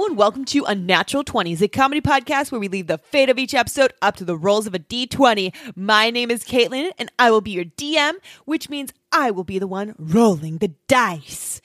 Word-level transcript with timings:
And 0.00 0.16
welcome 0.16 0.44
to 0.46 0.64
Unnatural 0.64 1.24
20s, 1.24 1.60
a 1.60 1.66
comedy 1.68 2.00
podcast 2.00 2.52
where 2.52 2.60
we 2.60 2.68
leave 2.68 2.86
the 2.86 2.98
fate 2.98 3.28
of 3.28 3.38
each 3.38 3.52
episode 3.52 3.92
up 4.00 4.16
to 4.16 4.24
the 4.24 4.38
rolls 4.38 4.66
of 4.66 4.74
a 4.74 4.78
D20. 4.78 5.52
My 5.76 6.08
name 6.08 6.30
is 6.30 6.44
Caitlin 6.44 6.92
and 6.98 7.10
I 7.18 7.32
will 7.32 7.40
be 7.40 7.50
your 7.50 7.64
DM, 7.64 8.14
which 8.44 8.70
means 8.70 8.92
I 9.12 9.32
will 9.32 9.44
be 9.44 9.58
the 9.58 9.66
one 9.66 9.94
rolling 9.98 10.58
the 10.58 10.72
dice. 10.86 11.60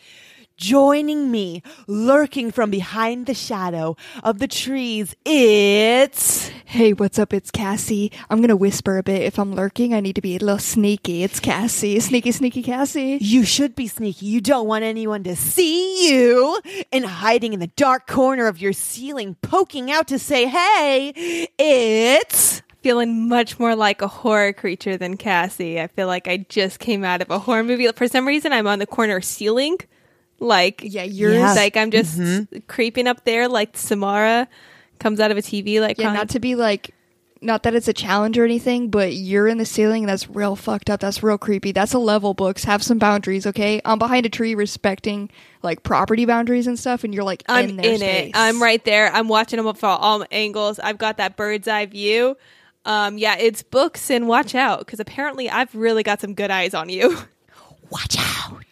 Joining 0.55 1.31
me, 1.31 1.63
lurking 1.87 2.51
from 2.51 2.69
behind 2.69 3.25
the 3.25 3.33
shadow 3.33 3.97
of 4.23 4.37
the 4.37 4.47
trees, 4.47 5.15
it's. 5.25 6.49
Hey, 6.65 6.93
what's 6.93 7.17
up? 7.17 7.33
It's 7.33 7.49
Cassie. 7.49 8.11
I'm 8.29 8.39
gonna 8.39 8.55
whisper 8.55 8.99
a 8.99 9.03
bit. 9.03 9.23
If 9.23 9.39
I'm 9.39 9.55
lurking, 9.55 9.95
I 9.95 9.99
need 9.99 10.13
to 10.15 10.21
be 10.21 10.35
a 10.35 10.39
little 10.39 10.59
sneaky. 10.59 11.23
It's 11.23 11.39
Cassie. 11.39 11.99
Sneaky, 11.99 12.31
sneaky 12.31 12.61
Cassie. 12.61 13.17
You 13.19 13.43
should 13.45 13.75
be 13.75 13.87
sneaky. 13.87 14.27
You 14.27 14.41
don't 14.41 14.67
want 14.67 14.83
anyone 14.83 15.23
to 15.23 15.35
see 15.35 16.07
you. 16.07 16.59
And 16.91 17.03
hiding 17.03 17.53
in 17.53 17.59
the 17.59 17.67
dark 17.67 18.05
corner 18.05 18.45
of 18.45 18.61
your 18.61 18.73
ceiling, 18.73 19.35
poking 19.41 19.89
out 19.91 20.07
to 20.09 20.19
say, 20.19 20.45
hey, 20.45 21.47
it's. 21.57 22.61
feeling 22.83 23.27
much 23.27 23.59
more 23.59 23.75
like 23.75 24.01
a 24.03 24.07
horror 24.07 24.53
creature 24.53 24.97
than 24.97 25.17
Cassie. 25.17 25.81
I 25.81 25.87
feel 25.87 26.07
like 26.07 26.27
I 26.27 26.45
just 26.47 26.79
came 26.79 27.03
out 27.03 27.21
of 27.23 27.31
a 27.31 27.39
horror 27.39 27.63
movie. 27.63 27.87
For 27.91 28.07
some 28.07 28.27
reason, 28.27 28.53
I'm 28.53 28.67
on 28.67 28.77
the 28.79 28.85
corner 28.85 29.19
ceiling. 29.19 29.77
Like, 30.39 30.81
Yeah, 30.83 31.03
you're 31.03 31.33
Yes. 31.33 31.55
like 31.55 31.77
I'm 31.77 31.91
just 31.91 32.19
creeping 32.67 33.07
up 33.07 33.23
there 33.25 33.47
like 33.47 33.77
Samara 33.77 34.47
comes 34.99 35.19
out 35.19 35.31
of 35.31 35.37
a 35.37 35.41
TV. 35.41 35.79
Like, 35.79 35.97
yeah, 35.97 36.05
crying. 36.05 36.17
not 36.17 36.29
to 36.29 36.39
be 36.39 36.55
like 36.55 36.93
not 37.41 37.63
that 37.63 37.75
it's 37.75 37.89
a 37.89 37.93
challenge 37.93 38.37
or 38.37 38.45
anything, 38.45 38.89
but 38.89 39.13
you're 39.13 39.49
in 39.49 39.57
the 39.57 39.65
ceiling. 39.65 40.05
That's 40.05 40.29
real 40.29 40.55
fucked 40.55 40.89
up. 40.89 41.01
That's 41.01 41.21
real 41.21 41.37
creepy. 41.37 41.73
That's 41.73 41.93
a 41.93 41.99
level, 41.99 42.33
books. 42.33 42.63
Have 42.63 42.81
some 42.81 42.99
boundaries, 42.99 43.45
okay? 43.45 43.81
I'm 43.83 43.99
behind 43.99 44.25
a 44.25 44.29
tree, 44.29 44.55
respecting 44.55 45.29
like 45.61 45.83
property 45.83 46.23
boundaries 46.25 46.67
and 46.67 46.79
stuff, 46.79 47.03
and 47.03 47.13
you're 47.13 47.25
like 47.25 47.43
I'm 47.49 47.71
in 47.71 47.79
in, 47.81 48.01
it. 48.01 48.31
I'm 48.33 48.61
right 48.61 48.83
there. 48.85 49.11
I'm 49.13 49.27
watching 49.27 49.61
them 49.61 49.75
from 49.75 49.97
all 49.99 50.23
angles. 50.31 50.79
I've 50.79 50.97
got 50.97 51.17
that 51.17 51.35
bird's 51.35 51.67
eye 51.67 51.85
view. 51.85 52.37
Um, 52.85 53.17
yeah, 53.17 53.35
it's 53.37 53.61
books 53.61 54.09
and 54.09 54.27
watch 54.27 54.55
out 54.55 54.79
because 54.79 55.01
apparently 55.01 55.49
I've 55.49 55.73
really 55.75 56.03
got 56.03 56.21
some 56.21 56.33
good 56.35 56.49
eyes 56.51 56.73
on 56.73 56.87
you. 56.89 57.17
Watch 57.89 58.17
out. 58.17 58.63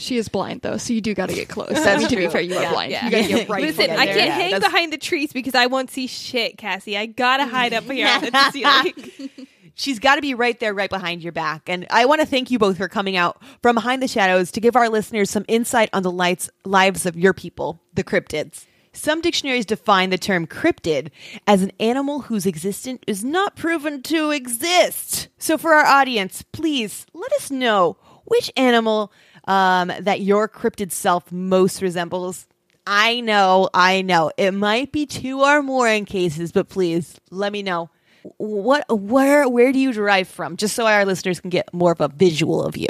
She 0.00 0.16
is 0.16 0.28
blind 0.28 0.62
though, 0.62 0.76
so 0.78 0.92
you 0.92 1.00
do 1.00 1.14
got 1.14 1.28
to 1.28 1.34
get 1.34 1.48
close. 1.48 1.68
That's 1.70 1.86
I 1.86 1.96
mean, 1.98 2.08
to 2.08 2.16
be 2.16 2.28
fair, 2.28 2.40
you 2.40 2.56
are 2.56 2.72
blind. 2.72 2.90
yeah. 2.92 3.04
You 3.04 3.10
got 3.10 3.22
to 3.22 3.28
get 3.28 3.48
right. 3.48 3.62
Listen, 3.62 3.90
I 3.90 4.06
can't 4.06 4.16
Yeah, 4.16 4.24
hang 4.34 4.50
that's- 4.52 4.70
behind 4.72 4.92
the 4.92 4.98
trees 4.98 5.32
because 5.32 5.54
I 5.54 5.66
won't 5.66 5.90
see 5.90 6.06
shit, 6.06 6.56
Cassie. 6.58 6.96
I 6.96 7.06
gotta 7.06 7.46
hide 7.46 7.72
up 7.74 7.84
here 7.84 8.06
on 8.08 8.22
the 8.22 8.50
ceiling. 8.52 9.30
She's 9.74 9.98
got 9.98 10.16
to 10.16 10.20
be 10.20 10.34
right 10.34 10.58
there, 10.60 10.74
right 10.74 10.90
behind 10.90 11.22
your 11.22 11.32
back. 11.32 11.68
And 11.68 11.86
I 11.90 12.04
want 12.04 12.20
to 12.20 12.26
thank 12.26 12.50
you 12.50 12.58
both 12.58 12.76
for 12.76 12.88
coming 12.88 13.16
out 13.16 13.40
from 13.62 13.74
behind 13.76 14.02
the 14.02 14.08
shadows 14.08 14.50
to 14.52 14.60
give 14.60 14.76
our 14.76 14.88
listeners 14.90 15.30
some 15.30 15.44
insight 15.48 15.88
on 15.92 16.02
the 16.02 16.10
lights, 16.10 16.50
lives 16.64 17.06
of 17.06 17.16
your 17.16 17.32
people, 17.32 17.80
the 17.94 18.04
cryptids. 18.04 18.66
Some 18.92 19.20
dictionaries 19.20 19.64
define 19.66 20.10
the 20.10 20.18
term 20.18 20.46
cryptid 20.46 21.10
as 21.46 21.62
an 21.62 21.70
animal 21.78 22.22
whose 22.22 22.44
existence 22.44 23.00
is 23.06 23.22
not 23.24 23.54
proven 23.56 24.02
to 24.02 24.30
exist. 24.32 25.28
So, 25.38 25.56
for 25.56 25.72
our 25.74 25.86
audience, 25.86 26.42
please 26.52 27.06
let 27.14 27.32
us 27.34 27.50
know 27.50 27.96
which 28.24 28.50
animal 28.56 29.12
um, 29.46 29.92
that 30.00 30.20
your 30.20 30.48
cryptid 30.48 30.92
self 30.92 31.30
most 31.32 31.82
resembles. 31.82 32.46
I 32.86 33.20
know, 33.20 33.68
I 33.74 34.02
know. 34.02 34.30
It 34.36 34.52
might 34.52 34.90
be 34.92 35.06
two 35.06 35.40
or 35.42 35.62
more 35.62 35.86
in 35.88 36.04
cases, 36.06 36.50
but 36.52 36.68
please 36.68 37.20
let 37.30 37.52
me 37.52 37.62
know 37.62 37.90
what 38.38 38.84
where 38.90 39.48
where 39.48 39.72
do 39.72 39.78
you 39.78 39.92
derive 39.92 40.28
from 40.28 40.56
just 40.56 40.74
so 40.74 40.86
our 40.86 41.04
listeners 41.06 41.40
can 41.40 41.48
get 41.50 41.72
more 41.72 41.92
of 41.92 42.00
a 42.02 42.08
visual 42.08 42.62
of 42.62 42.76
you 42.76 42.88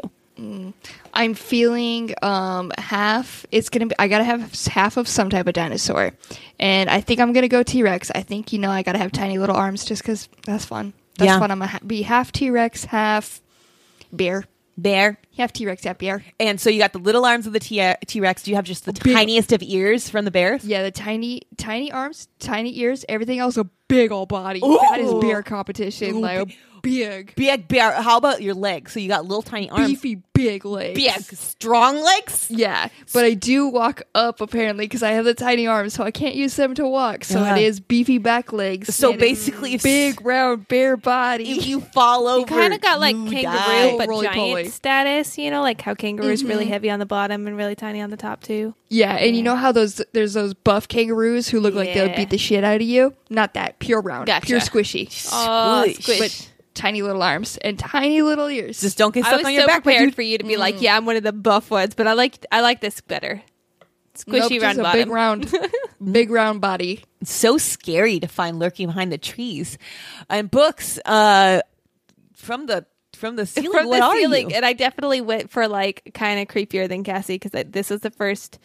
I'm 1.12 1.34
feeling 1.34 2.14
um 2.22 2.72
half. 2.78 3.44
It's 3.52 3.68
gonna 3.68 3.86
be. 3.86 3.94
I 3.98 4.08
gotta 4.08 4.24
have 4.24 4.54
half 4.66 4.96
of 4.96 5.06
some 5.06 5.28
type 5.28 5.46
of 5.46 5.52
dinosaur, 5.52 6.12
and 6.58 6.88
I 6.88 7.02
think 7.02 7.20
I'm 7.20 7.34
gonna 7.34 7.46
go 7.48 7.62
T 7.62 7.82
Rex. 7.82 8.10
I 8.14 8.22
think 8.22 8.50
you 8.52 8.58
know 8.58 8.70
I 8.70 8.82
gotta 8.82 8.96
have 8.98 9.12
tiny 9.12 9.36
little 9.36 9.54
arms 9.56 9.84
just 9.84 10.00
because 10.02 10.30
that's 10.46 10.64
fun. 10.64 10.94
That's 11.18 11.26
Yeah. 11.28 11.38
fun. 11.40 11.50
I'm 11.50 11.58
gonna 11.58 11.72
ha- 11.72 11.78
be 11.86 12.00
half 12.02 12.32
T 12.32 12.48
Rex, 12.48 12.84
half 12.86 13.42
bear. 14.12 14.44
Bear 14.82 15.18
Half 15.36 15.52
T 15.52 15.66
Rex, 15.66 15.84
half 15.84 15.98
bear. 15.98 16.22
and 16.38 16.60
so 16.60 16.68
you 16.70 16.78
got 16.78 16.92
the 16.92 16.98
little 16.98 17.24
arms 17.24 17.46
of 17.46 17.52
the 17.52 17.60
T- 17.60 17.94
t-rex 18.06 18.42
do 18.42 18.50
you 18.50 18.56
have 18.56 18.64
just 18.64 18.84
the 18.84 18.92
tiniest 18.92 19.52
of 19.52 19.62
ears 19.62 20.08
from 20.10 20.24
the 20.24 20.30
bears 20.30 20.64
Yeah, 20.64 20.82
the 20.82 20.90
tiny, 20.90 21.42
tiny 21.56 21.90
arms, 21.92 22.28
tiny 22.38 22.78
ears. 22.80 23.04
Everything 23.08 23.38
else 23.38 23.56
a 23.56 23.64
big 23.88 24.12
old 24.12 24.28
body. 24.28 24.60
That 24.60 24.98
is 25.00 25.12
bear 25.14 25.42
competition. 25.42 26.16
Ooh, 26.16 26.20
like 26.20 26.56
big, 26.82 27.34
big 27.36 27.68
bear 27.68 27.92
how 27.92 28.16
about 28.16 28.42
your 28.42 28.54
legs 28.54 28.92
so 28.92 29.00
you 29.00 29.08
got 29.08 29.24
little 29.24 29.42
tiny 29.42 29.68
arms 29.70 29.88
beefy, 29.88 30.22
big 30.32 30.64
legs. 30.64 30.94
big 30.94 31.22
strong 31.36 32.02
legs 32.02 32.46
Yeah, 32.50 32.88
but 33.12 33.24
I 33.24 33.34
do 33.34 33.68
walk 33.68 34.02
up 34.14 34.40
apparently 34.40 34.86
because 34.86 35.02
I 35.02 35.12
have 35.12 35.24
the 35.24 35.34
tiny 35.34 35.66
arms, 35.66 35.94
so 35.94 36.04
I 36.04 36.10
can't 36.10 36.34
use 36.34 36.56
them 36.56 36.74
to 36.74 36.86
walk. 36.86 37.24
So 37.24 37.40
Uh-huh. 37.40 37.56
it 37.56 37.62
is 37.62 37.80
beefy 37.80 38.18
back 38.18 38.52
legs. 38.52 38.94
So 38.94 39.12
and 39.12 39.20
it's 39.22 39.30
basically, 39.46 39.74
if- 39.74 39.82
big 39.82 40.24
round 40.24 40.68
bear 40.68 40.96
body. 40.96 41.50
if 41.50 41.66
you 41.66 41.80
fall 41.80 42.26
over 42.26 42.40
You 42.40 42.46
kind 42.46 42.72
of 42.74 42.80
got 42.80 43.00
like 43.00 43.14
kangaroo, 43.16 43.42
die. 43.42 43.96
but 43.98 44.08
Roly-poly. 44.08 44.62
giant 44.62 44.72
status. 44.74 45.38
You 45.38 45.50
know, 45.50 45.62
like 45.62 45.80
how 45.80 45.94
kangaroo's 45.94 46.44
really 46.44 46.66
heavy 46.66 46.90
on 46.90 46.98
the 46.98 47.06
bottom 47.06 47.46
and 47.46 47.56
really 47.56 47.74
tiny 47.74 48.00
on 48.00 48.10
the 48.10 48.16
top 48.16 48.42
too. 48.42 48.74
yeah, 48.88 49.14
and 49.16 49.36
you 49.36 49.42
know 49.42 49.56
how 49.56 49.72
those 49.72 50.00
there's 50.12 50.34
those 50.34 50.54
buff 50.54 50.88
kangaroos 50.88 51.48
who 51.48 51.60
look 51.60 51.74
like 51.74 51.92
they'll 51.94 52.14
beat 52.16 52.30
the 52.30 52.38
shit 52.38 52.64
out 52.64 52.76
of 52.76 52.82
you. 52.82 53.14
Not 53.28 53.54
that 53.54 53.78
pure 53.78 54.00
round, 54.00 54.26
Gotcha. 54.26 54.46
pure 54.46 54.60
squishy, 54.60 55.06
Oh, 55.32 55.82
Squish. 55.82 55.98
squish. 56.04 56.18
but 56.18 56.49
tiny 56.80 57.02
little 57.02 57.22
arms 57.22 57.56
and 57.58 57.78
tiny 57.78 58.22
little 58.22 58.48
ears. 58.48 58.80
just 58.80 58.96
don't 58.96 59.14
get 59.14 59.24
I 59.24 59.28
stuck 59.28 59.38
was 59.38 59.46
on 59.46 59.52
your 59.52 59.62
so 59.62 59.66
back 59.66 59.84
my 59.84 59.92
prepared 59.92 60.14
for 60.14 60.22
you 60.22 60.38
to 60.38 60.44
be 60.44 60.56
like, 60.56 60.80
yeah, 60.80 60.96
I'm 60.96 61.04
one 61.06 61.16
of 61.16 61.22
the 61.22 61.32
buff 61.32 61.70
ones, 61.70 61.94
but 61.94 62.06
I 62.06 62.14
like 62.14 62.44
I 62.50 62.60
like 62.60 62.80
this 62.80 63.00
better. 63.00 63.42
Nope, 64.26 64.42
Squishy 64.42 64.60
just 64.60 64.62
round 64.62 64.78
a 64.78 64.82
bottom. 64.82 65.00
big 65.00 65.08
round, 65.10 65.54
big 66.12 66.30
round 66.30 66.60
body. 66.60 67.04
It's 67.20 67.32
so 67.32 67.58
scary 67.58 68.20
to 68.20 68.26
find 68.26 68.58
lurking 68.58 68.86
behind 68.86 69.12
the 69.12 69.18
trees 69.18 69.78
and 70.28 70.50
books 70.50 70.98
uh 71.04 71.60
from 72.34 72.66
the 72.66 72.86
from 73.14 73.36
the 73.36 73.46
ceiling 73.46 73.72
from 73.72 73.86
what 73.86 73.98
the 73.98 74.04
are 74.04 74.16
ceiling, 74.16 74.50
you? 74.50 74.56
and 74.56 74.64
I 74.64 74.72
definitely 74.72 75.20
went 75.20 75.50
for 75.50 75.68
like 75.68 76.10
kind 76.14 76.40
of 76.40 76.48
creepier 76.48 76.88
than 76.88 77.04
Cassie 77.04 77.38
because 77.38 77.64
this 77.66 77.90
was 77.90 78.00
the 78.00 78.10
first, 78.10 78.58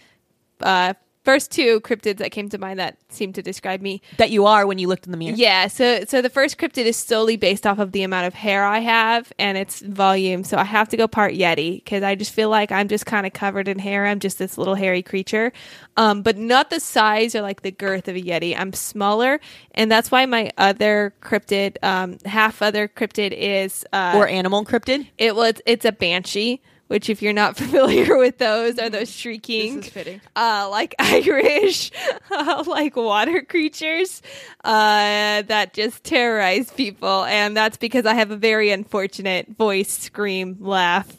uh, 0.61 0.93
first 1.25 1.51
two 1.51 1.81
cryptids 1.81 2.17
that 2.17 2.31
came 2.31 2.47
to 2.49 2.57
mind 2.57 2.79
that 2.79 2.97
seemed 3.09 3.35
to 3.35 3.41
describe 3.41 3.81
me. 3.81 4.01
that 4.17 4.31
you 4.31 4.45
are 4.45 4.65
when 4.65 4.77
you 4.77 4.87
looked 4.87 5.05
in 5.05 5.11
the 5.11 5.17
mirror 5.17 5.35
Yeah, 5.35 5.67
so 5.67 6.05
so 6.07 6.21
the 6.21 6.29
first 6.29 6.57
cryptid 6.57 6.85
is 6.85 6.95
solely 6.95 7.35
based 7.35 7.67
off 7.67 7.79
of 7.79 7.91
the 7.91 8.03
amount 8.03 8.27
of 8.27 8.33
hair 8.33 8.63
I 8.63 8.79
have 8.79 9.33
and 9.37 9.57
its 9.57 9.81
volume. 9.81 10.43
So 10.43 10.57
I 10.57 10.63
have 10.63 10.87
to 10.89 10.97
go 10.97 11.07
part 11.07 11.33
Yeti 11.33 11.83
because 11.83 12.03
I 12.03 12.15
just 12.15 12.31
feel 12.31 12.49
like 12.49 12.71
I'm 12.71 12.87
just 12.87 13.05
kind 13.05 13.25
of 13.25 13.33
covered 13.33 13.67
in 13.67 13.79
hair. 13.79 14.05
I'm 14.05 14.19
just 14.19 14.37
this 14.37 14.57
little 14.57 14.75
hairy 14.75 15.01
creature, 15.01 15.51
um, 15.97 16.21
but 16.21 16.37
not 16.37 16.69
the 16.69 16.79
size 16.79 17.35
or 17.35 17.41
like 17.41 17.61
the 17.63 17.71
girth 17.71 18.07
of 18.07 18.15
a 18.15 18.21
Yeti. 18.21 18.57
I'm 18.57 18.71
smaller, 18.73 19.39
and 19.73 19.91
that's 19.91 20.11
why 20.11 20.25
my 20.25 20.51
other 20.57 21.13
cryptid, 21.21 21.77
um, 21.83 22.17
half 22.25 22.61
other 22.61 22.87
cryptid, 22.87 23.33
is 23.33 23.85
uh, 23.91 24.13
or 24.15 24.27
animal 24.27 24.63
cryptid 24.63 25.07
it 25.17 25.35
was 25.35 25.61
it's 25.65 25.85
a 25.85 25.91
banshee. 25.91 26.61
Which, 26.87 27.09
if 27.09 27.21
you're 27.21 27.33
not 27.33 27.57
familiar 27.63 28.15
with 28.17 28.37
those, 28.37 28.77
are 28.77 28.89
those 28.89 29.11
shrieking, 29.11 29.77
This 29.77 29.87
is 29.87 29.91
fitting. 29.93 30.21
uh, 30.35 30.67
like 30.69 30.93
Irish, 30.99 31.91
like 32.29 32.95
water 32.95 33.41
creatures 33.41 34.21
uh, 34.63 35.41
that 35.43 35.73
just 35.73 36.03
terrorize 36.03 36.71
people. 36.71 37.23
And 37.25 37.57
that's 37.57 37.77
because 37.77 38.05
I 38.05 38.13
have 38.13 38.29
a 38.31 38.37
very 38.37 38.69
unfortunate 38.69 39.47
voice, 39.57 39.89
scream, 39.97 40.57
laugh, 40.59 41.11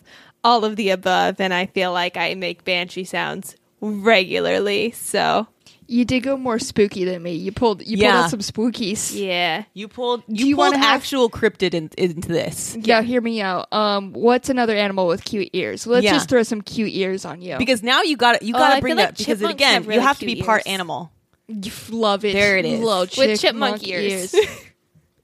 all 0.44 0.65
of 0.65 0.77
the 0.77 0.91
above. 0.91 1.41
And 1.41 1.53
I 1.53 1.66
feel 1.66 1.93
like 1.93 2.16
I 2.16 2.34
make 2.34 2.65
banshee 2.65 3.04
sounds 3.04 3.56
regularly. 3.81 4.93
So, 4.93 5.48
You 5.88 6.04
did 6.04 6.21
go 6.21 6.36
more 6.36 6.59
spooky 6.59 7.04
than 7.04 7.22
me. 7.22 7.34
You 7.34 7.53
pulled 7.53 7.86
you 7.86 7.97
Yeah. 7.97 8.12
pulled 8.12 8.24
out 8.24 8.30
some 8.30 8.41
spookies. 8.41 9.16
yeah. 9.18 9.65
you 9.74 9.86
pulled 9.88 10.22
you, 10.27 10.47
you 10.47 10.56
pulled 10.56 10.72
wanna 10.72 10.78
have- 10.78 11.00
actual 11.00 11.30
cryptid 11.30 11.74
in, 11.74 11.91
into 11.97 12.28
this 12.28 12.77
Yeah, 12.80 13.03
hear 13.03 13.21
me 13.21 13.41
out. 13.41 13.72
Um, 13.72 14.12
what's 14.12 14.48
another 14.48 14.74
animal 14.77 15.06
with 15.06 15.24
cute 15.24 15.50
ears? 15.53 15.86
Let's 15.86 16.04
Yeah. 16.04 16.12
just 16.15 16.28
throw 16.28 16.42
some 16.42 16.60
cute 16.60 16.92
ears 16.92 17.24
on 17.24 17.41
you. 17.42 17.56
because 17.59 17.83
now 17.83 18.03
you 18.03 18.16
got 18.16 18.42
you 18.42 18.54
Oh, 18.54 18.59
got 18.59 18.72
I 18.72 18.74
to 18.77 18.80
bring 18.80 18.92
feel 18.97 18.97
like 19.04 19.09
that 19.10 19.18
because 19.18 19.38
chipmunks 19.38 19.54
again 19.54 19.83
have 19.84 19.92
you 19.94 20.00
have 20.00 20.18
to 20.18 20.27
be 20.27 20.34
cute 20.34 20.47
part 20.47 20.62
ears. 20.66 20.72
animal 20.74 21.12
you 21.48 21.60
f- 21.66 21.91
love 21.92 22.24
it. 22.24 22.32
There 22.32 22.56
it 22.59 22.65
is. 22.65 22.80
Little 22.80 23.00
With 23.03 23.41
chipmunk 23.41 23.82
chipmunk 23.82 23.86
ears. 23.89 24.34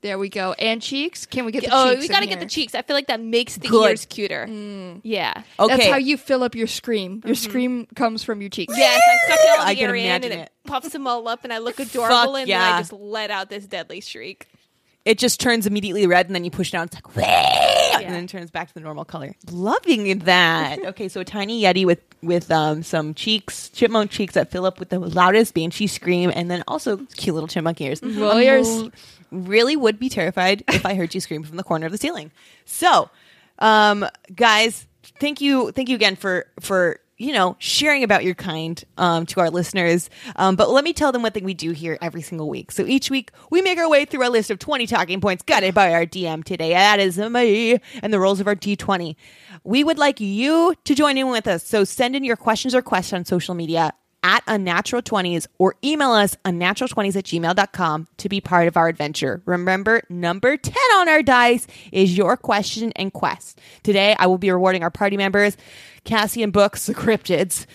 there 0.03 0.19
we 0.19 0.29
go. 0.29 0.53
And 0.55 0.83
cheeks. 0.83 1.27
Can 1.27 1.45
we 1.45 1.53
get 1.53 1.65
the 1.65 1.71
oh, 1.73 1.91
cheeks? 1.91 2.03
we 2.03 2.09
got 2.09 2.21
to 2.21 2.27
get 2.27 2.41
the 2.41 2.47
cheeks. 2.47 2.75
I 2.75 2.83
feel 2.83 2.95
like 2.95 3.07
that 3.07 3.21
makes 3.21 3.57
the 3.57 3.69
Good. 3.69 3.91
ears 3.91 4.05
cuter. 4.05 4.47
Mm. 4.49 5.01
Yeah. 5.05 5.43
okay 5.59 5.77
That's 5.77 5.89
how 5.89 5.97
you 5.97 6.17
fill 6.17 6.43
up 6.43 6.55
your 6.55 6.67
scream. 6.67 7.23
Your 7.25 7.35
mm-hmm. 7.35 7.51
scream 7.51 7.87
comes 7.95 8.25
from 8.25 8.41
your 8.41 8.51
cheeks. 8.51 8.75
Yes, 8.77 9.01
I 9.01 9.29
suck 9.31 9.39
it 9.41 9.61
all 9.61 9.67
I 9.67 9.75
the 9.75 9.81
can 9.81 9.91
air 9.91 9.95
in, 9.97 10.07
and 10.07 10.25
it, 10.25 10.33
it. 10.33 10.53
puffs 10.65 10.91
them 10.91 11.07
all 11.07 11.29
up, 11.29 11.45
and 11.45 11.53
I 11.53 11.59
look 11.59 11.79
adorable, 11.79 12.37
and 12.37 12.51
then. 12.51 12.61
I 12.61 12.81
just 12.81 12.93
let 12.93 13.31
out 13.31 13.49
this 13.49 13.67
deadly 13.67 14.01
shriek. 14.01 14.49
It 15.05 15.19
just 15.19 15.41
turns 15.41 15.67
immediately 15.67 16.07
red 16.07 16.27
and 16.27 16.35
then 16.35 16.45
you 16.45 16.51
push 16.51 16.69
it 16.69 16.73
down 16.73 16.87
it's 16.87 16.95
like 16.95 17.17
"Wah!" 17.17 17.99
and 18.01 18.15
then 18.15 18.25
it 18.25 18.29
turns 18.31 18.51
back 18.51 18.69
to 18.69 18.75
the 18.75 18.81
normal 18.81 19.05
color. 19.05 19.35
Loving 19.51 20.21
that. 20.21 20.79
Okay 20.93 21.09
so 21.09 21.21
a 21.21 21.25
tiny 21.25 21.63
yeti 21.63 21.85
with 21.87 22.01
with 22.23 22.51
um 22.51 22.83
some 22.83 23.15
cheeks 23.15 23.69
chipmunk 23.71 24.11
cheeks 24.11 24.35
that 24.35 24.51
fill 24.51 24.65
up 24.67 24.79
with 24.79 24.89
the 24.91 24.99
loudest 24.99 25.55
banshee 25.55 25.87
scream 25.87 26.31
and 26.35 26.51
then 26.51 26.63
also 26.69 26.99
cute 27.17 27.35
little 27.35 27.49
chipmunk 27.49 27.81
ears. 27.81 28.03
Little 28.03 28.31
I'm 28.31 28.43
ears. 28.43 28.91
really 29.31 29.77
would 29.77 29.99
be 29.99 30.09
terrified 30.09 30.63
if 30.69 30.85
i 30.85 30.95
heard 30.95 31.15
you 31.15 31.21
scream 31.21 31.43
from 31.43 31.57
the 31.57 31.63
corner 31.65 31.87
of 31.87 31.93
the 31.93 31.99
ceiling. 31.99 32.31
So 32.65 33.11
um 33.59 34.07
guys 34.35 34.87
thank 35.21 35.41
you 35.41 35.73
thank 35.73 35.89
you 35.89 35.95
again 35.97 36.17
for 36.17 36.47
for 36.61 36.99
you 37.23 37.33
know, 37.33 37.57
sharing 37.59 38.03
about 38.03 38.25
your 38.25 38.35
kind 38.35 38.83
um, 38.99 39.27
to 39.27 39.41
our 39.41 39.49
listeners. 39.49 40.11
Um, 40.37 40.57
but 40.57 40.71
let 40.71 40.83
me 40.83 40.93
tell 40.93 41.13
them 41.13 41.23
one 41.23 41.33
thing 41.33 41.45
we 41.45 41.55
do 41.55 41.71
here 41.71 41.97
every 42.03 42.23
single 42.23 42.49
week. 42.49 42.73
So 42.73 42.85
each 42.85 43.11
week 43.11 43.31
we 43.51 43.63
make 43.63 43.79
our 43.79 43.89
way 43.89 44.05
through 44.05 44.27
a 44.27 44.31
list 44.31 44.51
of 44.51 44.59
20 44.59 44.87
talking 44.87 45.21
points 45.21 45.45
guided 45.45 45.75
by 45.75 45.93
our 45.95 46.05
DM 46.05 46.43
today. 46.43 46.71
That 46.71 46.99
is 46.99 47.19
me 47.19 47.79
and 48.03 48.13
the 48.13 48.19
rolls 48.19 48.41
of 48.41 48.49
our 48.49 48.57
D20. 48.57 49.15
We 49.63 49.85
would 49.85 49.99
like 49.99 50.21
you 50.21 50.75
to 50.85 50.95
join 50.95 51.17
in 51.17 51.31
with 51.31 51.47
us. 51.47 51.65
So 51.65 51.85
send 51.85 52.17
in 52.17 52.25
your 52.25 52.37
questions 52.37 52.75
or 52.75 52.83
questions 52.83 53.13
on 53.13 53.25
social 53.25 53.55
media 53.55 53.93
at 54.23 54.43
unnatural 54.47 55.03
20s 55.03 55.47
or 55.59 55.75
email 55.85 56.13
us 56.13 56.37
unnatural20s 56.45 57.17
at 57.17 57.25
gmail.com 57.25 58.09
to 58.19 58.29
be 58.29 58.41
part 58.41 58.69
of 58.69 58.77
our 58.77 58.89
adventure. 58.89 59.43
Remember, 59.45 60.03
number 60.09 60.57
10 60.57 60.75
on 60.97 61.09
our 61.09 61.23
dice 61.23 61.67
is 61.91 62.17
your 62.17 62.37
question 62.37 62.93
and 62.97 63.13
quest. 63.13 63.61
Today, 63.83 64.15
I 64.19 64.27
will 64.27 64.39
be 64.39 64.51
rewarding 64.51 64.83
our 64.83 64.91
party 64.91 65.17
members, 65.17 65.57
Cassie 66.05 66.43
and 66.43 66.53
Books, 66.53 66.87
the 66.87 66.95
cryptids, 66.95 67.67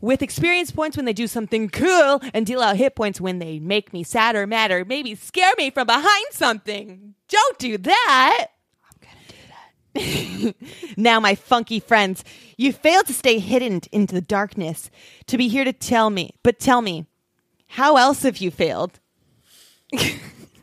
with 0.00 0.22
experience 0.22 0.70
points 0.70 0.96
when 0.96 1.06
they 1.06 1.12
do 1.12 1.26
something 1.26 1.68
cool 1.68 2.20
and 2.32 2.46
deal 2.46 2.60
out 2.60 2.76
hit 2.76 2.94
points 2.94 3.20
when 3.20 3.38
they 3.38 3.58
make 3.58 3.92
me 3.92 4.02
sad 4.02 4.36
or 4.36 4.46
mad 4.46 4.70
or 4.70 4.84
maybe 4.84 5.14
scare 5.14 5.52
me 5.56 5.70
from 5.70 5.86
behind 5.86 6.26
something. 6.30 7.14
Don't 7.28 7.58
do 7.58 7.78
that. 7.78 8.48
now, 10.96 11.20
my 11.20 11.34
funky 11.34 11.80
friends, 11.80 12.24
you 12.56 12.72
failed 12.72 13.06
to 13.06 13.12
stay 13.12 13.38
hidden 13.38 13.80
into 13.92 14.14
the 14.14 14.20
darkness 14.20 14.90
to 15.26 15.36
be 15.36 15.48
here 15.48 15.64
to 15.64 15.72
tell 15.72 16.10
me. 16.10 16.34
But 16.42 16.58
tell 16.58 16.82
me, 16.82 17.06
how 17.68 17.96
else 17.96 18.22
have 18.22 18.38
you 18.38 18.50
failed? 18.50 19.00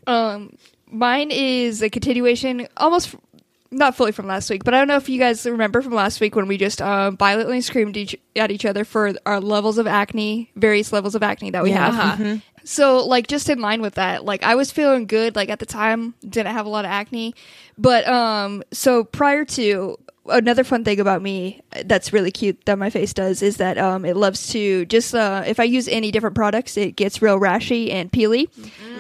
Um, 0.06 0.58
mine 0.92 1.32
is 1.32 1.82
a 1.82 1.90
continuation, 1.90 2.68
almost 2.76 3.16
not 3.74 3.96
fully 3.96 4.12
from 4.12 4.28
last 4.28 4.50
week, 4.50 4.64
but 4.64 4.74
I 4.74 4.78
don't 4.80 4.88
know 4.88 4.96
if 4.98 5.10
you 5.10 5.20
guys 5.20 5.46
remember 5.46 5.82
from 5.82 5.94
last 5.94 6.20
week 6.22 6.36
when 6.36 6.48
we 6.48 6.58
just 6.58 6.82
um, 6.82 7.18
violently 7.18 7.60
screamed 7.62 7.98
each, 7.98 8.16
at 8.36 8.52
each 8.52 8.66
other 8.66 8.86
for 8.86 9.14
our 9.26 9.40
levels 9.42 9.78
of 9.78 9.88
acne, 9.88 10.52
various 10.56 10.94
levels 10.94 11.16
of 11.16 11.24
acne 11.24 11.52
that 11.52 11.64
we 11.64 11.72
Yeah. 11.72 11.92
have. 11.92 12.42
So, 12.66 13.06
like, 13.06 13.28
just 13.28 13.50
in 13.50 13.60
line 13.60 13.82
with 13.82 13.96
that, 13.96 14.24
like, 14.24 14.42
I 14.44 14.56
was 14.56 14.72
feeling 14.72 15.06
good. 15.06 15.36
Like 15.36 15.50
at 15.50 15.60
the 15.60 15.66
time, 15.66 16.14
didn't 16.22 16.54
have 16.54 16.66
a 16.66 16.70
lot 16.70 16.86
of 16.86 16.92
acne, 16.92 17.36
but 17.78 18.08
um, 18.08 18.64
so 18.72 19.04
prior 19.04 19.44
to 19.46 19.98
another 20.30 20.64
fun 20.64 20.86
thing 20.86 21.02
about 21.02 21.22
me 21.22 21.60
that's 21.84 22.14
really 22.14 22.32
cute 22.32 22.64
that 22.64 22.80
my 22.80 22.90
face 22.90 23.14
does 23.14 23.42
is 23.42 23.58
that 23.58 23.78
um, 23.78 24.06
it 24.06 24.16
loves 24.16 24.48
to 24.54 24.86
just 24.86 25.14
uh, 25.14 25.44
if 25.46 25.60
I 25.60 25.66
use 25.66 25.90
any 25.90 26.12
different 26.12 26.36
products, 26.36 26.78
it 26.78 26.96
gets 26.96 27.22
real 27.22 27.38
rashy 27.38 27.92
and 27.92 28.10
peely, 28.10 28.48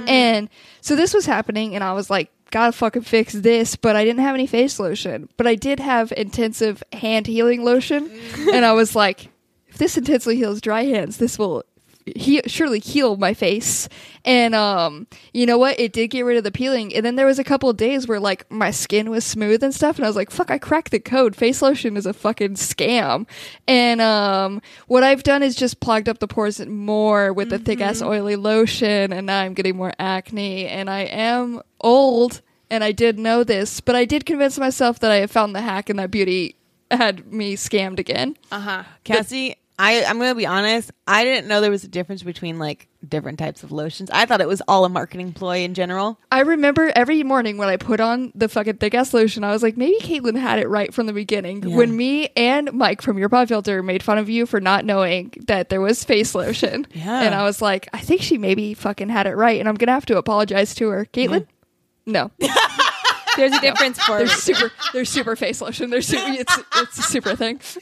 and 0.07 0.49
so 0.81 0.97
this 0.97 1.13
was 1.13 1.25
happening, 1.25 1.75
and 1.75 1.83
I 1.83 1.93
was 1.93 2.09
like. 2.09 2.29
Gotta 2.53 2.71
fucking 2.71 3.01
fix 3.01 3.33
this, 3.33 3.75
but 3.75 3.95
I 3.95 4.05
didn't 4.05 4.21
have 4.21 4.35
any 4.35 4.45
face 4.45 4.79
lotion. 4.79 5.27
But 5.37 5.47
I 5.47 5.55
did 5.55 5.79
have 5.79 6.13
intensive 6.15 6.83
hand 6.93 7.25
healing 7.25 7.63
lotion, 7.63 8.07
mm. 8.07 8.53
and 8.53 8.63
I 8.63 8.73
was 8.73 8.95
like, 8.95 9.29
if 9.69 9.79
this 9.79 9.97
intensely 9.97 10.35
heals 10.35 10.61
dry 10.61 10.83
hands, 10.83 11.17
this 11.17 11.39
will 11.39 11.63
he- 12.05 12.41
surely 12.47 12.79
heal 12.79 13.17
my 13.17 13.33
face. 13.33 13.87
And 14.25 14.55
um, 14.55 15.07
you 15.33 15.45
know 15.45 15.57
what? 15.57 15.79
It 15.79 15.91
did 15.93 16.07
get 16.07 16.23
rid 16.23 16.37
of 16.37 16.43
the 16.43 16.51
peeling. 16.51 16.95
And 16.95 17.05
then 17.05 17.15
there 17.15 17.25
was 17.25 17.39
a 17.39 17.43
couple 17.43 17.69
of 17.69 17.77
days 17.77 18.07
where 18.07 18.19
like 18.19 18.49
my 18.49 18.71
skin 18.71 19.09
was 19.09 19.25
smooth 19.25 19.63
and 19.63 19.73
stuff, 19.73 19.97
and 19.97 20.05
I 20.05 20.09
was 20.09 20.15
like, 20.15 20.31
"Fuck! 20.31 20.49
I 20.51 20.57
cracked 20.57 20.91
the 20.91 20.99
code. 20.99 21.35
Face 21.35 21.61
lotion 21.61 21.97
is 21.97 22.05
a 22.05 22.13
fucking 22.13 22.55
scam." 22.55 23.27
And 23.67 23.99
um, 24.01 24.61
what 24.87 25.03
I've 25.03 25.23
done 25.23 25.43
is 25.43 25.55
just 25.55 25.79
plugged 25.79 26.07
up 26.07 26.19
the 26.19 26.27
pores 26.27 26.65
more 26.65 27.33
with 27.33 27.49
the 27.49 27.59
thick 27.59 27.81
ass 27.81 28.01
oily 28.01 28.35
lotion, 28.35 29.11
and 29.11 29.25
now 29.27 29.41
I'm 29.41 29.53
getting 29.53 29.75
more 29.75 29.93
acne. 29.99 30.67
And 30.67 30.89
I 30.89 31.01
am 31.01 31.61
old, 31.81 32.41
and 32.69 32.83
I 32.83 32.91
did 32.93 33.19
know 33.19 33.43
this, 33.43 33.81
but 33.81 33.95
I 33.95 34.05
did 34.05 34.25
convince 34.25 34.57
myself 34.57 34.99
that 34.99 35.11
I 35.11 35.17
had 35.17 35.31
found 35.31 35.55
the 35.55 35.61
hack, 35.61 35.89
and 35.89 35.99
that 35.99 36.11
beauty 36.11 36.55
had 36.91 37.31
me 37.31 37.55
scammed 37.57 37.99
again. 37.99 38.37
Uh 38.51 38.59
huh. 38.59 38.83
Cassie, 39.03 39.57
I, 39.79 40.03
I'm 40.03 40.17
going 40.17 40.29
to 40.31 40.35
be 40.35 40.45
honest. 40.45 40.91
I 41.07 41.23
didn't 41.23 41.47
know 41.47 41.59
there 41.59 41.71
was 41.71 41.83
a 41.83 41.87
difference 41.87 42.21
between 42.21 42.59
like 42.59 42.87
different 43.07 43.39
types 43.39 43.63
of 43.63 43.71
lotions. 43.71 44.09
I 44.11 44.25
thought 44.25 44.39
it 44.39 44.47
was 44.47 44.61
all 44.67 44.85
a 44.85 44.89
marketing 44.89 45.33
ploy 45.33 45.59
in 45.59 45.73
general. 45.73 46.19
I 46.31 46.41
remember 46.41 46.91
every 46.95 47.23
morning 47.23 47.57
when 47.57 47.69
I 47.69 47.77
put 47.77 47.99
on 47.99 48.31
the 48.35 48.47
fucking 48.47 48.77
thick 48.77 48.93
ass 48.93 49.13
lotion, 49.13 49.43
I 49.43 49.51
was 49.51 49.63
like, 49.63 49.75
maybe 49.75 49.97
Caitlin 49.99 50.37
had 50.37 50.59
it 50.59 50.69
right 50.69 50.93
from 50.93 51.07
the 51.07 51.13
beginning. 51.13 51.63
Yeah. 51.63 51.75
When 51.75 51.95
me 51.95 52.29
and 52.35 52.71
Mike 52.73 53.01
from 53.01 53.17
your 53.17 53.29
pod 53.29 53.47
filter 53.49 53.81
made 53.81 54.03
fun 54.03 54.19
of 54.19 54.29
you 54.29 54.45
for 54.45 54.61
not 54.61 54.85
knowing 54.85 55.33
that 55.47 55.69
there 55.69 55.81
was 55.81 56.03
face 56.03 56.35
lotion. 56.35 56.87
Yeah. 56.95 57.21
And 57.21 57.33
I 57.33 57.43
was 57.43 57.61
like, 57.61 57.89
I 57.91 57.99
think 57.99 58.21
she 58.21 58.37
maybe 58.37 58.73
fucking 58.75 59.09
had 59.09 59.25
it 59.27 59.35
right, 59.35 59.59
and 59.59 59.67
I'm 59.67 59.75
gonna 59.75 59.93
have 59.93 60.05
to 60.05 60.17
apologize 60.17 60.75
to 60.75 60.89
her. 60.89 61.05
Caitlin? 61.11 61.47
No. 62.05 62.31
There's 63.35 63.53
a 63.53 63.61
difference 63.61 63.99
for 63.99 64.17
They're 64.19 64.27
super 64.27 64.71
they're 64.93 65.05
super 65.05 65.35
face 65.35 65.61
lotion. 65.61 65.89
They're 65.89 66.01
super 66.01 66.23
it's 66.27 66.59
it's 66.77 66.99
a 66.99 67.01
super 67.03 67.35
thing. 67.35 67.59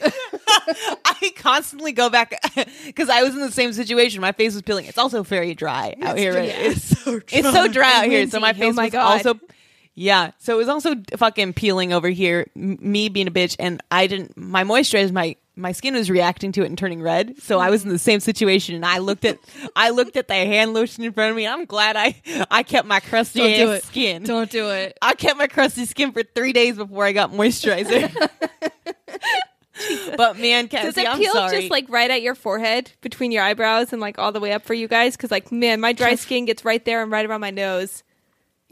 I 1.04 1.32
constantly 1.36 1.92
go 1.92 2.08
back 2.10 2.34
because 2.86 3.08
I 3.08 3.22
was 3.22 3.34
in 3.34 3.40
the 3.40 3.52
same 3.52 3.72
situation. 3.72 4.20
My 4.20 4.32
face 4.32 4.54
was 4.54 4.62
peeling. 4.62 4.86
It's 4.86 4.98
also 4.98 5.22
very 5.22 5.54
dry 5.54 5.94
out 6.02 6.18
here. 6.18 6.34
Right? 6.34 6.52
It's 6.72 7.02
so 7.02 7.18
dry. 7.18 7.38
It's 7.38 7.52
so 7.52 7.68
dry 7.68 7.92
out 8.00 8.06
here. 8.06 8.28
So 8.28 8.40
my 8.40 8.48
windy. 8.52 8.60
face 8.60 8.72
Oh 8.72 8.74
my 8.74 8.84
was 8.84 8.92
God. 8.92 9.26
also. 9.26 9.40
Yeah, 9.94 10.30
so 10.38 10.54
it 10.54 10.56
was 10.56 10.68
also 10.68 10.94
fucking 11.16 11.52
peeling 11.52 11.92
over 11.92 12.08
here. 12.08 12.46
m- 12.56 12.78
Me 12.80 13.08
being 13.10 13.28
a 13.28 13.30
bitch, 13.30 13.56
and 13.58 13.82
I 13.90 14.06
didn't. 14.06 14.36
My 14.38 14.64
moisturizer, 14.64 15.12
my 15.12 15.36
my 15.54 15.72
skin 15.72 15.92
was 15.92 16.08
reacting 16.08 16.50
to 16.52 16.62
it 16.62 16.66
and 16.66 16.78
turning 16.78 17.02
red. 17.02 17.34
So 17.42 17.58
I 17.58 17.68
was 17.68 17.84
in 17.84 17.90
the 17.90 17.98
same 17.98 18.20
situation, 18.20 18.74
and 18.74 18.86
I 18.86 18.98
looked 18.98 19.26
at 19.26 19.38
I 19.76 19.90
looked 19.90 20.16
at 20.16 20.28
the 20.28 20.34
hand 20.34 20.72
lotion 20.72 21.04
in 21.04 21.12
front 21.12 21.30
of 21.30 21.36
me. 21.36 21.46
I'm 21.46 21.66
glad 21.66 21.96
I 21.96 22.14
I 22.50 22.62
kept 22.62 22.88
my 22.88 23.00
crusty 23.00 23.40
Don't 23.40 23.56
do 23.66 23.72
it. 23.72 23.84
skin. 23.84 24.22
Don't 24.22 24.50
do 24.50 24.70
it. 24.70 24.96
I 25.02 25.12
kept 25.12 25.36
my 25.36 25.46
crusty 25.46 25.84
skin 25.84 26.12
for 26.12 26.22
three 26.22 26.54
days 26.54 26.76
before 26.76 27.04
I 27.04 27.12
got 27.12 27.30
moisturizer. 27.32 28.10
but 30.16 30.38
man, 30.38 30.68
Cassie, 30.68 30.86
Does 30.86 30.98
it 30.98 31.08
I'm 31.08 31.18
peel 31.18 31.32
sorry. 31.32 31.58
just 31.60 31.70
like 31.70 31.86
right 31.88 32.10
at 32.10 32.22
your 32.22 32.34
forehead 32.34 32.92
between 33.00 33.32
your 33.32 33.42
eyebrows 33.42 33.92
and 33.92 34.00
like 34.00 34.18
all 34.18 34.32
the 34.32 34.40
way 34.40 34.52
up 34.52 34.64
for 34.64 34.74
you 34.74 34.88
guys? 34.88 35.16
Because 35.16 35.30
like, 35.30 35.50
man, 35.52 35.80
my 35.80 35.92
dry 35.92 36.14
skin 36.16 36.44
gets 36.44 36.64
right 36.64 36.84
there 36.84 37.02
and 37.02 37.10
right 37.10 37.26
around 37.26 37.40
my 37.40 37.50
nose. 37.50 38.02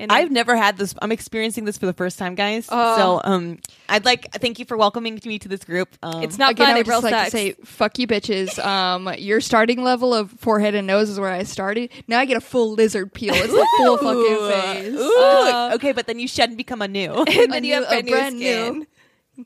And 0.01 0.11
I've 0.11 0.31
never 0.31 0.57
had 0.57 0.77
this. 0.79 0.95
I'm 1.01 1.13
experiencing 1.13 1.65
this 1.65 1.79
for 1.79 1.87
the 1.87 1.93
first 1.93 2.19
time, 2.19 2.35
guys. 2.35 2.67
Oh. 2.71 2.97
So, 2.97 3.21
um, 3.31 3.59
I'd 3.89 4.05
like 4.05 4.33
thank 4.35 4.59
you 4.59 4.65
for 4.65 4.77
welcoming 4.77 5.21
me 5.25 5.39
to 5.39 5.49
this 5.49 5.63
group. 5.65 5.89
Um, 6.03 6.23
it's 6.23 6.39
not 6.39 6.53
Again, 6.53 6.67
fun. 6.67 6.75
I 6.75 6.79
It 6.79 6.81
would 6.81 6.89
real 6.89 7.01
just 7.03 7.13
like 7.13 7.15
sucks. 7.15 7.31
to 7.33 7.37
say, 7.37 7.53
fuck 7.65 7.99
you, 7.99 8.07
bitches. 8.07 8.59
Um, 8.65 9.13
your 9.19 9.41
starting 9.41 9.83
level 9.83 10.15
of 10.15 10.31
forehead 10.33 10.75
and 10.75 10.87
nose 10.87 11.11
is 11.11 11.21
where 11.21 11.31
I 11.31 11.43
started. 11.43 11.91
Now 12.09 12.19
I 12.19 12.25
get 12.25 12.37
a 12.37 12.41
full 12.41 12.73
lizard 12.73 13.13
peel. 13.13 13.35
It's 13.35 13.53
the 13.53 13.69
full 13.79 13.99
fucking 13.99 14.51
face. 14.51 15.01
Ooh, 15.01 15.19
Uh, 15.21 15.71
okay, 15.75 15.93
but 15.93 16.07
then 16.07 16.19
you 16.19 16.27
shed 16.29 16.49
and 16.51 16.57
become 16.57 16.83
a 16.83 16.89
new, 16.89 17.13
and 17.29 17.53
then 17.53 17.65
a 17.65 17.67
you 17.67 17.75
have 17.75 17.91
new- 17.91 17.99
a 17.99 18.03
brand 18.03 18.37
new 18.39 18.45
skin. 18.47 18.79
new. 18.81 18.87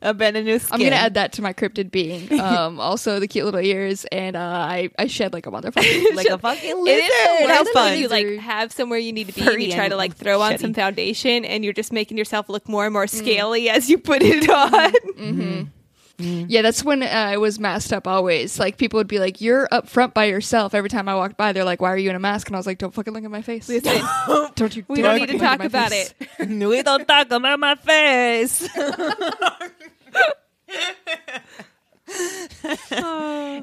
A 0.02 0.14
brand 0.14 0.36
new 0.44 0.58
skin. 0.58 0.68
I'm 0.72 0.80
gonna 0.80 0.96
add 0.96 1.14
that 1.14 1.32
to 1.34 1.42
my 1.42 1.52
cryptid 1.52 1.90
being. 1.90 2.28
Um, 2.44 2.78
also 2.80 3.20
the 3.20 3.26
cute 3.28 3.44
little 3.44 3.60
ears, 3.60 4.04
and 4.12 4.36
uh, 4.36 4.40
I 4.40 4.90
I 4.98 5.06
shed 5.06 5.32
like 5.32 5.46
a 5.46 5.50
motherfucker. 5.50 6.04
like 6.14 6.26
a 6.28 6.38
fucking 6.38 6.70
It 6.70 6.76
lizard. 6.76 7.50
is 7.60 7.68
so 7.68 7.72
fun! 7.72 7.98
you 7.98 8.08
like 8.08 8.26
have 8.38 8.72
somewhere 8.72 8.98
you 8.98 9.12
need 9.12 9.28
to 9.28 9.32
be 9.32 9.40
and 9.46 9.62
you 9.62 9.72
try 9.72 9.88
to 9.88 9.96
like 9.96 10.14
throw 10.16 10.40
on 10.42 10.52
shitty. 10.54 10.60
some 10.60 10.74
foundation 10.74 11.44
and 11.44 11.64
you're 11.64 11.72
just 11.72 11.92
making 11.92 12.16
yourself 12.18 12.48
look 12.48 12.68
more 12.68 12.84
and 12.84 12.92
more 12.92 13.06
Mm. 13.06 13.10
scaly 13.10 13.68
as 13.70 13.88
you 13.90 13.98
put 13.98 14.22
it 14.22 14.48
on. 14.48 15.72
Yeah, 16.18 16.62
that's 16.62 16.84
when 16.84 17.02
uh, 17.02 17.06
I 17.06 17.36
was 17.38 17.58
masked 17.58 17.92
up. 17.92 18.06
Always 18.06 18.58
like 18.58 18.76
people 18.76 18.98
would 18.98 19.08
be 19.08 19.18
like, 19.18 19.40
"You're 19.40 19.68
up 19.72 19.88
front 19.88 20.14
by 20.14 20.26
yourself." 20.26 20.74
Every 20.74 20.88
time 20.88 21.08
I 21.08 21.16
walked 21.16 21.36
by, 21.36 21.52
they're 21.52 21.64
like, 21.64 21.82
"Why 21.82 21.92
are 21.92 21.96
you 21.96 22.10
in 22.10 22.16
a 22.16 22.20
mask?" 22.20 22.46
And 22.48 22.56
I 22.56 22.58
was 22.58 22.66
like, 22.66 22.78
"Don't 22.78 22.94
fucking 22.94 23.12
look 23.12 23.24
at 23.24 23.30
my 23.30 23.42
face. 23.42 23.66
Don't 24.56 24.76
you? 24.76 24.84
we 24.88 25.02
don't 25.02 25.18
need 25.18 25.26
to 25.26 25.38
fucking 25.38 25.40
look 25.40 25.42
at 25.42 25.58
talk 25.58 25.66
about 25.66 25.90
face." 25.90 26.14
it. 26.38 26.48
we 26.68 26.82
don't 26.82 27.06
talk 27.06 27.30
about 27.30 27.58
my 27.58 27.74
face. 27.74 28.68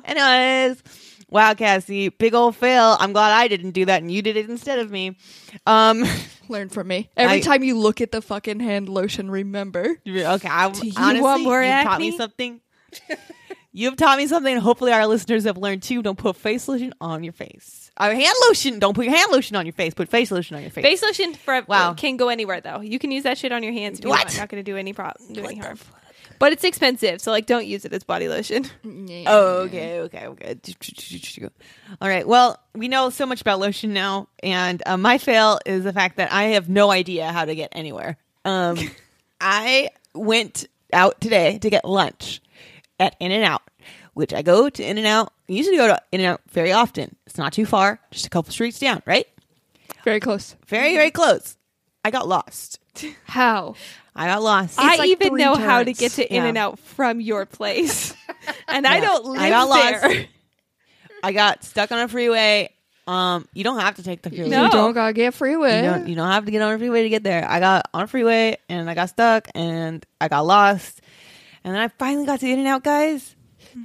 Anyways, 0.05 0.83
wow, 1.31 1.53
Cassie, 1.55 2.09
big 2.09 2.35
old 2.35 2.55
fail. 2.55 2.95
I'm 2.99 3.13
glad 3.13 3.31
I 3.31 3.47
didn't 3.47 3.71
do 3.71 3.85
that 3.85 4.01
and 4.03 4.11
you 4.11 4.21
did 4.21 4.37
it 4.37 4.49
instead 4.49 4.77
of 4.79 4.91
me. 4.91 5.17
Um, 5.65 6.03
Learn 6.49 6.69
from 6.69 6.87
me. 6.87 7.09
Every 7.17 7.37
I- 7.37 7.39
time 7.41 7.63
you 7.63 7.77
look 7.79 8.01
at 8.01 8.11
the 8.11 8.21
fucking 8.21 8.59
hand 8.59 8.89
lotion, 8.89 9.31
remember. 9.31 9.97
okay, 10.07 10.47
I, 10.49 10.69
Do 10.69 10.85
you 10.85 10.93
honestly, 10.97 11.21
want 11.21 11.43
more 11.43 11.63
you've 11.63 11.71
taught 11.83 11.99
me 11.99 12.07
acne? 12.09 12.17
something. 12.17 12.61
You've 13.73 13.95
taught 13.95 14.17
me 14.17 14.27
something, 14.27 14.53
and 14.55 14.61
hopefully 14.61 14.91
our 14.91 15.07
listeners 15.07 15.45
have 15.45 15.55
learned 15.55 15.81
too. 15.81 16.01
Don't 16.01 16.17
put 16.17 16.35
face 16.35 16.67
lotion 16.67 16.93
on 16.99 17.23
your 17.23 17.31
face. 17.31 17.89
Uh, 17.95 18.09
hand 18.09 18.35
lotion. 18.49 18.79
Don't 18.79 18.93
put 18.93 19.05
your 19.05 19.15
hand 19.15 19.31
lotion 19.31 19.55
on 19.55 19.65
your 19.65 19.71
face. 19.71 19.93
Put 19.93 20.09
face 20.09 20.29
lotion 20.29 20.57
on 20.57 20.61
your 20.61 20.71
face. 20.71 20.83
Face 20.83 21.01
lotion 21.01 21.33
for 21.35 21.61
Wow. 21.69 21.93
can 21.93 22.17
go 22.17 22.27
anywhere 22.27 22.59
though. 22.59 22.81
You 22.81 22.99
can 22.99 23.11
use 23.11 23.23
that 23.23 23.37
shit 23.37 23.53
on 23.53 23.63
your 23.63 23.71
hands. 23.71 23.99
If 23.99 24.03
you 24.03 24.09
What? 24.09 24.25
want. 24.25 24.37
Not 24.37 24.49
going 24.49 24.61
to 24.61 24.69
do 24.69 24.75
any 24.75 24.91
prop, 24.91 25.15
do 25.31 25.45
any 25.45 25.55
harm. 25.55 25.79
But 26.41 26.53
it's 26.53 26.63
expensive, 26.63 27.21
so 27.21 27.29
like 27.29 27.45
don't 27.45 27.67
use 27.67 27.85
it 27.85 27.93
as 27.93 28.03
body 28.03 28.27
lotion. 28.27 28.65
Oh, 29.27 29.59
okay, 29.61 29.99
okay, 30.01 30.25
okay. 30.27 30.55
All 32.01 32.09
right. 32.09 32.27
Well, 32.27 32.57
we 32.73 32.87
know 32.87 33.11
so 33.11 33.27
much 33.27 33.41
about 33.41 33.59
lotion 33.59 33.93
now, 33.93 34.27
and 34.41 34.81
uh, 34.87 34.97
my 34.97 35.19
fail 35.19 35.59
is 35.67 35.83
the 35.83 35.93
fact 35.93 36.17
that 36.17 36.31
I 36.31 36.43
have 36.55 36.67
no 36.67 36.89
idea 36.89 37.31
how 37.31 37.45
to 37.45 37.53
get 37.53 37.69
anywhere. 37.73 38.17
Um, 38.43 38.77
I 39.41 39.89
went 40.15 40.67
out 40.91 41.21
today 41.21 41.59
to 41.59 41.69
get 41.69 41.85
lunch 41.85 42.41
at 42.99 43.15
In 43.19 43.31
and 43.31 43.43
Out, 43.43 43.61
which 44.15 44.33
I 44.33 44.41
go 44.41 44.67
to 44.67 44.83
In 44.83 44.97
and 44.97 45.05
Out. 45.05 45.31
I 45.47 45.53
usually 45.53 45.77
go 45.77 45.87
to 45.87 46.01
In 46.11 46.21
and 46.21 46.27
Out 46.27 46.41
very 46.49 46.71
often. 46.71 47.15
It's 47.27 47.37
not 47.37 47.53
too 47.53 47.67
far, 47.67 47.99
just 48.09 48.25
a 48.25 48.29
couple 48.29 48.51
streets 48.51 48.79
down, 48.79 49.03
right? 49.05 49.27
Very 50.03 50.19
close. 50.19 50.55
Very, 50.67 50.95
very 50.95 51.11
close. 51.11 51.55
I 52.03 52.09
got 52.09 52.27
lost. 52.27 52.79
How? 53.25 53.75
I 54.15 54.27
got 54.27 54.41
lost. 54.43 54.77
I 54.79 54.97
like 54.97 55.09
even 55.09 55.29
three 55.29 55.41
know 55.43 55.55
how 55.55 55.83
to 55.83 55.93
get 55.93 56.11
to 56.13 56.27
In 56.27 56.43
Yeah. 56.43 56.45
and 56.49 56.57
Out 56.57 56.79
from 56.79 57.21
your 57.21 57.45
place, 57.45 58.13
and 58.67 58.85
I 58.85 58.99
don't 58.99 59.25
live 59.25 59.41
I 59.41 59.49
got 59.49 59.69
lost. 59.69 60.01
there. 60.01 60.25
I 61.23 61.31
got 61.31 61.63
stuck 61.63 61.91
on 61.91 61.99
a 61.99 62.07
freeway. 62.07 62.69
Um, 63.07 63.47
you 63.53 63.63
don't 63.63 63.79
have 63.79 63.95
to 63.95 64.03
take 64.03 64.21
the 64.21 64.29
freeway. 64.29 64.49
No. 64.49 64.65
You 64.65 64.71
don't 64.71 64.93
gotta 64.93 65.13
get 65.13 65.33
freeway. 65.33 65.77
You 65.83 65.89
don't, 65.89 66.07
you 66.07 66.15
don't 66.15 66.29
have 66.31 66.45
to 66.45 66.51
get 66.51 66.61
on 66.61 66.73
a 66.73 66.77
freeway 66.77 67.03
to 67.03 67.09
get 67.09 67.23
there. 67.23 67.47
I 67.49 67.59
got 67.59 67.89
on 67.93 68.03
a 68.03 68.07
freeway 68.07 68.57
and 68.69 68.89
I 68.89 68.93
got 68.93 69.09
stuck 69.09 69.47
and 69.55 70.05
I 70.19 70.27
got 70.27 70.41
lost. 70.45 71.01
And 71.63 71.73
then 71.75 71.81
I 71.81 71.87
finally 71.89 72.25
got 72.25 72.39
to 72.41 72.49
In 72.49 72.59
and 72.59 72.67
Out, 72.67 72.83
guys. 72.83 73.35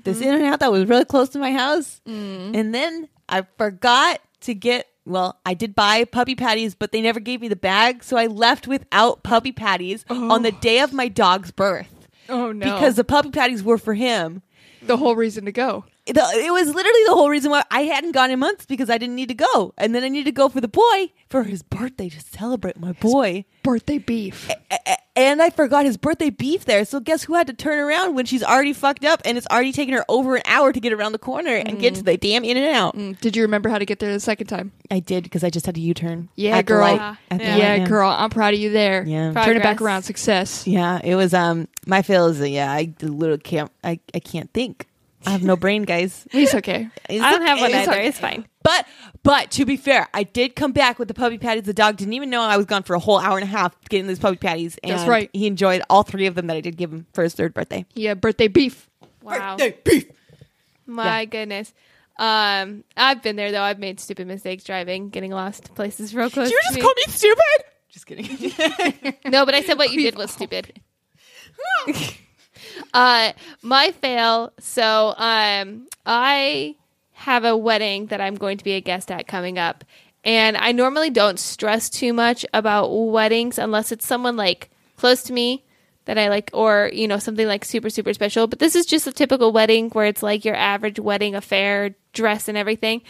This 0.04 0.20
In 0.20 0.34
and 0.34 0.44
Out 0.44 0.60
that 0.60 0.70
was 0.72 0.86
really 0.86 1.04
close 1.04 1.30
to 1.30 1.38
my 1.38 1.52
house. 1.52 2.00
And 2.06 2.74
then 2.74 3.08
I 3.28 3.46
forgot 3.58 4.20
to 4.42 4.54
get, 4.54 4.86
well, 5.06 5.40
I 5.46 5.54
did 5.54 5.74
buy 5.74 6.04
puppy 6.04 6.34
patties, 6.34 6.74
but 6.74 6.92
they 6.92 7.00
never 7.00 7.20
gave 7.20 7.40
me 7.40 7.48
the 7.48 7.56
bag. 7.56 8.02
So 8.02 8.16
I 8.16 8.26
left 8.26 8.66
without 8.66 9.22
puppy 9.22 9.52
patties 9.52 10.04
on 10.10 10.42
the 10.42 10.52
day 10.52 10.80
of 10.80 10.92
my 10.92 11.08
dog's 11.08 11.52
birth 11.52 12.08
oh 12.28 12.52
no! 12.52 12.74
because 12.74 12.96
the 12.96 13.04
puppy 13.04 13.30
patties 13.30 13.62
were 13.62 13.78
for 13.78 13.94
him. 13.94 14.42
the 14.82 14.96
whole 14.96 15.16
reason 15.16 15.44
to 15.46 15.52
go. 15.52 15.84
The, 16.06 16.20
it 16.34 16.52
was 16.52 16.66
literally 16.68 17.04
the 17.06 17.14
whole 17.14 17.28
reason 17.28 17.50
why 17.50 17.64
I 17.70 17.80
hadn't 17.82 18.12
gone 18.12 18.30
in 18.30 18.38
months 18.38 18.64
because 18.64 18.88
I 18.90 18.96
didn't 18.98 19.16
need 19.16 19.28
to 19.28 19.34
go. 19.34 19.74
And 19.76 19.94
then 19.94 20.04
I 20.04 20.08
needed 20.08 20.26
to 20.26 20.32
go 20.32 20.48
for 20.48 20.60
the 20.60 20.68
boy 20.68 21.10
for 21.28 21.42
his 21.42 21.62
birthday 21.64 22.08
to 22.08 22.20
celebrate 22.20 22.78
my 22.78 22.92
boy. 22.92 23.44
Birthday 23.64 23.98
beef. 23.98 24.48
A- 24.48 24.78
a- 24.86 24.96
and 25.18 25.40
I 25.42 25.50
forgot 25.50 25.84
his 25.84 25.96
birthday 25.96 26.30
beef 26.30 26.64
there. 26.66 26.84
So 26.84 27.00
guess 27.00 27.24
who 27.24 27.34
had 27.34 27.46
to 27.48 27.54
turn 27.54 27.78
around 27.80 28.14
when 28.14 28.24
she's 28.26 28.44
already 28.44 28.72
fucked 28.72 29.04
up 29.04 29.20
and 29.24 29.36
it's 29.36 29.46
already 29.48 29.72
taken 29.72 29.94
her 29.94 30.04
over 30.08 30.36
an 30.36 30.42
hour 30.44 30.72
to 30.72 30.78
get 30.78 30.92
around 30.92 31.12
the 31.12 31.18
corner 31.18 31.54
and 31.56 31.80
get 31.80 31.94
to 31.96 32.02
the 32.04 32.16
damn 32.16 32.44
in 32.44 32.56
and 32.56 32.66
out. 32.76 32.94
Mm, 32.96 33.18
Did 33.20 33.34
you 33.34 33.42
remember 33.42 33.68
how 33.68 33.78
to 33.78 33.84
get 33.86 33.98
there 33.98 34.12
the 34.12 34.20
second 34.20 34.46
time? 34.46 34.70
I 34.90 35.00
did 35.00 35.24
because 35.24 35.42
I 35.42 35.50
just 35.50 35.66
had 35.66 35.74
to 35.74 35.80
U-turn. 35.80 36.28
Yeah, 36.36 36.58
at 36.58 36.66
the 36.66 36.72
girl. 36.74 36.80
light- 36.82 36.96
Yeah. 37.00 37.16
at 37.32 37.38
the 37.38 37.44
Yeah. 37.44 37.74
light, 37.78 37.88
girl, 37.88 38.08
I'm 38.10 38.30
proud 38.30 38.54
of 38.54 38.60
you 38.60 38.70
there. 38.70 39.04
Yeah. 39.04 39.32
Turn 39.32 39.56
it 39.56 39.62
back 39.62 39.78
Progress. 39.78 39.80
around. 39.80 40.02
Success. 40.04 40.66
Yeah, 40.68 41.00
it 41.02 41.16
was 41.16 41.34
um 41.34 41.66
my 41.86 42.02
fail 42.02 42.26
is 42.26 42.38
that, 42.38 42.50
yeah 42.50 42.70
I 42.70 42.92
literally 43.02 43.40
can't 43.42 43.72
I, 43.82 43.98
I 44.14 44.20
can't 44.20 44.52
think. 44.52 44.86
I 45.24 45.30
have 45.30 45.42
no 45.42 45.56
brain, 45.56 45.82
guys. 45.84 46.26
It's 46.32 46.54
okay. 46.54 46.88
It's 47.08 47.22
I 47.24 47.30
don't 47.30 47.42
have 47.46 47.58
one 47.60 47.70
okay. 47.70 47.82
either. 47.82 47.92
okay. 47.92 48.08
It's 48.08 48.18
fine. 48.18 48.46
But 48.62 48.86
but 49.22 49.50
to 49.52 49.64
be 49.64 49.76
fair, 49.76 50.08
I 50.12 50.22
did 50.24 50.54
come 50.54 50.72
back 50.72 50.98
with 50.98 51.08
the 51.08 51.14
puppy 51.14 51.38
patties. 51.38 51.64
The 51.64 51.74
dog 51.74 51.96
didn't 51.96 52.14
even 52.14 52.30
know 52.30 52.42
I 52.42 52.56
was 52.56 52.66
gone 52.66 52.82
for 52.82 52.94
a 52.94 52.98
whole 52.98 53.18
hour 53.18 53.36
and 53.38 53.44
a 53.44 53.50
half 53.50 53.76
getting 53.88 54.06
these 54.06 54.18
puppy 54.18 54.36
patties. 54.36 54.78
And 54.82 54.92
That's 54.92 55.08
right. 55.08 55.30
He 55.32 55.46
enjoyed 55.46 55.82
all 55.88 56.02
three 56.02 56.26
of 56.26 56.34
them 56.34 56.48
that 56.48 56.56
I 56.56 56.60
did 56.60 56.76
give 56.76 56.92
him 56.92 57.06
for 57.12 57.22
his 57.24 57.34
third 57.34 57.54
birthday. 57.54 57.86
Yeah, 57.94 58.14
birthday 58.14 58.48
beef. 58.48 58.88
Wow. 59.22 59.56
Birthday 59.56 59.78
beef. 59.84 60.10
My 60.86 61.24
goodness. 61.24 61.72
Um, 62.18 62.84
I've 62.96 63.22
been 63.22 63.36
there 63.36 63.52
though. 63.52 63.62
I've 63.62 63.78
made 63.78 64.00
stupid 64.00 64.26
mistakes 64.26 64.64
driving, 64.64 65.10
getting 65.10 65.32
lost 65.32 65.74
places 65.74 66.14
real 66.14 66.30
close. 66.30 66.48
Did 66.48 66.52
you 66.52 66.60
to 66.60 66.64
just 66.64 66.76
me. 66.76 66.82
call 66.82 66.94
me 66.96 67.12
stupid? 67.12 67.64
Just 67.88 68.06
kidding. 68.06 69.14
No, 69.32 69.44
but 69.44 69.54
I 69.54 69.62
said 69.62 69.78
what 69.78 69.90
you 69.92 70.00
did 70.02 70.16
was 70.16 70.30
stupid. 70.30 70.80
Uh, 72.94 73.32
my 73.62 73.92
fail. 73.92 74.52
So, 74.58 75.14
um, 75.16 75.86
I 76.04 76.76
have 77.12 77.44
a 77.44 77.56
wedding 77.56 78.06
that 78.06 78.20
I'm 78.20 78.34
going 78.34 78.58
to 78.58 78.64
be 78.64 78.72
a 78.72 78.80
guest 78.80 79.10
at 79.10 79.26
coming 79.26 79.58
up, 79.58 79.84
and 80.24 80.56
I 80.56 80.72
normally 80.72 81.10
don't 81.10 81.38
stress 81.38 81.88
too 81.88 82.12
much 82.12 82.44
about 82.52 82.88
weddings 82.88 83.58
unless 83.58 83.92
it's 83.92 84.06
someone 84.06 84.36
like 84.36 84.70
close 84.96 85.22
to 85.24 85.32
me 85.32 85.64
that 86.04 86.18
I 86.18 86.28
like, 86.28 86.50
or 86.52 86.90
you 86.92 87.08
know, 87.08 87.18
something 87.18 87.46
like 87.46 87.64
super 87.64 87.90
super 87.90 88.12
special. 88.14 88.46
But 88.46 88.58
this 88.58 88.74
is 88.74 88.86
just 88.86 89.06
a 89.06 89.12
typical 89.12 89.52
wedding 89.52 89.90
where 89.90 90.06
it's 90.06 90.22
like 90.22 90.44
your 90.44 90.54
average 90.54 90.98
wedding 90.98 91.34
affair, 91.34 91.94
dress 92.12 92.48
and 92.48 92.56
everything. 92.56 93.02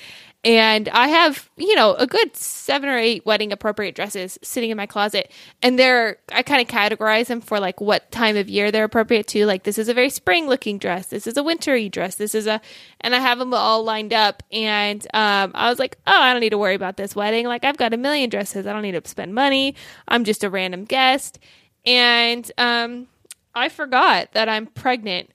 And 0.46 0.88
I 0.90 1.08
have, 1.08 1.50
you 1.56 1.74
know, 1.74 1.94
a 1.94 2.06
good 2.06 2.36
seven 2.36 2.88
or 2.88 2.96
eight 2.96 3.26
wedding 3.26 3.50
appropriate 3.50 3.96
dresses 3.96 4.38
sitting 4.42 4.70
in 4.70 4.76
my 4.76 4.86
closet. 4.86 5.32
And 5.60 5.76
they're, 5.76 6.18
I 6.30 6.44
kind 6.44 6.62
of 6.62 6.68
categorize 6.68 7.26
them 7.26 7.40
for 7.40 7.58
like 7.58 7.80
what 7.80 8.12
time 8.12 8.36
of 8.36 8.48
year 8.48 8.70
they're 8.70 8.84
appropriate 8.84 9.26
to. 9.28 9.44
Like, 9.44 9.64
this 9.64 9.76
is 9.76 9.88
a 9.88 9.94
very 9.94 10.08
spring 10.08 10.46
looking 10.46 10.78
dress. 10.78 11.08
This 11.08 11.26
is 11.26 11.36
a 11.36 11.42
wintry 11.42 11.88
dress. 11.88 12.14
This 12.14 12.32
is 12.32 12.46
a, 12.46 12.60
and 13.00 13.12
I 13.12 13.18
have 13.18 13.40
them 13.40 13.52
all 13.54 13.82
lined 13.82 14.12
up. 14.12 14.44
And 14.52 15.04
um, 15.12 15.50
I 15.52 15.68
was 15.68 15.80
like, 15.80 15.98
oh, 16.06 16.16
I 16.16 16.32
don't 16.32 16.40
need 16.40 16.50
to 16.50 16.58
worry 16.58 16.76
about 16.76 16.96
this 16.96 17.16
wedding. 17.16 17.46
Like, 17.46 17.64
I've 17.64 17.76
got 17.76 17.92
a 17.92 17.96
million 17.96 18.30
dresses. 18.30 18.68
I 18.68 18.72
don't 18.72 18.82
need 18.82 18.92
to 18.92 19.08
spend 19.08 19.34
money. 19.34 19.74
I'm 20.06 20.22
just 20.22 20.44
a 20.44 20.48
random 20.48 20.84
guest. 20.84 21.40
And 21.84 22.48
um, 22.56 23.08
I 23.52 23.68
forgot 23.68 24.30
that 24.34 24.48
I'm 24.48 24.66
pregnant 24.66 25.30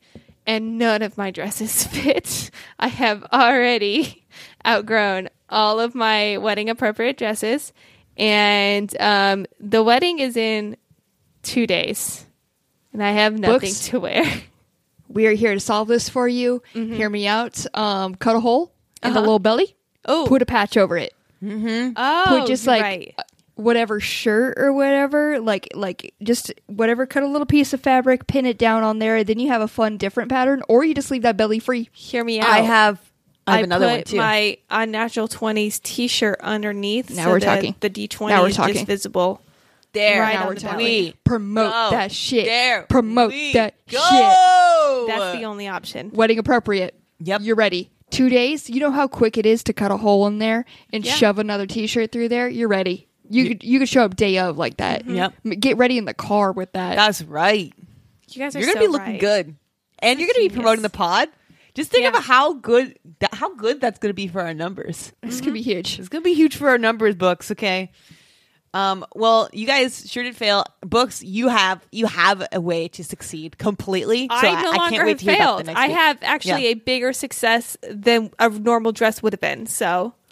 and 0.48 0.78
none 0.78 1.02
of 1.02 1.18
my 1.18 1.32
dresses 1.32 1.86
fit. 1.88 2.50
I 2.80 2.88
have 2.88 3.26
already 3.34 4.21
outgrown 4.66 5.30
all 5.50 5.80
of 5.80 5.96
my 5.96 6.38
wedding 6.38 6.70
appropriate 6.70 7.18
dresses, 7.18 7.74
and 8.18 8.96
um, 9.00 9.46
the 9.60 9.84
wedding 9.84 10.20
is 10.20 10.38
in 10.38 10.78
two 11.44 11.66
days, 11.68 12.26
and 12.94 13.04
I 13.04 13.12
have 13.12 13.38
nothing 13.40 13.70
Books? 13.70 13.88
to 13.90 14.00
wear. 14.00 14.24
We 15.14 15.28
are 15.28 15.34
here 15.34 15.54
to 15.54 15.60
solve 15.60 15.90
this 15.90 16.08
for 16.08 16.26
you. 16.26 16.64
Hear 16.72 17.10
me 17.10 17.28
out. 17.28 17.66
Um, 17.74 18.16
cut 18.16 18.38
a 18.38 18.40
hole 18.40 18.72
in 19.04 19.12
the 19.14 19.20
little 19.20 19.40
belly. 19.40 19.76
Oh, 20.06 20.26
Put 20.26 20.42
a 20.42 20.46
patch 20.46 20.78
over 20.78 20.98
it. 20.98 21.14
oh, 21.44 22.26
Put 22.28 22.48
just 22.48 22.66
like 22.66 22.82
right. 22.82 23.14
uh, 23.18 23.24
whatever 23.56 24.00
shirt 24.00 24.54
or 24.58 24.72
whatever, 24.72 25.40
like 25.42 25.68
like 25.76 26.14
just 26.24 26.54
whatever. 26.68 27.06
Cut 27.06 27.24
a 27.24 27.28
little 27.28 27.46
piece 27.46 27.74
of 27.74 27.82
fabric, 27.82 28.28
pin 28.28 28.46
it 28.46 28.58
down 28.58 28.84
on 28.84 29.00
there. 29.00 29.22
Then 29.26 29.38
you 29.38 29.50
have 29.50 29.62
a 29.62 29.68
fun 29.68 29.98
different 29.98 30.30
pattern, 30.30 30.64
or 30.70 30.86
you 30.86 30.94
just 30.94 31.12
leave 31.12 31.24
that 31.24 31.36
belly 31.36 31.60
free. 31.60 31.90
hear 31.92 32.24
me 32.24 32.40
out. 32.40 32.48
I 32.48 32.60
have 32.60 33.11
I 33.48 33.52
have 33.54 33.60
I 33.60 33.64
another 33.64 33.88
put 33.88 33.94
one 33.96 34.04
too. 34.04 34.18
my 34.18 34.58
unnatural 34.70 35.28
twenties 35.28 35.80
T-shirt 35.80 36.40
underneath. 36.42 37.10
Now 37.10 37.26
so 37.26 37.30
we're 37.32 37.40
the- 37.40 37.46
talking. 37.48 37.76
The 37.80 37.90
D 37.90 38.08
twenty 38.08 38.34
Now 38.36 38.42
we're 38.44 38.50
is 38.50 38.56
talking. 38.56 38.74
just 38.76 38.86
visible. 38.86 39.42
there. 39.94 40.22
Right 40.22 40.36
now 40.36 40.42
on 40.44 40.48
we're 40.48 40.54
the 40.56 40.60
talking. 40.62 40.78
belly. 40.78 41.16
Promote 41.24 41.72
Go. 41.72 41.90
that 41.92 42.12
shit. 42.12 42.46
There. 42.46 42.84
Promote 42.84 43.32
we 43.32 43.54
that 43.54 43.74
go. 43.90 43.98
shit. 44.00 45.08
That's 45.08 45.38
the 45.38 45.46
only 45.46 45.68
option. 45.68 46.12
Wedding 46.14 46.40
appropriate. 46.40 46.96
Yep. 47.20 47.42
You're 47.44 47.56
ready. 47.56 47.90
Two 48.10 48.30
days. 48.30 48.70
You 48.70 48.80
know 48.80 48.92
how 48.92 49.08
quick 49.08 49.38
it 49.38 49.46
is 49.46 49.64
to 49.66 49.74
cut 49.74 49.90
a 49.92 49.98
hole 49.98 50.28
in 50.28 50.40
there 50.40 50.66
and 50.94 51.06
Yeah. 51.06 51.14
shove 51.16 51.40
another 51.40 51.66
T-shirt 51.66 52.12
through 52.12 52.30
there. 52.30 52.48
You're 52.48 52.68
ready. 52.68 53.08
You 53.30 53.48
could 53.50 53.64
you 53.64 53.80
could 53.80 53.88
show 53.90 54.04
up 54.04 54.16
day 54.18 54.38
of 54.40 54.58
like 54.58 54.78
that. 54.78 55.02
Mm-hmm. 55.04 55.16
Yep. 55.16 55.34
M- 55.46 55.52
Get 55.60 55.78
ready 55.78 55.98
in 55.98 56.06
the 56.06 56.14
car 56.14 56.52
with 56.52 56.74
that. 56.74 56.96
That's 56.98 57.22
right. 57.24 57.74
You 58.30 58.40
guys 58.40 58.56
are 58.56 58.60
You're 58.60 58.68
gonna 58.74 58.80
so 58.82 58.88
be 58.88 58.92
looking 58.92 59.12
right. 59.14 59.20
good, 59.22 59.56
and 60.00 60.20
you're 60.20 60.28
gonna 60.34 60.48
be 60.48 60.54
promoting 60.54 60.82
the 60.84 60.90
pod. 60.90 61.30
Just 61.74 61.92
think 61.92 62.04
Yeah. 62.04 62.10
about 62.10 62.24
how 62.24 62.54
good 62.54 62.98
that, 63.20 63.34
how 63.34 63.56
good 63.56 63.80
that's 63.82 64.00
gonna 64.00 64.14
be 64.14 64.28
for 64.28 64.42
our 64.42 64.54
numbers. 64.54 65.12
this 65.22 65.42
could 65.42 65.54
be 65.54 65.62
huge. 65.62 66.00
It's 66.00 66.10
gonna 66.10 66.22
be 66.22 66.34
huge 66.34 66.56
for 66.58 66.70
our 66.70 66.78
numbers 66.78 67.16
books. 67.16 67.52
Okay. 67.52 67.92
Um, 68.74 69.06
well, 69.16 69.50
you 69.52 69.68
guys 69.68 70.10
sure 70.10 70.24
did 70.24 70.36
fail. 70.38 70.64
Books, 70.82 71.22
you 71.22 71.50
have 71.50 71.86
you 71.92 72.06
have 72.08 72.48
a 72.54 72.62
way 72.62 72.88
to 72.90 73.04
succeed 73.04 73.58
completely. 73.58 74.28
So 74.30 74.34
I 74.48 74.62
no 74.62 74.72
I, 74.72 74.76
longer 74.78 74.96
can't 74.96 75.06
wait 75.06 75.10
have 75.12 75.20
to 75.20 75.26
hear 75.26 75.34
about 75.36 75.44
failed. 75.46 75.60
the 75.60 75.64
next 75.66 75.80
I 75.80 75.88
week. 75.88 75.98
have 75.98 76.18
actually 76.22 76.64
Yeah. 76.64 76.70
a 76.70 76.74
bigger 76.76 77.12
success 77.14 77.76
than 77.90 78.32
a 78.40 78.48
normal 78.50 78.94
dress 78.94 79.22
would 79.22 79.34
have 79.34 79.42
been. 79.42 79.66
So 79.66 80.14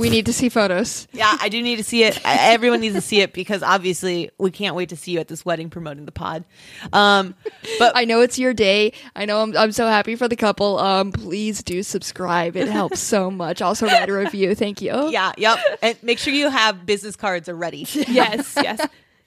We 0.00 0.10
need 0.10 0.26
to 0.26 0.32
see 0.32 0.48
photos. 0.48 1.06
Yeah, 1.12 1.36
I 1.40 1.48
do 1.48 1.62
need 1.62 1.76
to 1.76 1.84
see 1.84 2.02
it. 2.04 2.18
Everyone 2.24 2.80
needs 2.80 2.94
to 2.94 3.00
see 3.00 3.20
it 3.20 3.32
because 3.32 3.62
obviously 3.62 4.30
we 4.38 4.50
can't 4.50 4.74
wait 4.74 4.88
to 4.88 4.96
see 4.96 5.12
you 5.12 5.20
at 5.20 5.28
this 5.28 5.44
wedding 5.44 5.70
promoting 5.70 6.06
the 6.06 6.12
pod. 6.12 6.44
Um, 6.92 7.34
but 7.78 7.92
I 7.94 8.04
know 8.04 8.20
it's 8.20 8.38
your 8.38 8.54
day. 8.54 8.92
I 9.14 9.26
know 9.26 9.42
I'm, 9.42 9.56
I'm 9.56 9.72
so 9.72 9.86
happy 9.86 10.16
for 10.16 10.26
the 10.26 10.36
couple. 10.36 10.78
Um, 10.78 11.12
please 11.12 11.62
do 11.62 11.82
subscribe. 11.82 12.56
It 12.56 12.68
helps 12.68 13.00
so 13.00 13.30
much. 13.30 13.60
Also 13.62 13.86
write 13.86 14.08
a 14.08 14.12
review. 14.12 14.54
Thank 14.54 14.80
you. 14.80 15.10
yeah, 15.10 15.32
yep. 15.36 15.58
And 15.82 16.02
make 16.02 16.18
sure 16.18 16.32
you 16.32 16.48
have 16.50 16.86
business 16.86 17.16
cards 17.16 17.48
are 17.48 17.54
ready. 17.54 17.86
yes, 17.94 18.54
yes. 18.56 18.80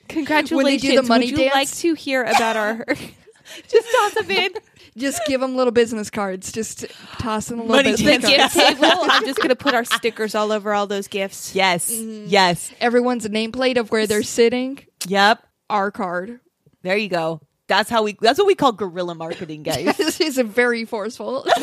Congratulations. 0.10 1.08
money 1.08 1.28
Would 1.28 1.32
you 1.32 1.38
dance? 1.50 1.54
like 1.54 1.72
to 1.78 1.94
hear 1.94 2.24
about 2.24 2.58
our? 2.58 2.86
Just 3.68 3.88
toss 3.92 4.14
them 4.14 4.32
in 4.32 4.52
Just 4.98 5.22
give 5.26 5.42
them 5.42 5.56
little 5.56 5.72
business 5.72 6.10
cards. 6.10 6.52
Just 6.52 6.86
toss 7.20 7.48
them 7.48 7.60
a 7.60 7.64
little 7.64 7.76
Money 7.78 7.92
business 7.92 8.22
the 8.24 8.28
dance. 8.38 8.54
cards. 8.54 8.70
gift 8.70 8.82
table. 8.82 9.00
I'm 9.10 9.26
just 9.26 9.40
gonna 9.40 9.56
put 9.56 9.74
our 9.74 9.84
stickers 9.98 10.36
all 10.36 10.52
over 10.52 10.74
all 10.74 10.88
those 10.88 11.08
gifts. 11.08 11.56
Yes, 11.56 11.92
Mm-hmm. 11.92 12.26
yes, 12.28 12.72
Everyone's 12.80 13.28
nameplate 13.28 13.78
of 13.78 13.92
where 13.92 14.06
they're 14.08 14.24
sitting. 14.24 14.80
yep. 15.08 15.44
Our 15.70 15.90
card. 15.92 16.40
There 16.84 16.98
you 16.98 17.10
go. 17.10 17.42
That's 17.68 17.90
how 17.90 18.04
we. 18.04 18.16
That's 18.22 18.38
what 18.38 18.46
we 18.46 18.56
call 18.56 18.74
guerrilla 18.74 19.16
marketing, 19.16 19.64
guys. 19.64 19.96
this 19.98 20.20
is 20.22 20.38
a 20.38 20.44
very 20.44 20.86
forceful. 20.86 21.48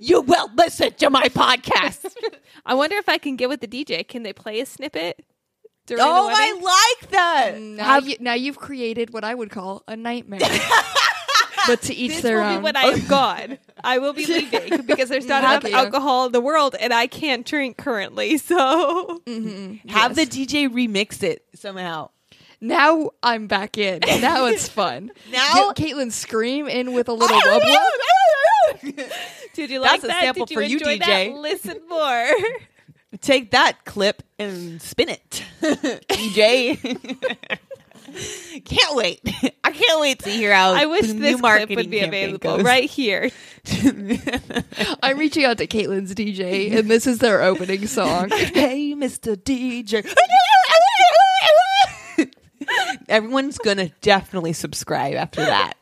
you 0.00 0.20
will 0.20 0.50
listen 0.56 0.92
to 0.94 1.10
my 1.10 1.28
podcast. 1.28 2.06
I 2.66 2.74
wonder 2.74 2.96
if 2.96 3.08
I 3.08 3.18
can 3.18 3.36
get 3.36 3.48
with 3.48 3.60
the 3.60 3.66
DJ. 3.66 4.06
Can 4.06 4.22
they 4.22 4.32
play 4.32 4.60
a 4.60 4.66
snippet? 4.66 5.24
Oh. 5.90 6.28
I 6.30 6.52
like 7.00 7.10
that. 7.12 7.58
now, 7.58 7.96
you, 7.98 8.16
now 8.20 8.34
you've 8.34 8.58
created 8.58 9.10
what 9.12 9.24
I 9.24 9.34
would 9.34 9.48
call 9.50 9.82
a 9.88 9.96
nightmare. 9.96 10.40
But 11.68 11.82
to 11.82 11.94
each 12.02 12.14
This 12.14 12.22
their 12.22 12.38
will 12.38 12.46
own. 12.46 12.56
be 12.58 12.62
when 12.64 12.76
I 12.76 12.82
am 12.82 13.06
gone. 13.08 13.58
I 13.84 13.98
will 13.98 14.12
be 14.12 14.26
leaving 14.26 14.82
because 14.86 15.08
there's 15.08 15.26
not 15.26 15.44
enough 15.44 15.72
alcohol 15.72 16.26
in 16.26 16.32
the 16.32 16.40
world, 16.40 16.74
and 16.80 16.92
I 16.92 17.06
can't 17.06 17.46
drink 17.46 17.76
currently. 17.76 18.38
So 18.38 19.20
mm-hmm. 19.24 19.88
Have 19.88 20.16
the 20.16 20.22
DJ 20.26 20.68
remix 20.68 21.22
it 21.22 21.44
somehow. 21.54 22.10
now 22.60 23.10
I'm 23.22 23.46
back 23.46 23.78
in. 23.78 24.00
Now 24.20 24.46
it's 24.46 24.68
fun. 24.68 25.12
Now- 25.30 25.72
Get 25.72 25.76
Caitlin 25.94 26.10
scream 26.10 26.66
in 26.66 26.92
with 26.92 27.08
a 27.08 27.12
little 27.12 27.36
wub 27.38 27.60
wub. 27.60 29.12
Did 29.54 29.70
you 29.70 29.80
That's 29.82 30.02
like 30.02 30.04
a 30.04 30.06
that? 30.08 30.22
sample 30.22 30.46
Did 30.46 30.50
you 30.50 30.56
for 30.56 30.62
you, 30.62 30.78
enjoy 30.78 30.96
DJ. 30.98 31.30
That? 31.32 31.38
Listen 31.38 31.80
more. 31.88 32.30
Take 33.20 33.52
that 33.52 33.84
clip 33.84 34.22
and 34.38 34.80
spin 34.82 35.08
it, 35.08 35.42
DJ. 35.62 36.78
Can't 38.64 38.94
wait. 38.94 39.20
I 39.64 39.70
can't 39.70 40.00
wait 40.00 40.20
to 40.20 40.30
hear 40.30 40.52
how 40.52 40.72
I 40.72 40.86
wish 40.86 41.06
the 41.08 41.14
this 41.14 41.36
new 41.36 41.38
clip 41.38 41.70
would 41.70 41.90
be 41.90 42.00
available 42.00 42.56
goes. 42.56 42.62
right 42.62 42.88
here. 42.88 43.30
I'm 45.02 45.18
reaching 45.18 45.44
out 45.44 45.58
to 45.58 45.66
Caitlin's 45.66 46.14
DJ, 46.14 46.76
and 46.76 46.90
this 46.90 47.06
is 47.06 47.18
their 47.18 47.42
opening 47.42 47.86
song. 47.86 48.28
hey, 48.30 48.94
Mr. 48.94 49.36
DJ. 49.36 50.10
Everyone's 53.08 53.58
gonna 53.58 53.90
definitely 54.00 54.52
subscribe 54.52 55.14
after 55.14 55.44
that. 55.44 55.74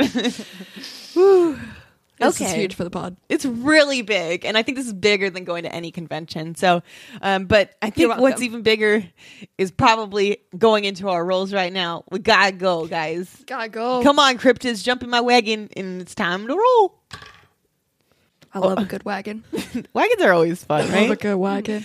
This 2.18 2.40
is 2.40 2.52
huge 2.52 2.74
for 2.74 2.84
the 2.84 2.90
pod. 2.90 3.16
it's 3.28 3.44
really 3.44 4.02
big, 4.02 4.44
and 4.44 4.56
I 4.56 4.62
think 4.62 4.78
this 4.78 4.86
is 4.86 4.94
bigger 4.94 5.28
than 5.28 5.44
going 5.44 5.64
to 5.64 5.74
any 5.74 5.90
convention. 5.90 6.54
So, 6.54 6.82
um, 7.20 7.44
but 7.44 7.74
I 7.82 7.90
think 7.90 8.16
what's 8.18 8.40
even 8.42 8.62
bigger 8.62 9.04
is 9.58 9.70
probably 9.70 10.38
going 10.56 10.84
into 10.84 11.08
our 11.08 11.24
rolls 11.24 11.52
right 11.52 11.72
now. 11.72 12.04
We 12.10 12.18
gotta 12.20 12.52
go, 12.52 12.86
guys. 12.86 13.44
Gotta 13.46 13.68
go. 13.68 14.02
Come 14.02 14.18
on, 14.18 14.38
cryptids, 14.38 14.82
jump 14.82 15.02
in 15.02 15.10
my 15.10 15.20
wagon, 15.20 15.68
and 15.76 16.00
it's 16.00 16.14
time 16.14 16.46
to 16.46 16.54
roll. 16.54 16.98
I 18.54 18.58
love 18.60 18.78
a 18.78 18.84
good 18.84 19.04
wagon. 19.04 19.44
Wagons 19.92 20.22
are 20.22 20.32
always 20.32 20.64
fun, 20.64 20.80
I 20.80 20.84
love 20.84 20.92
right? 20.94 21.10
a 21.10 21.16
good 21.16 21.36
wagon. 21.36 21.84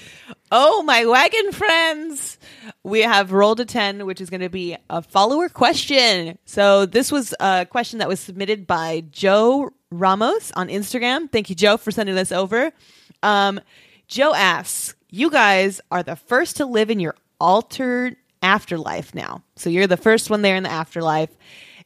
Oh, 0.54 0.84
my 0.84 1.06
wagon 1.06 1.54
friends. 1.54 2.38
We 2.84 3.02
have 3.02 3.32
rolled 3.32 3.62
a 3.62 3.66
10, 3.66 4.06
which 4.06 4.20
is 4.20 4.30
going 4.30 4.42
to 4.42 4.50
be 4.50 4.76
a 4.90 5.02
follower 5.02 5.48
question. 5.48 6.38
So, 6.44 6.86
this 6.86 7.10
was 7.10 7.34
a 7.40 7.66
question 7.66 8.00
that 8.00 8.10
was 8.10 8.20
submitted 8.20 8.68
by 8.68 9.06
Joe 9.12 9.72
Ramos 9.92 10.52
on 10.58 10.68
Instagram. 10.68 11.32
Thank 11.32 11.50
you, 11.50 11.56
Joe, 11.56 11.78
for 11.78 11.92
sending 11.92 12.16
this 12.16 12.34
over. 12.34 12.74
Um, 13.24 13.62
Joe 14.10 14.34
asks, 14.34 14.94
You 15.10 15.30
guys 15.30 15.80
are 15.90 16.04
the 16.04 16.18
first 16.18 16.58
to 16.58 16.66
live 16.66 16.90
in 16.90 17.00
your 17.00 17.16
altered 17.40 18.18
afterlife 18.42 19.16
now. 19.16 19.44
So, 19.56 19.70
you're 19.70 19.88
the 19.88 19.96
first 19.96 20.30
one 20.30 20.42
there 20.42 20.58
in 20.58 20.64
the 20.64 20.72
afterlife. 20.72 21.30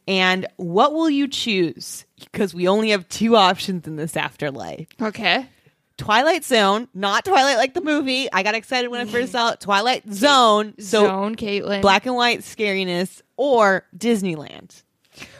And 0.07 0.47
what 0.55 0.93
will 0.93 1.09
you 1.09 1.27
choose? 1.27 2.05
Because 2.19 2.55
we 2.55 2.67
only 2.67 2.89
have 2.89 3.07
two 3.09 3.35
options 3.35 3.85
in 3.85 3.95
this 3.95 4.17
afterlife. 4.17 4.87
Okay. 4.99 5.47
Twilight 5.97 6.43
Zone, 6.43 6.87
not 6.93 7.23
Twilight 7.25 7.57
like 7.57 7.73
the 7.73 7.81
movie. 7.81 8.27
I 8.31 8.43
got 8.43 8.53
excited 8.55 8.89
when 8.89 8.99
I 9.01 9.05
first 9.05 9.31
saw 9.31 9.51
it. 9.51 9.61
Twilight 9.61 10.11
Zone, 10.11 10.73
so 10.77 11.05
Zone, 11.05 11.35
Caitlin. 11.35 11.81
black 11.81 12.05
and 12.05 12.15
white 12.15 12.39
scariness, 12.41 13.21
or 13.37 13.85
Disneyland. 13.97 14.83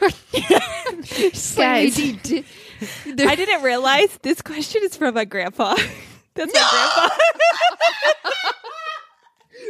Guys. 1.56 1.98
I 3.18 3.34
didn't 3.36 3.62
realize 3.62 4.18
this 4.22 4.40
question 4.42 4.82
is 4.84 4.96
from 4.96 5.14
my 5.14 5.24
grandpa. 5.24 5.76
That's 6.34 6.52
my 6.52 6.60
grandpa. 6.60 7.14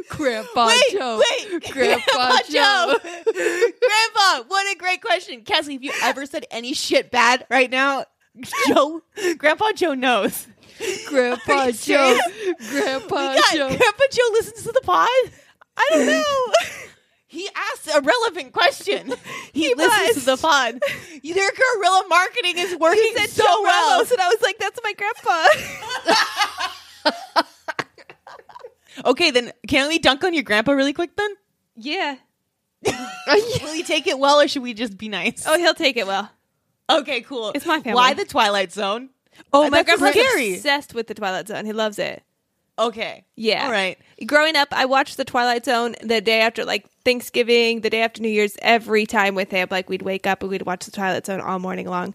Grandpa 0.08 0.66
wait, 0.68 0.82
Joe. 0.92 1.20
wait, 1.50 1.72
Grandpa 1.72 2.38
Joe. 2.50 2.96
Grandpa, 3.32 4.44
what 4.48 4.72
a 4.72 4.76
great 4.78 5.00
question, 5.00 5.42
Cassie. 5.42 5.74
If 5.74 5.82
you 5.82 5.92
ever 6.02 6.26
said 6.26 6.44
any 6.50 6.74
shit 6.74 7.10
bad 7.10 7.46
right 7.50 7.70
now, 7.70 8.04
Joe, 8.68 9.02
Grandpa 9.38 9.72
Joe 9.72 9.94
knows. 9.94 10.46
Grandpa 11.08 11.70
Joe. 11.70 12.18
Grandpa 12.70 13.30
We 13.30 13.34
got- 13.40 13.54
Joe. 13.54 13.68
Grandpa 13.68 14.04
Joe 14.10 14.28
listens 14.32 14.62
to 14.64 14.72
the 14.72 14.80
pod. 14.82 15.08
I 15.76 15.86
don't 15.90 16.06
know. 16.06 16.52
He 17.28 17.48
asked 17.54 17.88
a 17.88 18.00
relevant 18.00 18.52
question. 18.52 19.12
He, 19.52 19.74
listens 19.74 20.24
to 20.24 20.30
the 20.32 20.36
pod. 20.36 20.74
Their 21.24 21.50
guerrilla 21.50 22.04
marketing 22.10 22.58
is 22.58 22.76
working 22.76 23.02
He 23.02 23.14
said 23.16 23.30
so 23.30 23.42
Joe 23.42 23.62
well. 23.62 23.92
Ramos, 23.98 24.10
and 24.10 24.20
I 24.20 24.28
was 24.28 24.42
like, 24.42 24.58
"That's 24.58 24.78
my 24.84 24.92
grandpa." 24.92 25.46
Okay, 29.04 29.30
then 29.30 29.52
can 29.68 29.88
we 29.88 29.98
dunk 29.98 30.24
on 30.24 30.34
your 30.34 30.42
grandpa 30.42 30.72
really 30.72 30.92
quick 30.92 31.16
then? 31.16 31.30
yeah. 31.74 32.16
Will 32.84 33.72
he 33.72 33.82
take 33.82 34.06
it 34.06 34.18
well 34.18 34.40
or 34.40 34.46
should 34.48 34.62
we 34.62 34.72
just 34.74 34.96
be 34.96 35.08
nice? 35.08 35.44
Oh, 35.46 35.58
he'll 35.58 35.74
take 35.74 35.96
it 35.96 36.06
well. 36.06 36.30
okay, 36.88 37.20
cool. 37.22 37.52
It's 37.54 37.66
my 37.66 37.80
family. 37.80 37.94
Why 37.96 38.14
the 38.14 38.24
Twilight 38.24 38.72
Zone? 38.72 39.08
Oh, 39.52 39.66
Uh, 39.66 39.70
my 39.70 39.82
that's 39.82 39.98
grandpa's 39.98 40.22
scary. 40.22 40.54
obsessed 40.54 40.94
with 40.94 41.06
the 41.06 41.14
Twilight 41.14 41.48
Zone. 41.48 41.64
He 41.66 41.72
loves 41.72 41.98
it. 41.98 42.22
Okay. 42.78 43.24
Yeah. 43.36 43.64
All 43.64 43.70
right. 43.70 43.98
Growing 44.26 44.54
up, 44.54 44.68
I 44.72 44.84
watched 44.84 45.16
the 45.16 45.24
Twilight 45.24 45.64
Zone 45.64 45.94
the 46.02 46.20
day 46.20 46.40
after, 46.40 46.64
like 46.64 46.86
Thanksgiving, 47.04 47.80
the 47.80 47.88
day 47.90 48.02
after 48.02 48.20
New 48.20 48.28
Year's, 48.28 48.56
every 48.60 49.06
time 49.06 49.34
with 49.34 49.50
him. 49.50 49.68
Like 49.70 49.88
we'd 49.88 50.02
wake 50.02 50.26
up 50.26 50.42
and 50.42 50.50
we'd 50.50 50.62
watch 50.66 50.84
the 50.84 50.90
Twilight 50.90 51.24
Zone 51.24 51.40
all 51.40 51.58
morning 51.58 51.88
long. 51.88 52.14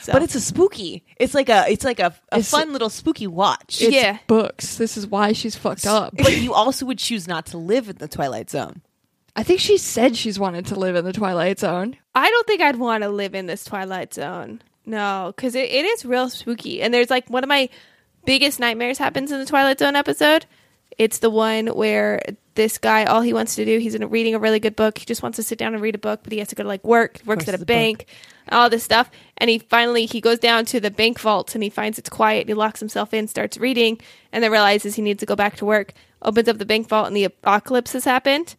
So. 0.00 0.12
But 0.12 0.22
it's 0.22 0.34
a 0.34 0.40
spooky. 0.40 1.04
It's 1.18 1.32
like 1.34 1.48
a 1.48 1.64
it's 1.68 1.84
like 1.84 2.00
a, 2.00 2.14
a 2.32 2.38
It's- 2.38 2.50
fun 2.50 2.72
little 2.72 2.90
spooky 2.90 3.26
watch. 3.28 3.80
It's 3.80 3.94
Yeah. 3.94 4.18
books. 4.26 4.76
This 4.76 4.96
is 4.96 5.06
why 5.06 5.32
she's 5.32 5.54
fucked 5.56 5.86
up. 5.86 6.14
but 6.16 6.36
you 6.36 6.52
also 6.52 6.84
would 6.86 6.98
choose 6.98 7.26
not 7.28 7.46
to 7.46 7.56
live 7.58 7.88
in 7.88 7.96
the 7.96 8.08
Twilight 8.08 8.50
Zone. 8.50 8.82
I 9.36 9.42
think 9.42 9.60
she 9.60 9.78
said 9.78 10.16
she's 10.16 10.38
wanted 10.38 10.66
to 10.66 10.74
live 10.74 10.96
in 10.96 11.04
the 11.04 11.12
Twilight 11.12 11.60
Zone. 11.60 11.96
I 12.14 12.28
don't 12.28 12.46
think 12.46 12.60
I'd 12.60 12.76
want 12.76 13.04
to 13.04 13.08
live 13.08 13.34
in 13.34 13.46
this 13.46 13.64
Twilight 13.64 14.12
Zone. 14.14 14.62
No, 14.86 15.32
because 15.34 15.56
it, 15.56 15.68
it 15.70 15.84
is 15.84 16.04
real 16.04 16.30
spooky. 16.30 16.80
And 16.80 16.94
there's 16.94 17.10
like 17.10 17.28
one 17.28 17.42
of 17.42 17.48
my 17.48 17.68
biggest 18.24 18.60
nightmares 18.60 18.98
happens 18.98 19.32
in 19.32 19.40
the 19.40 19.46
Twilight 19.46 19.80
Zone 19.80 19.96
episode. 19.96 20.46
It's 20.96 21.18
the 21.18 21.28
one 21.28 21.66
where 21.66 22.22
this 22.54 22.78
guy, 22.78 23.04
all 23.04 23.20
he 23.20 23.34
wants 23.34 23.56
to 23.56 23.64
do, 23.64 23.78
he's 23.78 23.98
reading 23.98 24.34
a 24.34 24.38
really 24.38 24.60
good 24.60 24.76
book. 24.76 24.96
He 24.96 25.04
just 25.04 25.22
wants 25.22 25.36
to 25.36 25.42
sit 25.42 25.58
down 25.58 25.74
and 25.74 25.82
read 25.82 25.96
a 25.96 25.98
book, 25.98 26.20
but 26.22 26.32
he 26.32 26.38
has 26.38 26.48
to 26.48 26.54
go 26.54 26.62
to 26.62 26.68
like 26.68 26.84
work, 26.84 27.20
works 27.26 27.48
at 27.48 27.60
a 27.60 27.64
bank, 27.64 28.06
all 28.50 28.70
this 28.70 28.84
stuff. 28.84 29.10
And 29.36 29.50
he 29.50 29.58
finally 29.58 30.06
he 30.06 30.20
goes 30.20 30.38
down 30.38 30.64
to 30.66 30.80
the 30.80 30.90
bank 30.90 31.18
vault 31.18 31.54
and 31.54 31.64
he 31.64 31.68
finds 31.68 31.98
it's 31.98 32.08
quiet. 32.08 32.42
And 32.42 32.48
he 32.48 32.54
locks 32.54 32.80
himself 32.80 33.12
in, 33.12 33.28
starts 33.28 33.58
reading, 33.58 34.00
and 34.32 34.42
then 34.42 34.52
realizes 34.52 34.94
he 34.94 35.02
needs 35.02 35.20
to 35.20 35.26
go 35.26 35.36
back 35.36 35.56
to 35.56 35.66
work. 35.66 35.92
Opens 36.22 36.48
up 36.48 36.58
the 36.58 36.64
bank 36.64 36.88
vault 36.88 37.08
and 37.08 37.16
the 37.16 37.24
apocalypse 37.24 37.92
has 37.92 38.04
happened 38.04 38.54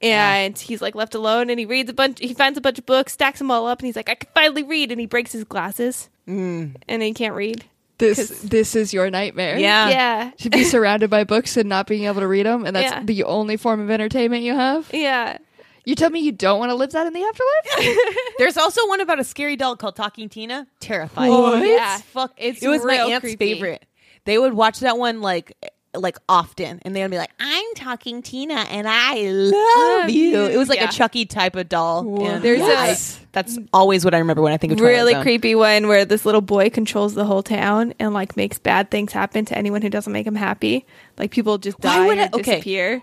and 0.00 0.58
he's 0.58 0.80
like 0.80 0.94
left 0.94 1.14
alone 1.14 1.50
and 1.50 1.58
he 1.58 1.66
reads 1.66 1.90
a 1.90 1.92
bunch 1.92 2.18
he 2.20 2.32
finds 2.34 2.56
a 2.56 2.60
bunch 2.60 2.78
of 2.78 2.86
books 2.86 3.12
stacks 3.12 3.38
them 3.38 3.50
all 3.50 3.66
up 3.66 3.80
and 3.80 3.86
he's 3.86 3.96
like 3.96 4.08
i 4.08 4.14
can 4.14 4.30
finally 4.32 4.62
read 4.62 4.92
and 4.92 5.00
he 5.00 5.06
breaks 5.06 5.32
his 5.32 5.44
glasses 5.44 6.08
Mm. 6.28 6.76
and 6.86 7.02
he 7.02 7.12
can't 7.14 7.34
read 7.34 7.64
this 7.96 8.28
this 8.42 8.76
is 8.76 8.92
your 8.92 9.10
nightmare. 9.10 9.58
Yeah. 9.58 9.88
yeah 9.88 10.30
To 10.40 10.50
be 10.50 10.62
surrounded 10.62 11.10
by 11.10 11.24
books 11.24 11.56
and 11.56 11.68
not 11.68 11.86
being 11.88 12.04
able 12.04 12.20
to 12.20 12.28
read 12.28 12.46
them, 12.46 12.64
and 12.64 12.76
that's 12.76 12.92
Yeah. 12.92 13.02
the 13.02 13.24
only 13.24 13.56
form 13.56 13.80
of 13.80 13.90
entertainment 13.90 14.42
you 14.44 14.54
have. 14.54 14.88
yeah 14.92 15.38
You 15.84 15.94
tell 15.96 16.10
me 16.10 16.20
you 16.20 16.30
don't 16.32 16.58
want 16.60 16.70
to 16.70 16.74
live 16.76 16.92
that 16.92 17.06
in 17.08 17.12
the 17.14 17.24
afterlife? 17.24 17.96
There's 18.38 18.56
also 18.58 18.86
one 18.88 19.00
about 19.00 19.18
a 19.18 19.24
scary 19.24 19.56
doll 19.56 19.74
called 19.74 19.96
Talking 19.96 20.28
Tina. 20.28 20.66
Terrifying. 20.80 21.32
What? 21.32 21.66
Yeah. 21.66 21.96
Fuck. 21.98 22.34
It's 22.36 22.62
it 22.62 22.68
was 22.68 22.84
my 22.84 22.98
real 22.98 23.06
aunt's 23.08 23.20
creepy. 23.24 23.54
favorite. 23.54 23.84
They 24.26 24.36
would 24.38 24.52
watch 24.52 24.80
that 24.80 24.96
one 24.98 25.20
like 25.22 25.56
like 25.94 26.18
often, 26.28 26.80
and 26.84 26.94
they 26.94 27.02
would 27.02 27.10
be 27.10 27.16
like, 27.16 27.30
"I'm 27.40 27.74
Talking 27.74 28.20
Tina, 28.22 28.54
and 28.54 28.86
I 28.88 29.14
love 29.30 30.00
Love 30.02 30.10
you." 30.10 30.28
you. 30.30 30.44
It 30.44 30.56
was 30.58 30.68
like 30.68 30.80
Yeah. 30.80 30.88
a 30.88 30.92
Chucky 30.92 31.24
type 31.26 31.56
of 31.56 31.68
doll. 31.68 32.24
and 32.26 32.42
There's 32.42 32.60
I- 32.60 32.88
a- 32.88 32.96
that's 33.32 33.58
always 33.72 34.04
what 34.04 34.14
I 34.14 34.18
remember 34.18 34.42
when 34.42 34.52
I 34.52 34.56
think 34.58 34.72
of 34.72 34.78
Twilight 34.78 34.94
really 34.96 35.12
Zone. 35.14 35.22
creepy 35.22 35.54
one 35.54 35.88
where 35.88 36.04
this 36.04 36.26
little 36.26 36.40
boy 36.40 36.70
controls 36.70 37.14
the 37.14 37.24
whole 37.24 37.42
town 37.42 37.94
and 37.98 38.12
like 38.12 38.36
makes 38.36 38.58
bad 38.58 38.90
things 38.90 39.12
happen 39.12 39.44
to 39.46 39.56
anyone 39.56 39.80
who 39.82 39.88
doesn't 39.90 40.12
make 40.12 40.26
him 40.26 40.34
happy 40.34 40.84
like 41.18 41.30
people 41.30 41.56
just 41.58 41.78
Why 41.80 41.96
die 41.98 42.06
would 42.06 42.18
or 42.18 42.22
I- 42.22 42.30
okay. 42.34 42.42
disappear 42.42 43.02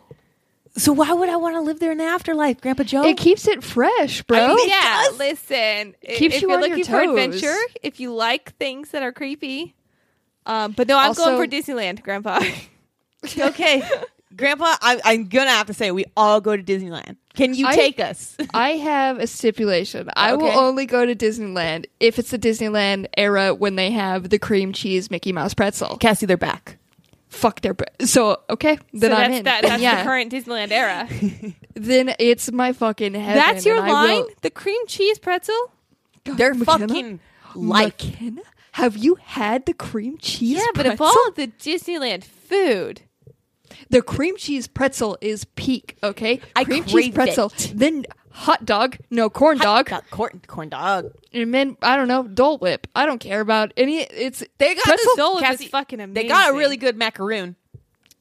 So 0.78 0.92
why 0.92 1.12
would 1.14 1.30
I 1.30 1.38
want 1.38 1.56
to 1.56 1.62
live 1.62 1.80
there 1.80 1.94
in 1.94 2.00
the 2.00 2.04
afterlife, 2.04 2.60
Grandpa 2.60 2.84
Joe? 2.84 3.04
It 3.06 3.16
keeps 3.18 3.48
it 3.48 3.64
fresh, 3.64 4.24
bro. 4.24 4.38
I 4.40 4.48
mean, 4.56 4.68
yeah 4.70 5.04
does. 5.06 5.18
listen 5.20 5.96
i- 6.04 6.16
Keeps 6.16 6.36
if 6.36 6.42
you 6.42 6.50
you're 6.50 6.58
on 6.58 6.64
your 6.68 6.78
looking 6.78 6.84
for 6.92 7.02
adventure 7.02 7.56
if 7.82 8.00
you 8.02 8.14
like 8.14 8.54
things 8.58 8.90
that 8.92 9.02
are 9.02 9.14
creepy 9.14 9.74
um 10.46 10.74
but 10.74 10.88
no 10.88 10.98
i'm 10.98 11.08
Also- 11.10 11.24
going 11.26 11.38
for 11.38 11.48
disneyland 11.48 12.04
grandpa 12.04 12.40
okay, 13.38 13.82
Grandpa, 14.36 14.76
I, 14.82 15.00
I'm 15.06 15.28
gonna 15.28 15.50
have 15.52 15.68
to 15.68 15.74
say 15.74 15.92
we 15.92 16.06
all 16.18 16.42
go 16.42 16.56
to 16.58 16.64
Disneyland. 16.64 17.16
Can 17.36 17.54
you 17.54 17.68
I- 17.68 17.76
take 17.76 18.00
us? 18.00 18.36
I 18.54 18.72
have 18.72 19.20
a 19.20 19.28
stipulation. 19.28 20.10
I 20.16 20.36
will 20.36 20.48
only 20.58 20.86
go 20.86 21.06
to 21.06 21.16
Disneyland 21.16 21.86
if 22.00 22.20
it's 22.20 22.32
the 22.32 22.40
Disneyland 22.40 23.08
era 23.18 23.54
when 23.54 23.76
they 23.76 23.92
have 23.92 24.30
the 24.30 24.40
cream 24.40 24.74
cheese 24.74 25.10
Mickey 25.12 25.32
Mouse 25.32 25.54
pretzel. 25.54 25.98
Cassie, 25.98 26.26
they're 26.26 26.38
back. 26.38 26.78
Fuck 27.30 27.62
their 27.62 27.74
bre- 27.74 27.84
so 28.02 28.40
okay. 28.50 28.78
Then 28.94 29.12
so 29.12 29.16
I'm 29.18 29.32
that's 29.32 29.40
in. 29.40 29.44
that, 29.46 29.62
that's 29.64 29.82
yeah. 29.82 29.98
the 29.98 30.04
current 30.04 30.32
disneyland 30.32 30.72
era 30.72 31.06
then 31.74 32.16
it's 32.18 32.50
my 32.50 32.72
fucking 32.72 33.14
heaven. 33.14 33.36
that's 33.36 33.66
your 33.66 33.82
line 33.82 34.20
will- 34.22 34.30
the 34.42 34.50
cream 34.50 34.88
cheese 34.88 35.20
pretzel 35.20 35.54
God, 36.24 36.38
They're 36.38 36.54
McKenna? 36.54 36.88
fucking 36.88 37.20
like. 37.56 38.02
McKenna? 38.02 38.42
Have 38.74 38.96
you 38.96 39.16
had 39.16 39.66
the 39.66 39.74
cream 39.74 40.18
cheese? 40.18 40.58
yeah 40.60 40.66
but 40.76 40.86
of 40.86 41.02
all 41.02 41.32
the 41.36 41.48
disneyland 41.48 42.24
food 42.24 43.02
the 43.90 44.02
cream 44.02 44.38
cheese 44.38 44.68
pretzel 44.68 45.18
is 45.22 45.46
peak. 45.56 45.98
Okay, 46.04 46.42
I 46.56 46.64
cream 46.64 46.86
cheese 46.86 47.14
pretzel. 47.14 47.52
it. 47.58 47.72
Then 47.76 48.06
hot 48.32 48.66
dog, 48.66 48.98
no 49.10 49.30
corn 49.30 49.58
dog, 49.58 49.88
Got 49.88 50.10
corn, 50.12 50.42
corn 50.48 50.70
dog. 50.70 51.12
and 51.34 51.54
then 51.54 51.78
I 51.82 51.96
don't 51.96 52.08
know 52.08 52.24
Dole 52.24 52.58
Whip. 52.58 52.88
I 52.96 53.06
don't 53.06 53.20
care 53.20 53.40
about 53.42 53.72
any. 53.78 54.00
It's 54.00 54.44
They 54.58 54.76
got 54.76 54.84
Pretzel? 54.84 55.06
this 55.06 55.16
Dole 55.16 55.36
Whip 55.36 55.44
is 55.44 55.50
Cassie, 55.50 55.68
fucking 55.68 56.14
They 56.14 56.28
got 56.28 56.50
a 56.54 56.58
really 56.58 56.78
good 56.78 56.98
macaroon. 56.98 57.56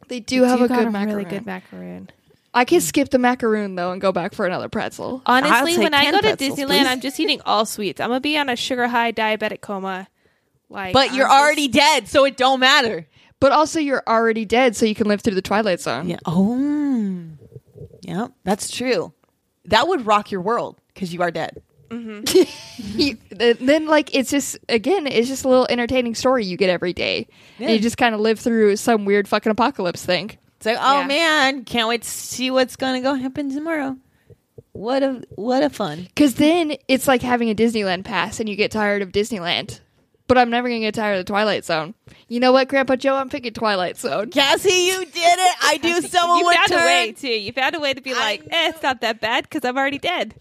they 0.08 0.20
do 0.20 0.42
have 0.44 0.58
You 0.60 0.66
a 0.66 0.68
got 0.68 0.78
good 0.78 0.88
a 0.88 0.90
macaroon. 0.90 1.16
really 1.16 1.30
good 1.30 1.46
macaroon 1.46 2.10
I 2.56 2.64
can 2.64 2.80
skip 2.80 3.08
the 3.10 3.18
macaroon 3.18 3.74
though 3.74 3.90
and 3.90 4.00
go 4.00 4.12
back 4.12 4.32
for 4.32 4.46
another 4.46 4.68
pretzel. 4.68 5.22
honestly 5.26 5.76
when 5.78 5.92
i 5.94 6.04
10 6.04 6.12
go 6.12 6.20
to 6.20 6.22
pretzels, 6.36 6.56
disneyland 6.58 6.66
please. 6.68 6.86
i'm 6.86 7.00
just 7.00 7.18
eating 7.18 7.40
all 7.44 7.66
sweets 7.66 8.00
i'm 8.00 8.10
gonna 8.10 8.20
be 8.20 8.38
on 8.38 8.48
a 8.48 8.54
sugar 8.54 8.86
high 8.86 9.10
diabetic 9.10 9.60
coma 9.60 10.06
like 10.68 10.92
But 10.92 11.14
you're 11.14 11.26
just- 11.26 11.40
already 11.40 11.66
dead, 11.68 12.06
so 12.08 12.24
it 12.24 12.36
don't 12.36 12.60
matter. 12.60 13.06
But 13.44 13.52
also, 13.52 13.78
you're 13.78 14.02
already 14.08 14.46
dead, 14.46 14.74
so 14.74 14.86
you 14.86 14.94
can 14.94 15.06
live 15.06 15.20
through 15.20 15.34
the 15.34 15.42
Twilight 15.42 15.78
Zone. 15.78 16.08
Yeah. 16.08 16.16
Oh. 16.24 17.26
Yeah, 18.00 18.28
that's 18.42 18.70
true. 18.70 19.12
That 19.66 19.86
would 19.86 20.06
rock 20.06 20.30
your 20.30 20.40
world 20.40 20.78
because 20.94 21.12
you 21.12 21.20
are 21.20 21.30
dead. 21.30 21.62
Mm-hmm. 21.90 22.24
You- 22.98 23.18
th- 23.38 23.58
then, 23.60 23.86
like, 23.86 24.14
it's 24.14 24.30
just 24.30 24.56
again, 24.70 25.06
it's 25.06 25.28
just 25.28 25.44
a 25.44 25.48
little 25.48 25.66
entertaining 25.68 26.14
story 26.14 26.46
you 26.46 26.56
get 26.56 26.70
every 26.70 26.94
day, 26.94 27.28
Yeah. 27.58 27.66
and 27.66 27.76
you 27.76 27.82
just 27.82 27.98
kind 27.98 28.14
of 28.14 28.20
live 28.22 28.40
through 28.40 28.76
some 28.76 29.04
weird 29.04 29.28
fucking 29.28 29.52
apocalypse 29.52 30.04
thing. 30.06 30.30
It's 30.56 30.64
like, 30.64 30.78
oh 30.80 31.00
Yeah. 31.00 31.06
man, 31.06 31.64
can't 31.64 31.86
wait 31.88 32.00
to 32.02 32.08
see 32.08 32.50
what's 32.50 32.76
gonna 32.76 33.02
go 33.02 33.12
happen 33.14 33.52
tomorrow. 33.52 33.96
What 34.72 35.02
a 35.02 35.22
what 35.36 35.62
a 35.62 35.68
fun. 35.68 36.04
Because 36.04 36.34
then 36.36 36.76
it's 36.88 37.06
like 37.06 37.20
having 37.20 37.50
a 37.50 37.54
Disneyland 37.54 38.04
pass, 38.04 38.40
and 38.40 38.48
you 38.48 38.56
get 38.56 38.70
tired 38.70 39.02
of 39.02 39.12
Disneyland. 39.12 39.80
But 40.26 40.38
I'm 40.38 40.48
never 40.48 40.68
gonna 40.68 40.80
get 40.80 40.94
tired 40.94 41.18
of 41.18 41.26
the 41.26 41.30
Twilight 41.30 41.64
Zone. 41.66 41.94
You 42.28 42.40
know 42.40 42.50
what, 42.52 42.68
Grandpa 42.68 42.96
Joe? 42.96 43.14
I'm 43.16 43.28
picking 43.28 43.52
Twilight 43.52 43.98
Zone. 43.98 44.30
Cassie, 44.30 44.70
you 44.72 45.04
did 45.04 45.10
it. 45.14 45.56
I 45.62 45.76
do 45.82 46.00
someone 46.08 46.38
you 46.38 46.44
would 46.46 46.56
found 46.56 46.68
turn. 46.68 46.82
a 46.82 46.86
way 46.86 47.12
too. 47.12 47.28
You 47.28 47.52
found 47.52 47.74
a 47.74 47.80
way 47.80 47.92
to 47.92 48.00
be 48.00 48.14
like, 48.14 48.40
eh, 48.50 48.70
it's 48.70 48.82
not 48.82 49.02
that 49.02 49.20
bad 49.20 49.44
because 49.48 49.68
I'm 49.68 49.76
already 49.76 49.98
dead. 49.98 50.34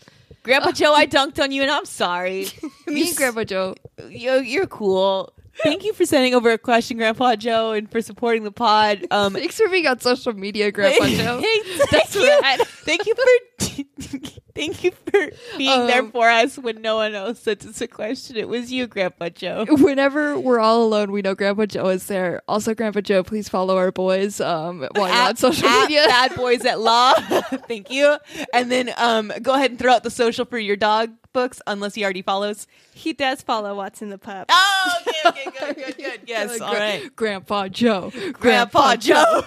Grandpa 0.43 0.71
Joe, 0.73 0.93
I 0.93 1.05
dunked 1.05 1.41
on 1.41 1.51
you, 1.51 1.61
and 1.63 1.69
I'm 1.71 1.85
sorry. 1.85 2.47
Me 2.87 3.09
and 3.09 3.17
Grandpa 3.17 3.43
Joe. 3.43 3.75
you, 4.09 4.35
you're 4.39 4.67
cool. 4.67 5.33
Thank 5.61 5.83
you 5.83 5.93
for 5.93 6.05
sending 6.05 6.33
over 6.33 6.49
a 6.51 6.57
question, 6.57 6.97
Grandpa 6.97 7.35
Joe, 7.35 7.73
and 7.73 7.91
for 7.91 8.01
supporting 8.01 8.43
the 8.43 8.51
pod. 8.51 9.05
Um, 9.11 9.33
Thanks 9.33 9.57
for 9.57 9.67
being 9.69 9.85
on 9.85 9.99
social 9.99 10.33
media, 10.33 10.71
Grandpa 10.71 11.05
Joe. 11.07 11.41
thank 11.41 11.89
That's 11.91 12.15
you. 12.15 12.25
rad. 12.41 12.61
Thank 12.85 13.05
you 13.05 13.15
for 13.15 14.33
thank 14.55 14.83
you 14.83 14.91
for 14.91 15.29
being 15.57 15.87
there 15.87 16.01
Um, 16.01 16.11
for 16.11 16.29
us 16.29 16.57
when 16.57 16.81
no 16.81 16.95
one 16.97 17.15
else 17.15 17.39
sent 17.39 17.65
us 17.65 17.81
a 17.81 17.87
question. 17.87 18.35
It 18.37 18.47
was 18.47 18.71
you, 18.71 18.87
Grandpa 18.87 19.29
Joe. 19.29 19.65
Whenever 19.69 20.39
we're 20.39 20.59
all 20.59 20.83
alone, 20.83 21.11
we 21.11 21.21
know 21.21 21.35
Grandpa 21.35 21.65
Joe 21.65 21.87
is 21.89 22.07
there. 22.07 22.41
Also, 22.47 22.73
Grandpa 22.73 23.01
Joe, 23.01 23.23
please 23.23 23.49
follow 23.49 23.77
our 23.77 23.91
boys 23.91 24.39
um, 24.41 24.87
while 24.95 25.07
you're 25.07 25.27
on 25.29 25.35
social 25.35 25.67
at 25.67 25.81
media. 25.89 26.05
Bad 26.07 26.35
Boys 26.37 26.65
at 26.65 26.79
Law. 26.79 27.13
Thank 27.67 27.89
you. 27.91 28.17
And 28.53 28.71
then 28.71 28.91
um, 28.97 29.31
go 29.41 29.53
ahead 29.55 29.71
and 29.71 29.79
throw 29.79 29.93
out 29.93 30.03
the 30.03 30.11
social 30.11 30.45
for 30.45 30.57
your 30.57 30.75
dog 30.75 31.11
books, 31.33 31.61
unless 31.65 31.95
he 31.95 32.03
already 32.03 32.21
follows. 32.21 32.67
He 32.93 33.11
does 33.13 33.41
follow 33.41 33.75
Watson 33.75 34.09
the 34.09 34.19
pup. 34.19 34.47
Oh, 34.51 34.91
okay, 35.07 35.29
okay, 35.29 35.43
good, 35.59 35.75
good, 35.75 35.97
good. 35.97 36.19
Yes, 36.27 36.57
Gra- 36.59 36.67
all 36.67 36.73
right. 36.75 37.15
Grandpa 37.15 37.67
Joe. 37.69 38.11
Grandpa 38.33 38.95
Joe. 38.97 39.43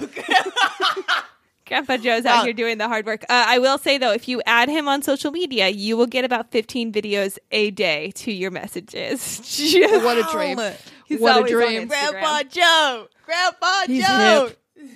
Grandpa 1.67 1.97
Joe's 1.97 2.25
Wow. 2.25 2.37
out 2.39 2.45
here 2.45 2.53
doing 2.53 2.79
the 2.79 2.89
hard 2.89 3.07
work. 3.07 3.25
Uh, 3.25 3.45
I 3.49 3.59
will 3.59 3.79
say 3.79 3.99
though, 3.99 4.13
if 4.13 4.29
you 4.29 4.41
add 4.47 4.69
him 4.69 4.89
on 4.89 5.03
social 5.03 5.31
media, 5.33 5.69
you 5.69 5.97
will 5.97 6.07
get 6.07 6.25
about 6.25 6.51
15 6.53 6.93
videos 6.93 7.39
a 7.51 7.71
day 7.73 8.13
to 8.17 8.33
your 8.33 8.51
messages. 8.51 9.39
Just- 9.41 10.03
What 10.05 10.19
a 10.19 10.23
dream. 10.33 10.59
He's 11.07 11.21
What 11.21 11.45
a 11.45 11.49
dream. 11.49 11.89
Grandpa 11.89 12.43
Joe. 12.45 13.09
Grandpa 13.25 13.73
He's 13.87 14.07
Joe. 14.07 14.51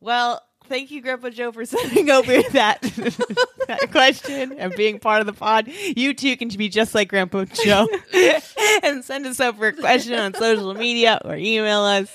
Well, 0.00 0.42
thank 0.68 0.90
you, 0.90 1.00
Grandpa 1.00 1.30
Joe, 1.30 1.52
for 1.52 1.64
sending 1.64 2.10
over 2.10 2.42
that, 2.52 2.80
that 3.68 3.88
question 3.90 4.52
and 4.58 4.74
being 4.74 4.98
part 4.98 5.20
of 5.20 5.26
the 5.26 5.32
pod. 5.32 5.68
You 5.68 6.14
too 6.14 6.36
can 6.36 6.48
be 6.48 6.68
just 6.68 6.94
like 6.94 7.08
Grandpa 7.08 7.44
Joe 7.44 7.88
and 8.82 9.04
send 9.04 9.26
us 9.26 9.40
over 9.40 9.68
a 9.68 9.72
question 9.72 10.14
on 10.14 10.34
social 10.34 10.74
media 10.74 11.20
or 11.24 11.36
email 11.36 11.80
us. 11.80 12.14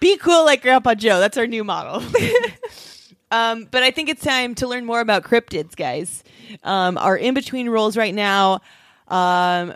Be 0.00 0.16
cool 0.18 0.44
like 0.44 0.62
Grandpa 0.62 0.94
Joe. 0.94 1.20
That's 1.20 1.36
our 1.36 1.46
new 1.46 1.64
model. 1.64 2.02
Um, 3.30 3.66
but 3.70 3.82
I 3.82 3.90
think 3.90 4.08
it's 4.08 4.22
time 4.22 4.54
to 4.56 4.68
learn 4.68 4.84
more 4.84 5.00
about 5.00 5.24
cryptids, 5.24 5.74
guys. 5.74 6.22
Um, 6.62 6.96
our 6.96 7.16
in 7.16 7.34
between 7.34 7.68
rolls 7.68 7.96
right 7.96 8.14
now. 8.14 8.60
Um, 9.08 9.74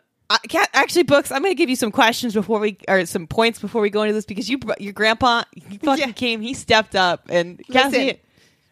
actually, 0.72 1.02
books. 1.04 1.30
I'm 1.32 1.42
going 1.42 1.50
to 1.52 1.56
give 1.56 1.68
you 1.68 1.76
some 1.76 1.90
questions 1.90 2.34
before 2.34 2.60
we, 2.60 2.78
or 2.88 3.04
some 3.06 3.26
points 3.26 3.58
before 3.58 3.82
we 3.82 3.90
go 3.90 4.02
into 4.02 4.14
this 4.14 4.24
because 4.24 4.48
you, 4.48 4.58
your 4.78 4.92
grandpa, 4.92 5.44
he 5.54 5.78
fucking 5.82 6.08
Yeah. 6.08 6.12
came. 6.12 6.40
He 6.40 6.54
stepped 6.54 6.94
up 6.96 7.24
and 7.28 7.60
Listen, 7.68 7.90
Cassie. 7.92 8.20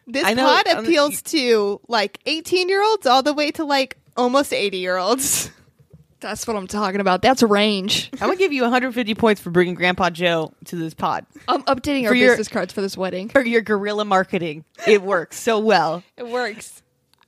This 0.07 0.25
I 0.25 0.33
know, 0.33 0.45
pod 0.45 0.67
um, 0.67 0.85
appeals 0.85 1.21
to 1.23 1.79
like 1.87 2.19
18 2.25 2.67
year 2.69 2.83
olds 2.83 3.05
all 3.05 3.21
the 3.21 3.33
way 3.33 3.51
to 3.51 3.63
like 3.63 3.97
almost 4.17 4.53
80 4.53 4.77
year 4.77 4.97
olds. 4.97 5.51
That's 6.19 6.45
what 6.47 6.57
I'm 6.57 6.67
talking 6.67 6.99
about. 6.99 7.21
That's 7.21 7.43
range. 7.43 8.09
I'm 8.13 8.19
gonna 8.27 8.35
give 8.35 8.51
you 8.51 8.63
150 8.63 9.13
points 9.15 9.39
for 9.39 9.51
bringing 9.51 9.75
Grandpa 9.75 10.09
Joe 10.09 10.51
to 10.65 10.75
this 10.75 10.93
pod 10.93 11.25
I'm 11.47 11.63
updating 11.63 12.07
our 12.07 12.13
your- 12.15 12.31
business 12.31 12.47
cards 12.49 12.73
for 12.73 12.81
this 12.81 12.97
wedding. 12.97 13.29
for 13.29 13.41
your 13.45 13.61
guerrilla 13.61 14.03
marketing. 14.03 14.65
It 14.87 15.01
works 15.03 15.39
so 15.39 15.59
well. 15.59 16.03
It 16.17 16.27
works. 16.27 16.81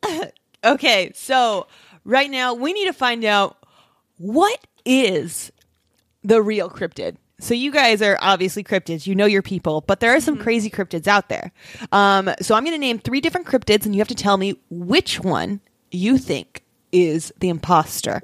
Okay, 0.63 1.11
so 1.15 1.65
right 2.05 2.29
now 2.29 2.53
we 2.53 2.71
need 2.73 2.85
to 2.85 2.93
find 2.93 3.25
out 3.25 3.57
what 4.21 4.65
is 4.85 5.51
the 6.23 6.41
real 6.41 6.69
cryptid. 6.69 7.15
So 7.39 7.55
you 7.55 7.71
guys 7.71 8.03
are 8.03 8.19
obviously 8.21 8.63
cryptids. 8.63 9.07
You 9.07 9.15
know 9.15 9.25
your 9.25 9.41
people, 9.41 9.81
but 9.81 9.99
there 9.99 10.15
are 10.15 10.21
some 10.21 10.37
crazy 10.37 10.69
cryptids 10.69 11.07
out 11.07 11.27
there. 11.27 11.51
Um, 11.91 12.29
so 12.39 12.53
I'm 12.53 12.63
going 12.63 12.75
to 12.75 12.79
name 12.79 12.99
three 12.99 13.19
different 13.19 13.47
cryptids, 13.47 13.85
and 13.85 13.95
you 13.95 13.99
have 13.99 14.07
to 14.09 14.15
tell 14.15 14.37
me 14.37 14.59
which 14.69 15.19
one 15.19 15.59
you 15.89 16.19
think 16.19 16.63
is 16.91 17.33
the 17.39 17.49
imposter. 17.49 18.21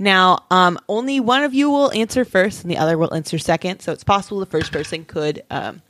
Now, 0.00 0.46
um, 0.50 0.78
only 0.88 1.20
one 1.20 1.44
of 1.44 1.54
you 1.54 1.70
will 1.70 1.92
answer 1.92 2.24
first, 2.24 2.62
and 2.62 2.70
the 2.70 2.78
other 2.78 2.98
will 2.98 3.14
answer 3.14 3.38
second. 3.38 3.80
So 3.80 3.92
it's 3.92 4.04
possible 4.04 4.40
the 4.40 4.46
first 4.46 4.72
person 4.72 5.04
could 5.04 5.44
um, 5.48 5.82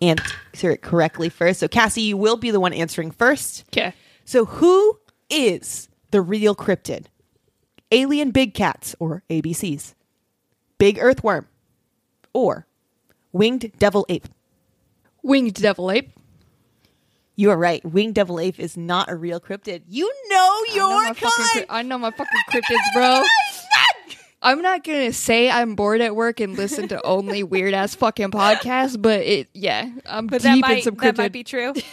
answer 0.00 0.70
it 0.70 0.82
correctly 0.82 1.28
first. 1.28 1.58
So 1.58 1.66
Cassie, 1.66 2.02
you 2.02 2.16
will 2.16 2.36
be 2.36 2.52
the 2.52 2.60
one 2.60 2.72
answering 2.72 3.10
first. 3.10 3.64
Okay. 3.72 3.92
So, 4.24 4.44
who 4.44 4.98
is 5.28 5.88
the 6.12 6.22
real 6.22 6.54
cryptid? 6.54 7.06
Alien 7.94 8.32
big 8.32 8.54
cats 8.54 8.96
or 8.98 9.22
ABCs? 9.30 9.94
Big 10.78 10.98
earthworm 10.98 11.46
or 12.32 12.66
winged 13.32 13.70
devil 13.78 14.04
ape? 14.08 14.26
Winged 15.22 15.54
devil 15.54 15.92
ape. 15.92 16.10
You 17.36 17.50
are 17.50 17.56
right. 17.56 17.84
Winged 17.84 18.16
devil 18.16 18.40
ape 18.40 18.58
is 18.58 18.76
not 18.76 19.08
a 19.08 19.14
real 19.14 19.38
cryptid. 19.38 19.82
You 19.88 20.12
know 20.28 20.36
I 20.36 20.64
know, 20.70 20.74
your 20.74 21.02
my 21.04 21.12
fucking. 21.12 21.64
I 21.70 21.82
know 21.82 21.98
my 21.98 22.10
fucking 22.16 22.40
cryptids, 22.50 22.94
bro. 22.94 23.22
I'm 24.42 24.60
not 24.60 24.82
gonna 24.82 25.12
say 25.12 25.48
I'm 25.48 25.76
bored 25.76 26.00
at 26.00 26.16
work 26.16 26.40
and 26.40 26.56
listen 26.56 26.88
to 26.88 27.00
only 27.06 27.44
weird 27.44 27.74
ass 27.74 27.94
fucking 27.94 28.32
podcasts, 28.32 29.00
but 29.00 29.20
it 29.20 29.48
yeah, 29.54 29.88
I'm 30.04 30.26
But 30.26 30.42
deep 30.42 30.42
that 30.42 30.54
in 30.54 30.60
might, 30.60 30.84
some 30.84 30.96
that 30.96 31.16
might 31.16 31.32
be 31.32 31.44
true. 31.44 31.74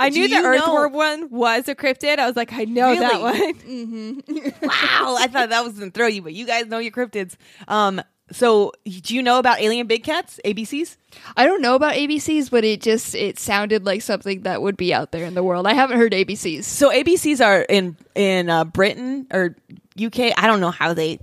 I 0.00 0.08
knew 0.08 0.28
the 0.28 0.36
you 0.36 0.42
know- 0.42 0.48
earthworm 0.48 0.92
one 0.92 1.30
was 1.30 1.68
a 1.68 1.74
cryptid. 1.74 2.18
I 2.18 2.26
was 2.26 2.36
like, 2.36 2.52
I 2.52 2.64
know 2.64 2.94
that 2.98 3.12
Really? 3.12 3.52
one. 3.54 4.22
wow, 4.62 5.16
I 5.18 5.26
thought 5.28 5.50
that 5.50 5.64
was 5.64 5.78
gonna 5.78 5.90
throw 5.90 6.06
you, 6.06 6.22
but 6.22 6.32
you 6.34 6.46
guys 6.46 6.66
know 6.66 6.78
your 6.78 6.92
cryptids. 6.92 7.36
Um, 7.68 8.00
so 8.32 8.72
do 8.84 9.14
you 9.14 9.22
know 9.22 9.38
about 9.40 9.60
alien 9.60 9.88
big 9.88 10.04
cats? 10.04 10.38
ABCs? 10.44 10.96
I 11.36 11.46
don't 11.46 11.60
know 11.62 11.74
about 11.74 11.94
ABCs, 11.94 12.48
but 12.50 12.62
it 12.64 12.80
just 12.80 13.14
it 13.16 13.38
sounded 13.40 13.84
like 13.84 14.02
something 14.02 14.42
that 14.42 14.62
would 14.62 14.76
be 14.76 14.94
out 14.94 15.10
there 15.10 15.24
in 15.24 15.34
the 15.34 15.42
world. 15.42 15.66
I 15.66 15.74
haven't 15.74 15.98
heard 15.98 16.12
ABCs. 16.12 16.62
So 16.64 16.90
ABCs 16.92 17.44
are 17.44 17.62
in 17.62 17.96
in 18.14 18.48
uh, 18.48 18.64
Britain 18.64 19.26
or 19.32 19.56
UK. 20.00 20.32
I 20.36 20.46
don't 20.46 20.60
know 20.60 20.70
how 20.70 20.94
they 20.94 21.18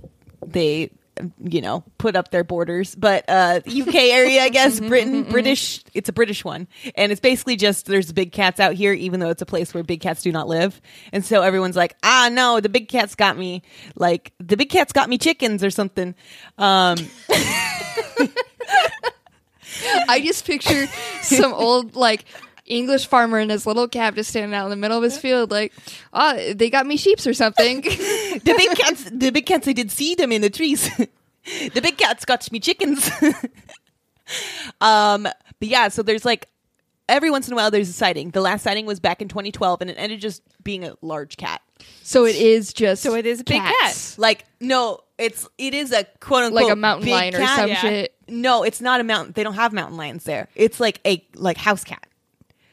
they 0.46 0.90
you 1.38 1.60
know 1.60 1.84
put 1.98 2.16
up 2.16 2.30
their 2.30 2.44
borders, 2.44 2.94
but 2.94 3.24
uh, 3.28 3.60
UK 3.66 3.94
area, 3.94 4.42
I 4.42 4.48
guess 4.48 4.80
Britain, 4.88 5.24
British. 5.24 5.82
It's 5.94 6.08
a 6.08 6.12
British 6.12 6.44
one, 6.44 6.68
and 6.94 7.12
it's 7.12 7.20
basically 7.20 7.56
just 7.56 7.86
there's 7.86 8.12
big 8.12 8.32
cats 8.32 8.60
out 8.60 8.74
here, 8.74 8.92
even 8.92 9.20
though 9.20 9.30
it's 9.30 9.42
a 9.42 9.46
place 9.46 9.74
where 9.74 9.82
big 9.82 10.00
cats 10.00 10.22
do 10.22 10.32
not 10.32 10.48
live, 10.48 10.80
and 11.12 11.24
so 11.24 11.42
everyone's 11.42 11.76
like, 11.76 11.96
ah, 12.02 12.28
no, 12.32 12.60
the 12.60 12.68
big 12.68 12.88
cats 12.88 13.14
got 13.14 13.36
me, 13.36 13.62
like 13.94 14.32
the 14.38 14.56
big 14.56 14.70
cats 14.70 14.92
got 14.92 15.08
me 15.08 15.18
chickens 15.18 15.62
or 15.64 15.70
something. 15.70 16.14
Um, 16.56 16.96
I 20.08 20.20
just 20.20 20.44
picture 20.44 20.86
some 21.22 21.52
old 21.52 21.94
like 21.94 22.24
English 22.68 23.06
farmer 23.06 23.38
in 23.38 23.48
his 23.48 23.66
little 23.66 23.88
cab 23.88 24.14
just 24.14 24.30
standing 24.30 24.54
out 24.54 24.64
in 24.64 24.70
the 24.70 24.76
middle 24.76 24.96
of 24.96 25.02
his 25.02 25.18
field, 25.18 25.50
like, 25.50 25.72
oh, 26.12 26.52
they 26.54 26.70
got 26.70 26.86
me 26.86 26.96
sheeps 26.96 27.26
or 27.26 27.34
something. 27.34 27.82
the 28.44 28.54
big 28.54 28.76
cats, 28.76 29.04
the 29.10 29.30
big 29.30 29.46
cats, 29.46 29.68
I 29.68 29.72
did 29.72 29.90
see 29.90 30.14
them 30.14 30.32
in 30.32 30.40
the 30.42 30.50
trees. 30.50 30.88
the 31.72 31.80
big 31.80 31.96
cats 31.96 32.24
got 32.24 32.50
me 32.52 32.60
chickens. 32.60 33.10
um, 34.80 35.22
but 35.22 35.68
yeah, 35.68 35.88
so 35.88 36.02
there's 36.02 36.24
like 36.24 36.48
every 37.08 37.30
once 37.30 37.46
in 37.46 37.52
a 37.52 37.56
while 37.56 37.70
there's 37.70 37.88
a 37.88 37.92
sighting. 37.92 38.30
The 38.30 38.40
last 38.40 38.62
sighting 38.62 38.86
was 38.86 39.00
back 39.00 39.22
in 39.22 39.28
2012, 39.28 39.80
and 39.80 39.90
it 39.90 39.94
ended 39.94 40.20
just 40.20 40.42
being 40.62 40.84
a 40.84 40.94
large 41.00 41.36
cat. 41.36 41.60
so 42.02 42.24
it 42.26 42.36
is 42.36 42.72
just 42.72 43.02
So 43.02 43.14
it 43.14 43.26
is 43.26 43.40
a 43.40 43.44
big 43.44 43.62
cats. 43.62 44.18
Like 44.18 44.44
no, 44.60 45.00
it's 45.18 45.48
it 45.58 45.74
is 45.74 45.92
a 45.92 46.04
quote 46.20 46.44
unquote 46.44 46.64
like 46.64 46.72
a 46.72 46.76
mountain 46.76 47.10
lion 47.10 47.34
or 47.34 47.38
cat. 47.38 47.58
some 47.58 47.68
Yeah. 47.68 47.80
shit, 47.80 48.14
No, 48.28 48.62
it's 48.62 48.80
not 48.80 49.00
a 49.00 49.04
mountain. 49.04 49.32
They 49.34 49.42
don't 49.42 49.54
have 49.54 49.72
mountain 49.72 49.96
lions 49.96 50.24
there. 50.24 50.48
It's 50.54 50.80
like 50.80 51.00
a 51.06 51.24
like 51.34 51.56
house 51.56 51.84
cat 51.84 52.06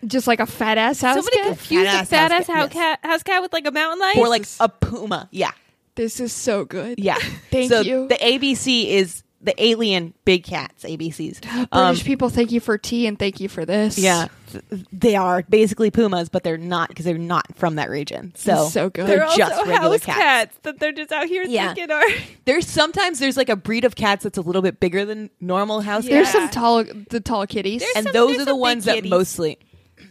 just 0.08 0.28
like 0.28 0.40
a 0.40 0.46
fat 0.46 0.78
ass 0.78 1.02
house 1.02 1.16
cat. 1.16 1.24
Somebody 1.24 1.38
cat. 1.38 1.48
confused 1.48 1.88
a 1.88 1.92
Fat-ass 2.06 2.10
fat 2.10 2.32
house 2.32 2.42
ass 2.42 2.48
cat, 2.48 2.56
house 2.56 2.66
yes. 2.74 2.74
cat, 2.74 3.00
house 3.04 3.24
cat 3.24 3.42
with 3.42 3.54
like 3.54 3.68
a 3.68 3.72
mountain 3.72 4.00
lion. 4.00 4.18
or 4.20 4.30
like 4.30 4.46
a 4.60 4.70
puma. 4.70 5.28
Yeah. 5.32 5.52
This 5.96 6.20
is 6.20 6.34
so 6.34 6.66
good. 6.66 7.00
Yeah. 7.00 7.16
Thank 7.52 7.72
so 7.72 7.82
you. 7.82 8.08
The 8.08 8.16
ABC 8.16 8.88
is 8.88 9.24
the 9.42 9.54
alien 9.64 10.14
big 10.26 10.44
cats, 10.44 10.84
ABCs. 10.84 11.42
British 11.42 11.68
Um, 11.72 11.96
people, 11.98 12.30
thank 12.30 12.52
you 12.52 12.60
for 12.60 12.78
tea 12.80 13.06
and 13.06 13.18
thank 13.20 13.40
you 13.40 13.48
for 13.48 13.64
this. 13.64 13.96
yeah, 13.96 14.28
th- 14.52 14.64
they 14.92 15.16
are 15.16 15.44
basically 15.48 15.92
pumas, 15.92 16.30
but 16.30 16.44
they're 16.44 16.58
not 16.58 16.90
because 16.90 17.06
they're 17.06 17.18
not 17.20 17.46
from 17.56 17.76
that 17.76 17.92
region. 17.92 18.34
So 18.36 18.68
So 18.70 18.90
good. 18.90 19.06
They're, 19.06 19.18
They're 19.18 19.26
also 19.26 19.38
just 19.38 19.66
regular 19.68 19.78
house 19.92 20.04
cats. 20.06 20.20
cats. 20.20 20.58
that 20.64 20.80
they're 20.80 20.94
just 20.94 21.12
out 21.12 21.28
here 21.28 21.44
Yeah. 21.44 21.74
thinking 21.76 21.92
are. 21.92 22.04
There's 22.46 22.68
sometimes 22.68 23.20
there's 23.20 23.38
like 23.38 23.50
a 23.50 23.56
breed 23.56 23.86
of 23.86 23.96
cats 23.96 24.24
that's 24.24 24.38
a 24.38 24.42
little 24.42 24.62
bit 24.64 24.80
bigger 24.80 25.06
than 25.06 25.30
normal 25.40 25.82
house 25.82 26.04
cats. 26.06 26.10
There's 26.12 26.32
cats. 26.32 26.38
some 26.38 26.50
tall, 26.50 26.84
the 27.12 27.20
tall 27.20 27.46
kitties. 27.46 27.82
There's 27.82 27.96
and 27.98 28.04
some- 28.06 28.14
those 28.14 28.36
are 28.38 28.40
the 28.40 28.46
some 28.46 28.56
big 28.56 28.62
ones 28.62 28.86
that 28.86 28.96
kitties. 28.96 29.10
mostly 29.12 29.60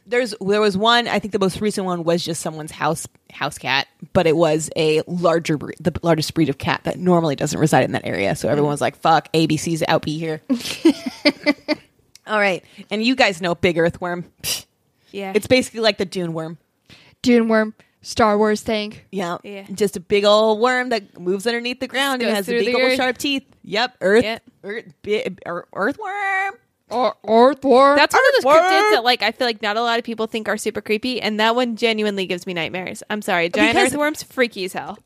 there's 0.06 0.34
there 0.40 0.60
was 0.60 0.76
one 0.76 1.08
i 1.08 1.18
think 1.18 1.32
the 1.32 1.38
most 1.38 1.60
recent 1.60 1.86
one 1.86 2.04
was 2.04 2.24
just 2.24 2.40
someone's 2.42 2.70
house 2.72 3.06
house 3.32 3.56
cat 3.58 3.86
but 4.12 4.26
it 4.26 4.36
was 4.36 4.68
a 4.76 5.02
larger 5.06 5.56
breed 5.56 5.76
the 5.80 5.92
largest 6.02 6.34
breed 6.34 6.48
of 6.48 6.58
cat 6.58 6.80
that 6.84 6.98
normally 6.98 7.34
doesn't 7.36 7.58
reside 7.58 7.84
in 7.84 7.92
that 7.92 8.04
area 8.04 8.34
so 8.36 8.48
everyone's 8.48 8.80
like 8.80 8.96
fuck 8.96 9.32
abc's 9.32 9.82
out 9.88 10.02
be 10.02 10.18
here 10.18 10.40
all 12.26 12.38
right 12.38 12.64
and 12.90 13.02
you 13.02 13.14
guys 13.14 13.40
know 13.40 13.54
big 13.54 13.78
earthworm 13.78 14.24
Yeah. 15.10 15.32
it's 15.34 15.46
basically 15.46 15.80
like 15.80 15.98
the 15.98 16.04
dune 16.06 16.32
worm 16.32 16.58
Dune 17.22 17.48
worm, 17.48 17.72
Star 18.02 18.36
Wars 18.36 18.60
thing. 18.60 18.92
yeah, 19.10 19.38
Yeah. 19.42 19.62
just 19.72 19.96
a 19.96 20.00
big 20.00 20.26
old 20.26 20.60
worm 20.60 20.90
that 20.90 21.18
moves 21.18 21.46
underneath 21.46 21.80
the 21.80 21.86
ground 21.88 22.20
and 22.20 22.30
has 22.36 22.44
big 22.46 22.74
old 22.74 22.82
earth. 22.84 22.96
sharp 22.96 23.16
teeth 23.16 23.44
yep 23.62 23.96
earth 24.02 24.22
Yep. 24.24 24.42
earth, 24.64 24.84
bi- 25.02 25.24
earthworm 25.46 26.54
Or 26.90 27.14
earthworm. 27.26 27.96
That's 27.96 28.14
one 28.14 28.22
of 28.28 28.32
those 28.44 28.52
Earthworm. 28.52 28.70
cryptids 28.70 28.90
that 28.92 29.04
like 29.04 29.22
I 29.22 29.32
feel 29.32 29.46
like 29.46 29.62
not 29.62 29.76
a 29.76 29.82
lot 29.82 29.98
of 29.98 30.04
people 30.04 30.26
think 30.26 30.48
are 30.48 30.56
super 30.58 30.80
creepy, 30.82 31.20
and 31.20 31.40
that 31.40 31.54
one 31.56 31.76
genuinely 31.76 32.26
gives 32.26 32.46
me 32.46 32.52
nightmares. 32.52 33.02
I'm 33.08 33.22
sorry, 33.22 33.48
giant 33.48 33.74
Because- 33.74 33.92
earthworms 33.92 34.22
freaky 34.22 34.64
as 34.66 34.72
hell. 34.74 34.98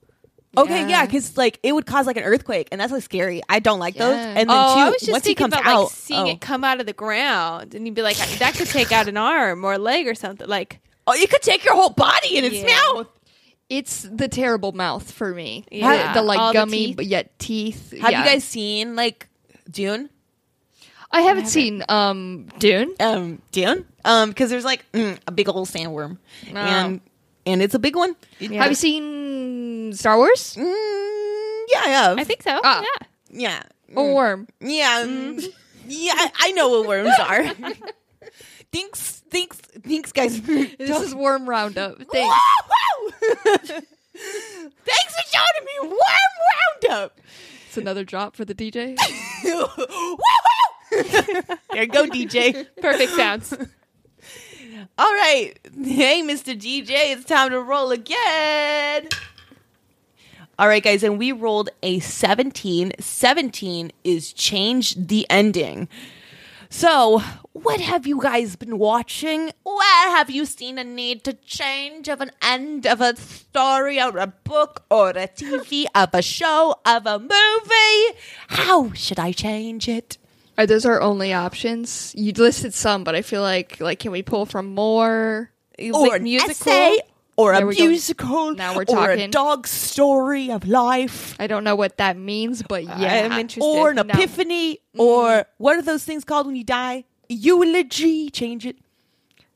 Okay, 0.57 0.81
Yeah. 0.81 0.89
yeah, 0.89 1.07
because 1.07 1.37
like 1.37 1.61
it 1.63 1.73
would 1.73 1.87
cause 1.87 2.07
like 2.07 2.17
an 2.17 2.25
earthquake, 2.25 2.69
and 2.73 2.81
that's 2.81 2.91
like 2.93 3.03
scary. 3.03 3.43
I 3.49 3.61
don't 3.61 3.79
like 3.79 3.95
those. 3.95 4.17
Yeah. 4.17 4.29
And 4.29 4.51
then 4.51 4.57
oh, 4.59 4.75
two, 4.75 4.81
I 4.81 4.85
was 4.91 5.01
just 5.01 5.13
once 5.13 5.25
he 5.25 5.31
thinking 5.35 5.51
comes 5.51 5.55
about 5.55 5.67
out, 5.67 5.83
like 5.85 5.93
seeing 5.93 6.27
oh. 6.27 6.31
it 6.31 6.41
come 6.41 6.65
out 6.65 6.81
of 6.81 6.87
the 6.87 6.93
ground, 6.95 7.75
and 7.75 7.87
you'd 7.87 7.95
be 7.95 8.03
like, 8.03 8.17
that 8.17 8.55
could 8.55 8.67
take 8.67 8.91
out 8.91 9.07
an 9.09 9.17
arm 9.17 9.63
or 9.63 9.75
a 9.75 9.79
leg 9.79 10.09
or 10.09 10.15
something. 10.15 10.49
Like, 10.49 10.81
oh, 11.07 11.15
you 11.15 11.29
could 11.29 11.43
take 11.43 11.65
your 11.65 11.75
whole 11.75 11.91
body 11.91 12.37
in 12.39 12.45
its 12.45 12.57
Yeah. 12.57 12.75
mouth. 12.95 13.07
It's 13.69 14.03
the 14.11 14.27
terrible 14.27 14.73
mouth 14.73 15.13
for 15.13 15.33
me. 15.35 15.65
Yeah. 15.71 16.15
The, 16.15 16.21
the, 16.21 16.27
like 16.27 16.39
All 16.39 16.49
the 16.49 16.59
gummy 16.59 16.87
teeth. 16.87 16.97
but 16.97 17.07
yet 17.07 17.39
teeth. 17.39 17.93
Have 18.01 18.11
Yeah. 18.11 18.25
you 18.25 18.31
guys 18.31 18.43
seen 18.43 18.97
like 18.97 19.29
Dune? 19.71 20.09
I 21.11 21.23
haven't 21.23 21.47
seen 21.47 21.83
um 21.89 22.49
Dune. 22.59 22.95
Um, 23.01 23.41
Dune? 23.53 23.85
Um, 24.05 24.29
because 24.31 24.51
there's 24.51 24.65
like 24.65 24.85
mm, 24.93 25.19
a 25.27 25.33
big 25.33 25.49
old 25.49 25.69
sandworm, 25.69 26.19
No. 26.53 26.61
and 26.61 27.01
and 27.47 27.63
it's 27.63 27.75
a 27.75 27.79
big 27.79 27.97
one. 27.97 28.15
Yeah. 28.39 28.63
Have 28.63 28.71
you 28.71 28.75
seen 28.77 29.93
Star 29.95 30.17
Wars? 30.19 30.55
Mm, 30.59 30.65
yeah, 31.73 31.81
I 31.81 31.89
have. 31.89 32.19
I 32.19 32.25
think 32.25 32.43
so. 32.43 32.61
Ah. 32.63 32.83
Yeah. 32.83 33.07
yeah, 33.91 33.97
A 33.97 34.03
worm. 34.15 34.49
yeah, 34.61 35.05
mm, 35.07 35.43
yeah. 35.87 36.13
I- 36.15 36.33
I 36.41 36.53
know 36.53 36.69
what 36.69 36.87
worms 36.87 37.15
are. 37.21 37.49
thanks, 38.73 39.23
thanks, 39.31 39.57
thanks, 39.57 40.13
guys. 40.13 40.41
This 40.79 41.01
is 41.03 41.15
worm 41.15 41.49
roundup. 41.49 41.99
Thanks. 42.13 42.37
Woo-hoo! 42.69 43.81
Thanks 44.85 45.15
for 45.15 45.23
showing 45.31 45.65
me 45.65 45.89
worm 45.89 46.91
roundup. 46.91 47.21
It's 47.69 47.77
another 47.77 48.05
drop 48.05 48.35
for 48.35 48.45
the 48.45 48.55
DJ. 48.55 48.97
Woo-hoo! 49.45 50.19
there 51.73 51.87
go, 51.87 52.07
DJ. 52.07 52.67
Perfect 52.81 53.13
sounds. 53.13 53.53
All 54.97 55.13
right. 55.13 55.53
Hey, 55.83 56.23
Mr. 56.23 56.59
DJ, 56.59 57.13
it's 57.13 57.25
time 57.25 57.51
to 57.51 57.61
roll 57.61 57.91
again. 57.91 59.09
All 60.59 60.67
right, 60.67 60.83
guys, 60.83 61.05
and 61.05 61.19
we 61.19 61.31
rolled 61.31 61.71
a 61.83 62.01
17. 62.01 62.93
17 62.99 63.93
is 64.03 64.33
change 64.33 64.95
the 64.97 65.27
ending. 65.31 65.89
So, 66.71 67.23
what 67.53 67.81
have 67.81 68.07
you 68.07 68.21
guys 68.21 68.57
been 68.57 68.77
watching? 68.79 69.53
Where 69.63 70.11
have 70.11 70.31
you 70.31 70.45
seen 70.45 70.79
a 70.79 70.85
need 70.85 71.25
to 71.25 71.33
change 71.33 72.09
of 72.09 72.21
an 72.21 72.31
end 72.43 72.87
of 72.87 73.01
a 73.01 73.17
story 73.17 74.01
or 74.01 74.19
a 74.19 74.27
book 74.27 74.85
or 74.91 75.11
a 75.11 75.29
TV 75.29 75.87
of 75.95 76.11
a 76.13 76.23
show 76.23 76.75
of 76.85 77.07
a 77.07 77.19
movie? 77.19 78.19
How 78.49 78.93
should 78.93 79.19
I 79.19 79.33
change 79.33 79.89
it? 79.89 80.19
Are 80.59 80.67
those 80.67 80.85
our 80.85 81.01
only 81.01 81.33
options? 81.33 82.13
You 82.17 82.33
listed 82.33 82.75
some, 82.75 83.05
but 83.05 83.15
I 83.15 83.23
feel 83.23 83.43
like 83.43 83.81
like 83.81 84.01
can 84.01 84.11
we 84.13 84.23
pull 84.23 84.45
from 84.45 84.75
more? 84.75 85.51
or 85.81 86.09
Like 86.09 86.23
musical? 86.23 86.51
essay, 86.51 86.99
or 87.37 87.53
There 87.55 87.63
a 87.63 87.67
we 87.67 87.77
musical, 87.77 88.55
Now 88.55 88.75
we're 88.75 88.85
talking. 88.85 89.21
or 89.21 89.25
a 89.25 89.29
dog 89.29 89.69
story 89.69 90.51
of 90.51 90.67
life, 90.67 91.37
I 91.39 91.47
don't 91.47 91.63
know 91.63 91.77
what 91.77 91.99
that 91.99 92.17
means, 92.17 92.65
but 92.65 92.83
yeah. 92.83 93.29
I'm 93.31 93.39
interested. 93.39 93.63
or 93.63 93.91
an 93.91 93.97
No. 93.97 94.03
epiphany, 94.03 94.81
mm. 94.97 95.01
or 95.01 95.47
what 95.59 95.77
are 95.77 95.83
those 95.83 96.03
things 96.03 96.25
called 96.25 96.47
when 96.49 96.57
you 96.57 96.65
die? 96.65 97.05
Eulogy. 97.29 98.31
Change 98.31 98.67
it. 98.67 98.77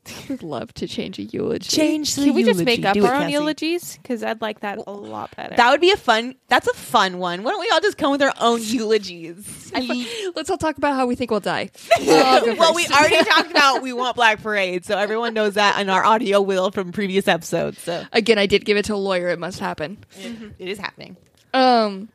I 0.05 0.25
would 0.29 0.43
love 0.43 0.73
to 0.75 0.87
change 0.87 1.17
a 1.19 1.23
eulogy. 1.23 1.69
Change 1.69 2.15
the 2.15 2.21
eulogy. 2.21 2.29
Can 2.29 2.35
we 2.35 2.41
eulogy. 2.41 2.53
just 2.57 2.65
make 2.65 2.85
up 2.85 2.93
Do 2.93 3.05
it, 3.05 3.07
our 3.07 3.15
own 3.15 3.21
Cassie. 3.21 3.33
eulogies? 3.33 3.97
Because 4.01 4.23
I'd 4.23 4.41
like 4.41 4.59
that 4.61 4.79
a 4.85 4.91
lot 4.91 5.35
better. 5.35 5.55
That 5.55 5.71
would 5.71 5.81
be 5.81 5.91
a 5.91 5.97
fun. 5.97 6.35
That's 6.49 6.67
a 6.67 6.73
fun 6.73 7.19
one. 7.19 7.43
Why 7.43 7.51
don't 7.51 7.61
we 7.61 7.69
all 7.69 7.79
just 7.81 7.97
come 7.97 8.11
with 8.11 8.21
our 8.21 8.33
own 8.39 8.59
eulogies? 8.61 9.71
Let's 10.35 10.49
all 10.49 10.57
talk 10.57 10.77
about 10.77 10.95
how 10.95 11.05
we 11.05 11.15
think 11.15 11.31
we'll 11.31 11.39
die. 11.39 11.69
I'll 11.99 12.55
well, 12.57 12.73
we 12.75 12.85
already 12.87 13.23
talked 13.29 13.51
about 13.51 13.81
we 13.81 13.93
want 13.93 14.15
Black 14.15 14.41
Parade, 14.41 14.85
so 14.85 14.97
everyone 14.97 15.33
knows 15.33 15.53
that 15.55 15.79
in 15.79 15.89
our 15.89 16.03
audio 16.03 16.41
will 16.41 16.71
from 16.71 16.91
previous 16.91 17.27
episodes. 17.27 17.79
So 17.81 18.03
Again, 18.11 18.37
I 18.37 18.45
did 18.45 18.65
give 18.65 18.77
it 18.77 18.85
to 18.85 18.95
a 18.95 18.97
lawyer. 18.97 19.29
It 19.29 19.39
must 19.39 19.59
happen. 19.59 19.97
it 20.59 20.67
is 20.67 20.77
happening. 20.77 21.17
Um, 21.53 22.09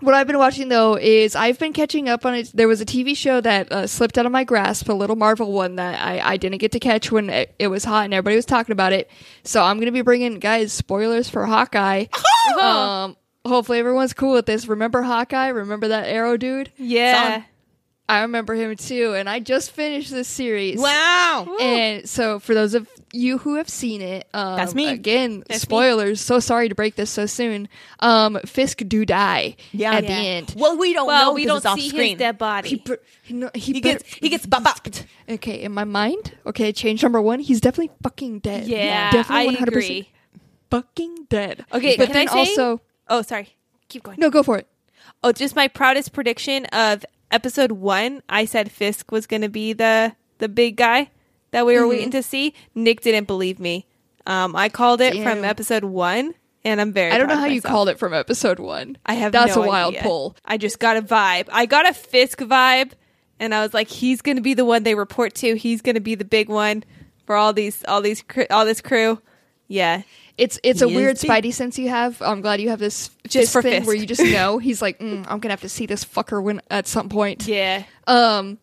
what 0.00 0.14
I've 0.14 0.26
been 0.26 0.38
watching 0.38 0.68
though 0.68 0.96
is 0.96 1.36
I've 1.36 1.58
been 1.58 1.72
catching 1.72 2.08
up 2.08 2.26
on 2.26 2.34
it. 2.34 2.50
There 2.54 2.68
was 2.68 2.80
a 2.80 2.86
TV 2.86 3.16
show 3.16 3.40
that 3.40 3.70
uh, 3.72 3.86
slipped 3.86 4.18
out 4.18 4.26
of 4.26 4.32
my 4.32 4.44
grasp, 4.44 4.88
a 4.88 4.92
little 4.92 5.16
Marvel 5.16 5.52
one 5.52 5.76
that 5.76 6.00
I, 6.00 6.20
I 6.20 6.36
didn't 6.36 6.58
get 6.58 6.72
to 6.72 6.80
catch 6.80 7.10
when 7.12 7.30
it, 7.30 7.54
it 7.58 7.68
was 7.68 7.84
hot 7.84 8.04
and 8.04 8.14
everybody 8.14 8.36
was 8.36 8.46
talking 8.46 8.72
about 8.72 8.92
it. 8.92 9.10
So 9.44 9.62
I'm 9.62 9.78
gonna 9.78 9.92
be 9.92 10.02
bringing 10.02 10.38
guys 10.38 10.72
spoilers 10.72 11.28
for 11.28 11.46
Hawkeye. 11.46 12.06
um, 12.60 13.16
hopefully 13.46 13.78
everyone's 13.78 14.12
cool 14.12 14.34
with 14.34 14.46
this. 14.46 14.66
Remember 14.66 15.02
Hawkeye? 15.02 15.48
Remember 15.48 15.88
that 15.88 16.06
Arrow 16.06 16.36
dude? 16.36 16.72
yeah. 16.76 17.44
I 18.08 18.22
remember 18.22 18.54
him 18.54 18.74
too, 18.74 19.14
and 19.14 19.28
I 19.30 19.38
just 19.38 19.70
finished 19.70 20.10
this 20.10 20.26
series. 20.26 20.80
Wow. 20.80 21.56
And 21.60 22.08
so, 22.08 22.40
for 22.40 22.54
those 22.54 22.74
of 22.74 22.88
you 23.12 23.38
who 23.38 23.54
have 23.56 23.68
seen 23.68 24.00
it, 24.00 24.28
um, 24.34 24.56
That's 24.56 24.74
me. 24.74 24.88
Again, 24.88 25.40
That's 25.48 25.60
me. 25.62 25.66
spoilers. 25.66 26.20
So 26.20 26.38
sorry 26.40 26.68
to 26.68 26.74
break 26.74 26.94
this 26.96 27.10
so 27.10 27.26
soon. 27.26 27.68
Um, 28.00 28.38
Fisk 28.46 28.82
do 28.86 29.04
die 29.04 29.56
Yeah. 29.72 29.92
at 29.94 30.04
Yeah. 30.04 30.08
the 30.08 30.14
end. 30.28 30.54
Well, 30.56 30.76
we 30.78 30.92
don't 30.92 31.06
Well, 31.06 31.26
know 31.26 31.32
we 31.32 31.42
'cause 31.42 31.48
don't 31.48 31.56
it's 31.58 31.66
off 31.66 31.78
see 31.80 31.88
screen. 31.88 32.10
his 32.10 32.18
dead 32.18 32.38
body. 32.38 32.68
He, 32.70 32.76
bur- 32.76 33.00
he, 33.22 33.34
no, 33.34 33.50
he, 33.54 33.60
He 33.60 33.80
bur- 33.80 33.88
gets 33.88 34.04
he 34.14 34.28
gets 34.28 34.46
bopped. 34.46 35.04
okay 35.28 35.60
in 35.62 35.72
my 35.72 35.84
mind. 35.84 36.34
Okay, 36.46 36.72
change 36.72 37.02
number 37.02 37.20
one. 37.20 37.40
He's 37.40 37.60
definitely 37.60 37.90
fucking 38.02 38.40
dead. 38.40 38.66
yeah, 38.68 39.10
definitely 39.10 39.56
I 39.56 39.62
agree. 39.62 40.08
Fucking 40.70 41.26
dead. 41.28 41.64
Okay, 41.72 41.96
but 41.96 42.06
can 42.06 42.12
then 42.14 42.28
I 42.28 42.32
say- 42.32 42.38
also 42.38 42.80
Oh, 43.08 43.22
sorry. 43.22 43.48
Keep 43.88 44.04
going. 44.04 44.18
no, 44.20 44.30
go 44.30 44.42
for 44.42 44.56
it. 44.58 44.68
Oh, 45.24 45.32
just 45.32 45.56
my 45.56 45.66
proudest 45.66 46.12
prediction 46.12 46.64
of 46.66 47.04
episode 47.32 47.72
one. 47.72 48.22
I 48.28 48.44
said 48.44 48.70
Fisk 48.70 49.10
was 49.10 49.26
going 49.26 49.42
to 49.42 49.48
be 49.48 49.72
the 49.72 50.14
the 50.38 50.48
big 50.48 50.76
guy 50.76 51.10
that 51.52 51.66
we 51.66 51.74
were 51.74 51.80
Mm-hmm. 51.80 51.88
waiting 51.90 52.10
to 52.12 52.22
see. 52.22 52.54
Nick 52.74 53.00
didn't 53.00 53.26
believe 53.26 53.58
me. 53.60 53.86
Um, 54.26 54.54
I 54.54 54.68
called 54.68 55.00
it 55.00 55.22
from 55.22 55.44
episode 55.44 55.84
one, 55.84 56.34
and 56.64 56.80
I'm 56.80 56.92
very. 56.92 57.10
I 57.10 57.18
don't 57.18 57.28
know 57.28 57.36
how 57.36 57.46
you 57.46 57.62
called 57.62 57.88
it 57.88 57.98
from 57.98 58.12
episode 58.14 58.58
one. 58.58 58.96
I 59.06 59.14
have. 59.14 59.32
That's 59.32 59.56
no 59.56 59.64
a 59.64 59.66
wild 59.66 59.94
idea. 59.94 60.02
pull. 60.02 60.36
I 60.44 60.56
just 60.58 60.78
got 60.78 60.96
a 60.96 61.02
vibe. 61.02 61.48
I 61.50 61.66
got 61.66 61.88
a 61.88 61.94
Fisk 61.94 62.38
vibe, 62.40 62.92
and 63.40 63.54
I 63.54 63.62
was 63.62 63.72
like, 63.74 63.88
he's 63.88 64.20
going 64.22 64.36
to 64.36 64.42
be 64.42 64.54
the 64.54 64.64
one 64.64 64.82
they 64.82 64.94
report 64.94 65.34
to. 65.36 65.54
He's 65.56 65.80
going 65.82 65.94
to 65.94 66.00
be 66.00 66.14
the 66.14 66.24
big 66.24 66.48
one 66.48 66.84
for 67.26 67.34
all 67.34 67.52
these, 67.52 67.82
all 67.88 68.02
these, 68.02 68.22
all 68.50 68.64
this 68.64 68.80
crew. 68.80 69.20
Yeah, 69.68 70.02
It's 70.36 70.58
it's 70.64 70.82
a 70.82 70.86
He 70.88 70.92
is 70.94 70.96
weird 70.96 71.20
big. 71.20 71.30
spidey 71.30 71.54
sense 71.54 71.78
you 71.78 71.88
have. 71.90 72.20
I'm 72.20 72.40
glad 72.40 72.60
you 72.60 72.70
have 72.70 72.80
this 72.80 73.08
Just 73.28 73.34
Fisk 73.34 73.52
for 73.52 73.62
thing 73.62 73.72
Fisk. 73.82 73.86
where 73.86 73.96
you 73.96 74.04
just 74.04 74.20
know 74.24 74.58
he's 74.58 74.82
like, 74.82 74.98
mm, 74.98 75.24
I'm 75.28 75.38
gonna 75.38 75.52
have 75.52 75.60
to 75.62 75.68
see 75.68 75.86
this 75.86 76.04
fucker 76.04 76.42
when 76.42 76.60
at 76.70 76.86
some 76.88 77.08
point. 77.08 77.46
yeah. 77.46 77.84
Um, 78.08 78.58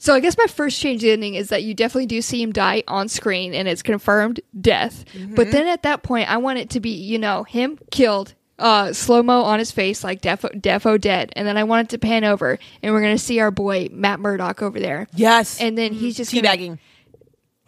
so 0.00 0.12
I 0.14 0.18
guess 0.20 0.36
my 0.36 0.46
first 0.46 0.80
change 0.80 1.04
ending 1.04 1.34
is 1.34 1.50
that 1.50 1.62
you 1.62 1.74
definitely 1.74 2.06
do 2.06 2.20
see 2.20 2.42
him 2.42 2.50
die 2.52 2.82
on 2.88 3.08
screen 3.08 3.54
and 3.54 3.68
it's 3.68 3.82
confirmed 3.82 4.40
death. 4.60 5.04
Mm-hmm. 5.14 5.36
But 5.36 5.52
then 5.52 5.68
at 5.68 5.82
that 5.84 6.02
point, 6.02 6.28
I 6.28 6.38
want 6.38 6.58
it 6.58 6.70
to 6.70 6.80
be 6.80 6.90
you 6.90 7.18
know 7.18 7.44
him 7.44 7.78
killed. 7.92 8.34
Uh, 8.58 8.92
slow 8.92 9.22
mo 9.22 9.40
on 9.42 9.58
his 9.58 9.70
face, 9.70 10.04
like 10.04 10.20
Defo, 10.20 10.50
Defo 10.60 11.00
dead, 11.00 11.32
and 11.34 11.48
then 11.48 11.56
I 11.56 11.64
want 11.64 11.86
it 11.86 11.90
to 11.92 11.98
pan 11.98 12.24
over, 12.24 12.58
and 12.82 12.92
we're 12.92 13.00
gonna 13.00 13.16
see 13.16 13.40
our 13.40 13.50
boy 13.50 13.88
Matt 13.90 14.20
Murdock 14.20 14.60
over 14.60 14.78
there, 14.78 15.06
Yes. 15.14 15.58
and 15.62 15.78
then 15.78 15.94
he's 15.94 16.14
just 16.14 16.30
gonna- 16.34 16.46
teabagging. 16.46 16.78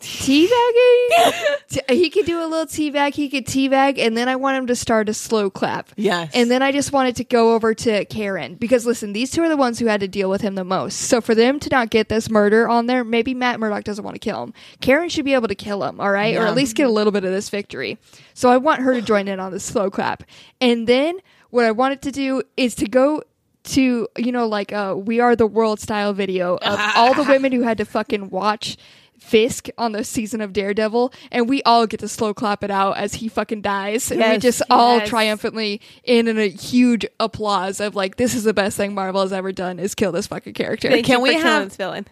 Teabagging. 0.02 1.58
He 1.88 2.10
could 2.10 2.26
do 2.26 2.40
a 2.40 2.46
little 2.46 2.66
teabag. 2.66 3.14
He 3.14 3.28
could 3.30 3.46
teabag, 3.46 3.98
and 3.98 4.16
then 4.16 4.28
I 4.28 4.36
want 4.36 4.58
him 4.58 4.66
to 4.66 4.76
start 4.76 5.08
a 5.08 5.14
slow 5.14 5.48
clap. 5.48 5.90
Yes. 5.96 6.30
And 6.34 6.50
then 6.50 6.62
I 6.62 6.70
just 6.70 6.92
wanted 6.92 7.16
to 7.16 7.24
go 7.24 7.54
over 7.54 7.74
to 7.74 8.04
Karen 8.06 8.56
because 8.56 8.84
listen, 8.84 9.12
these 9.12 9.30
two 9.30 9.42
are 9.42 9.48
the 9.48 9.56
ones 9.56 9.78
who 9.78 9.86
had 9.86 10.00
to 10.00 10.08
deal 10.08 10.28
with 10.28 10.42
him 10.42 10.54
the 10.54 10.64
most. 10.64 11.00
So 11.00 11.20
for 11.20 11.34
them 11.34 11.58
to 11.60 11.70
not 11.70 11.90
get 11.90 12.08
this 12.08 12.28
murder 12.28 12.68
on 12.68 12.86
there, 12.86 13.04
maybe 13.04 13.32
Matt 13.32 13.60
Murdock 13.60 13.84
doesn't 13.84 14.04
want 14.04 14.14
to 14.14 14.18
kill 14.18 14.42
him. 14.42 14.52
Karen 14.80 15.08
should 15.08 15.24
be 15.24 15.34
able 15.34 15.48
to 15.48 15.54
kill 15.54 15.82
him, 15.84 16.00
all 16.00 16.10
right, 16.10 16.36
or 16.36 16.46
at 16.46 16.54
least 16.54 16.76
get 16.76 16.86
a 16.86 16.92
little 16.92 17.12
bit 17.12 17.24
of 17.24 17.30
this 17.30 17.48
victory. 17.48 17.98
So 18.34 18.50
I 18.50 18.58
want 18.58 18.82
her 18.82 18.92
to 18.94 19.02
join 19.02 19.28
in 19.28 19.40
on 19.40 19.52
the 19.52 19.60
slow 19.60 19.90
clap, 19.90 20.24
and 20.60 20.86
then 20.86 21.18
what 21.50 21.64
I 21.64 21.70
wanted 21.70 22.02
to 22.02 22.12
do 22.12 22.42
is 22.56 22.74
to 22.76 22.86
go 22.86 23.22
to 23.64 24.08
you 24.16 24.32
know 24.32 24.46
like 24.48 24.72
a 24.72 24.96
we 24.96 25.20
are 25.20 25.36
the 25.36 25.46
world 25.46 25.78
style 25.78 26.12
video 26.12 26.56
of 26.56 26.80
all 26.96 27.14
the 27.14 27.22
women 27.28 27.52
who 27.52 27.62
had 27.62 27.78
to 27.78 27.84
fucking 27.84 28.30
watch 28.30 28.76
Fisk 29.22 29.68
on 29.78 29.92
the 29.92 30.04
season 30.04 30.40
of 30.40 30.52
Daredevil, 30.52 31.12
and 31.30 31.48
we 31.48 31.62
all 31.62 31.86
get 31.86 32.00
to 32.00 32.08
slow 32.08 32.34
clap 32.34 32.62
it 32.62 32.70
out 32.70 32.98
as 32.98 33.14
he 33.14 33.28
fucking 33.28 33.62
dies, 33.62 34.10
and 34.10 34.20
we 34.20 34.38
just 34.38 34.62
all 34.68 34.98
yes. 34.98 35.08
triumphantly 35.08 35.80
in 36.04 36.28
a 36.36 36.48
huge 36.48 37.06
applause 37.20 37.80
of 37.80 37.94
like 37.94 38.16
this 38.16 38.34
is 38.34 38.44
the 38.44 38.52
best 38.52 38.76
thing 38.76 38.94
Marvel 38.94 39.22
has 39.22 39.32
ever 39.32 39.52
done 39.52 39.78
is 39.78 39.94
kill 39.94 40.12
this 40.12 40.26
fucking 40.26 40.54
character. 40.54 40.90
Thank 40.90 41.06
Can 41.06 41.18
you 41.18 41.22
we 41.22 41.40
for 41.40 41.46
have- 41.46 41.64
this 41.64 41.76
villain? 41.76 42.06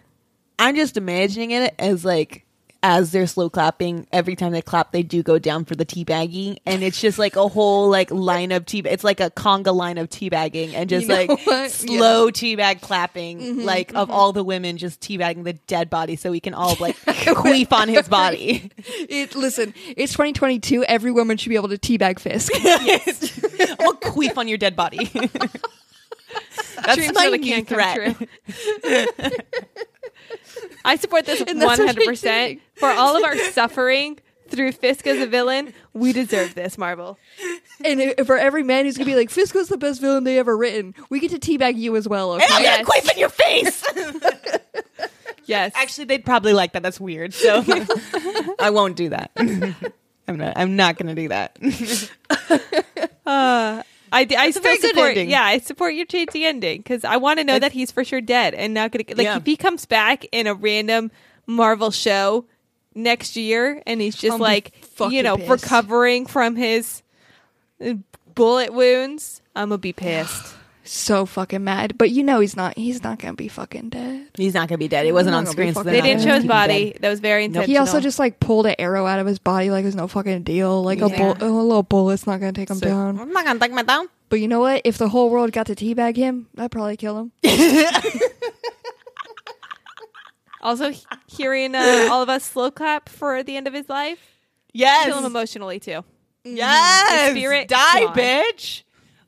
I'm 0.57 0.75
just 0.75 0.95
imagining 0.95 1.51
it 1.51 1.75
as 1.79 2.05
like 2.05 2.45
as 2.83 3.11
they're 3.11 3.27
slow 3.27 3.49
clapping, 3.49 4.07
every 4.11 4.35
time 4.35 4.51
they 4.51 4.61
clap, 4.61 4.91
they 4.91 5.03
do 5.03 5.21
go 5.21 5.37
down 5.37 5.65
for 5.65 5.75
the 5.75 5.85
teabagging, 5.85 6.57
and 6.65 6.81
it's 6.81 6.99
just 6.99 7.19
like 7.19 7.35
a 7.35 7.47
whole 7.47 7.89
like 7.89 8.09
line 8.09 8.51
of 8.51 8.65
tea. 8.65 8.79
It's 8.79 9.03
like 9.03 9.19
a 9.19 9.29
conga 9.29 9.73
line 9.73 9.97
of 9.97 10.09
teabagging, 10.09 10.73
and 10.73 10.89
just 10.89 11.03
You 11.03 11.07
know 11.07 11.15
like 11.15 11.29
what? 11.45 11.71
slow 11.71 12.31
teabag 12.31 12.81
clapping, 12.81 13.39
mm-hmm, 13.39 13.61
like 13.61 13.91
of 13.91 14.07
mm-hmm. 14.07 14.11
all 14.11 14.33
the 14.33 14.43
women 14.43 14.77
just 14.77 14.99
teabagging 14.99 15.43
the 15.43 15.53
dead 15.53 15.89
body, 15.89 16.15
so 16.15 16.31
we 16.31 16.39
can 16.39 16.53
all 16.53 16.75
like 16.79 16.97
queef 17.05 17.71
on 17.71 17.87
his 17.87 18.07
body. 18.07 18.71
It, 19.11 19.35
listen, 19.35 19.73
it's 19.97 20.13
2022. 20.13 20.83
Every 20.85 21.11
woman 21.11 21.37
should 21.37 21.49
be 21.49 21.55
able 21.55 21.69
to 21.69 21.77
teabag 21.77 22.19
Fisk. 22.19 22.51
I'm 22.55 23.77
gonna 23.77 23.97
queef 23.99 24.37
on 24.37 24.47
your 24.47 24.57
dead 24.57 24.75
body. 24.75 25.11
That's 26.75 26.95
Dreams 26.95 27.13
my 27.13 27.25
really 27.25 27.37
new 27.39 27.63
threat. 27.63 28.17
True. 30.31 30.69
I 30.85 30.95
support 30.97 31.25
this 31.25 31.41
And 31.47 31.61
that's 31.61 31.65
one 31.65 31.79
what 31.79 31.87
hundred 31.87 32.03
you're 32.03 32.11
percent 32.11 32.61
for 32.75 32.89
all 32.89 33.15
of 33.17 33.23
our 33.23 33.37
suffering 33.51 34.19
through 34.49 34.73
Fisk 34.73 35.07
as 35.07 35.19
a 35.21 35.27
villain. 35.27 35.73
We 35.93 36.11
deserve 36.13 36.55
this, 36.55 36.77
Marvel. 36.77 37.17
and 37.85 38.01
i- 38.01 38.23
for 38.23 38.37
every 38.37 38.63
man 38.63 38.85
who's 38.85 38.97
gonna 38.97 39.05
be 39.09 39.15
like 39.15 39.29
Fisk 39.29 39.55
was 39.55 39.69
the 39.69 39.77
best 39.77 40.01
villain 40.01 40.23
they 40.25 40.37
ever 40.39 40.55
written, 40.57 40.93
we 41.09 41.19
get 41.19 41.31
to 41.31 41.39
teabag 41.39 41.77
you 41.77 41.95
as 41.95 42.07
well. 42.07 42.33
Okay? 42.33 42.43
And 42.45 42.53
I'm 42.55 42.61
Yes. 42.63 42.85
gonna 42.85 43.01
queef 43.01 43.11
in 43.13 43.19
your 43.19 43.29
face. 43.29 43.85
Yes, 45.45 45.73
Actually, 45.75 46.05
they'd 46.05 46.23
probably 46.23 46.53
like 46.53 46.73
that. 46.73 46.83
That's 46.83 46.99
weird. 46.99 47.33
So 47.33 47.61
I 48.59 48.69
won't 48.69 48.95
do 48.95 49.09
that. 49.09 49.31
I'm 49.35 50.37
not. 50.37 50.53
I'm 50.55 50.75
not 50.77 50.97
going 50.97 51.13
to 51.13 51.21
do 51.21 51.27
that. 51.27 51.57
Uh, 53.25 53.83
I, 54.11 54.27
I 54.37 54.51
still 54.51 54.75
support. 54.77 55.09
ending. 55.11 55.29
Yeah, 55.29 55.43
I 55.43 55.59
support 55.59 55.93
your 55.93 56.05
the 56.31 56.45
ending 56.45 56.79
because 56.79 57.03
I 57.03 57.17
want 57.17 57.39
to 57.39 57.45
know 57.45 57.57
that 57.59 57.71
he's 57.71 57.91
for 57.91 58.03
sure 58.03 58.21
dead 58.21 58.53
and 58.53 58.73
not 58.73 58.91
gonna 58.91 59.05
like 59.17 59.23
Yeah. 59.25 59.37
if 59.37 59.45
he 59.45 59.55
comes 59.57 59.85
back 59.85 60.25
in 60.31 60.47
a 60.47 60.53
random 60.53 61.11
Marvel 61.47 61.91
show 61.91 62.45
next 62.93 63.35
year 63.37 63.81
and 63.87 64.01
he's 64.01 64.15
just 64.15 64.33
I'll 64.33 64.39
like 64.39 64.71
you 65.11 65.23
know 65.23 65.37
pissed. 65.37 65.49
recovering 65.63 66.25
from 66.25 66.55
his 66.55 67.01
uh, 67.83 67.93
bullet 68.35 68.73
wounds. 68.73 69.41
I'm 69.55 69.69
gonna 69.69 69.77
be 69.77 69.93
pissed. 69.93 70.55
So 70.83 71.25
fucking 71.27 71.63
mad, 71.63 71.97
but 71.97 72.09
you 72.09 72.23
know 72.23 72.39
he's 72.39 72.55
not. 72.55 72.75
He's 72.77 73.03
not 73.03 73.19
gonna 73.19 73.35
be 73.35 73.47
fucking 73.47 73.89
dead. 73.89 74.27
He's 74.35 74.55
not 74.55 74.67
going 74.67 74.77
to 74.79 74.83
be 74.83 74.87
dead. 74.87 75.05
It 75.05 75.11
wasn't 75.13 75.35
on 75.35 75.43
not 75.43 75.55
gonna 75.55 75.67
be 75.67 75.71
screen. 75.71 75.73
So 75.75 75.79
fucking 75.81 75.93
they're 75.93 76.01
they 76.01 76.13
not 76.15 76.19
didn't 76.19 76.29
show 76.29 76.35
his 76.35 76.45
body. 76.45 76.91
dead. 76.93 77.01
That 77.03 77.09
was 77.09 77.19
very 77.19 77.45
intentional. 77.45 77.71
He 77.71 77.77
also 77.77 77.99
just 77.99 78.17
like 78.17 78.39
pulled 78.39 78.65
an 78.65 78.73
arrow 78.79 79.05
out 79.05 79.19
of 79.19 79.27
his 79.27 79.37
body 79.37 79.69
like 79.69 79.83
there's 79.83 79.95
no 79.95 80.07
fucking 80.07 80.41
deal. 80.43 80.83
Like 80.83 81.01
a, 81.01 81.09
Yeah. 81.09 81.17
bull- 81.17 81.37
a 81.39 81.49
little 81.51 81.83
bullet's 81.83 82.25
not 82.25 82.39
gonna 82.39 82.51
take 82.53 82.69
him 82.71 82.77
So, 82.77 82.87
down. 82.87 83.19
I'm 83.19 83.31
not 83.31 83.45
going 83.45 83.57
to 83.57 83.59
take 83.63 83.71
my 83.73 83.83
down. 83.83 84.07
But 84.29 84.39
you 84.39 84.47
know 84.47 84.59
what? 84.61 84.81
If 84.83 84.97
the 84.97 85.09
whole 85.09 85.29
world 85.29 85.51
got 85.51 85.67
to 85.67 85.75
teabag 85.75 86.15
him, 86.15 86.47
I'd 86.57 86.71
probably 86.71 86.97
kill 86.97 87.19
him. 87.19 87.31
also 90.61 90.91
he- 90.91 91.05
hearing 91.27 91.75
uh, 91.75 92.07
all 92.11 92.21
of 92.21 92.29
us 92.29 92.43
slow 92.43 92.71
clap 92.71 93.09
for 93.09 93.43
the 93.43 93.55
end 93.57 93.67
of 93.67 93.73
his 93.73 93.89
life. 93.89 94.19
Yes. 94.73 95.05
Kill 95.05 95.19
him 95.19 95.25
emotionally 95.25 95.79
too. 95.79 96.03
Yes. 96.43 97.29
The 97.33 97.39
spirit 97.39 97.67
Die, 97.67 98.03
gone. 98.05 98.15
bitch. 98.15 98.83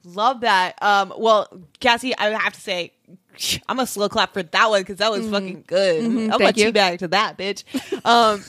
Love 0.06 0.42
that. 0.42 0.82
Um. 0.82 1.14
Well, 1.18 1.48
Cassie, 1.80 2.16
I 2.18 2.30
have 2.32 2.54
to 2.54 2.62
say, 2.62 2.92
I'm 3.70 3.80
a 3.80 3.88
slow 3.88 4.10
clap 4.10 4.34
for 4.34 4.44
that 4.44 4.70
one 4.70 4.82
because 4.82 4.98
that 4.98 5.12
was 5.12 5.28
fucking 5.30 5.64
good. 5.68 6.04
I'm 6.06 6.30
a 6.32 6.38
Thank 6.38 6.58
teabag 6.58 7.00
to 7.00 7.08
that 7.10 7.38
bitch. 7.38 7.64
Um. 8.06 8.44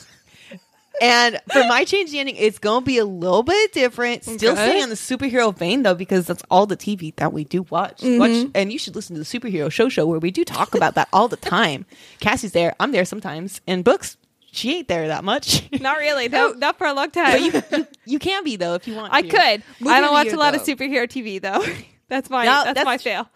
And 1.01 1.41
for 1.51 1.59
my 1.65 1.83
change 1.83 2.11
the 2.11 2.19
ending, 2.19 2.37
it's 2.37 2.57
gonna 2.57 2.85
be 2.85 2.97
a 2.99 3.03
little 3.05 3.43
bit 3.43 3.73
different. 3.73 4.23
Still 4.23 4.53
Okay. 4.53 4.65
staying 4.69 4.83
on 4.83 4.87
the 4.89 4.95
superhero 4.95 5.53
vein 5.53 5.83
though, 5.83 5.93
because 5.93 6.25
that's 6.25 6.41
all 6.49 6.65
the 6.65 6.77
TV 6.77 7.13
that 7.17 7.33
we 7.33 7.43
do 7.43 7.63
watch. 7.63 7.99
Watch, 8.01 8.47
and 8.55 8.71
you 8.71 8.79
should 8.79 8.95
listen 8.95 9.13
to 9.15 9.19
the 9.21 9.25
superhero 9.25 9.69
show 9.69 9.89
show 9.89 10.05
where 10.05 10.19
we 10.19 10.31
do 10.31 10.45
talk 10.45 10.73
about 10.73 10.95
that 10.95 11.09
all 11.11 11.27
the 11.27 11.35
time. 11.35 11.85
Cassie's 12.21 12.53
there, 12.53 12.73
I'm 12.79 12.93
there 12.93 13.03
sometimes. 13.03 13.59
In 13.67 13.83
books, 13.83 14.15
she 14.55 14.77
ain't 14.77 14.87
there 14.87 15.07
that 15.09 15.23
much. 15.23 15.69
Not 15.81 15.97
really. 15.97 16.29
No, 16.29 16.51
not 16.51 16.77
for 16.77 16.87
a 16.87 16.93
long 16.93 17.11
time. 17.11 17.41
You, 17.43 17.61
you, 17.71 17.87
you 18.05 18.19
can 18.19 18.43
be 18.43 18.55
though 18.55 18.73
if 18.75 18.87
you 18.87 18.95
want. 18.95 19.13
I 19.13 19.21
to. 19.21 19.27
could. 19.27 19.63
Movie 19.79 19.93
I 19.95 20.01
don't 20.01 20.11
watch 20.13 20.27
a 20.27 20.37
lot 20.37 20.53
though. 20.53 20.61
of 20.61 20.65
superhero 20.65 21.03
TV 21.07 21.41
though. 21.41 21.63
that's 22.07 22.29
my 22.29 22.45
No, 22.45 22.51
that's, 22.51 22.65
that's- 22.67 22.85
my 22.85 22.97
fail. 22.97 23.29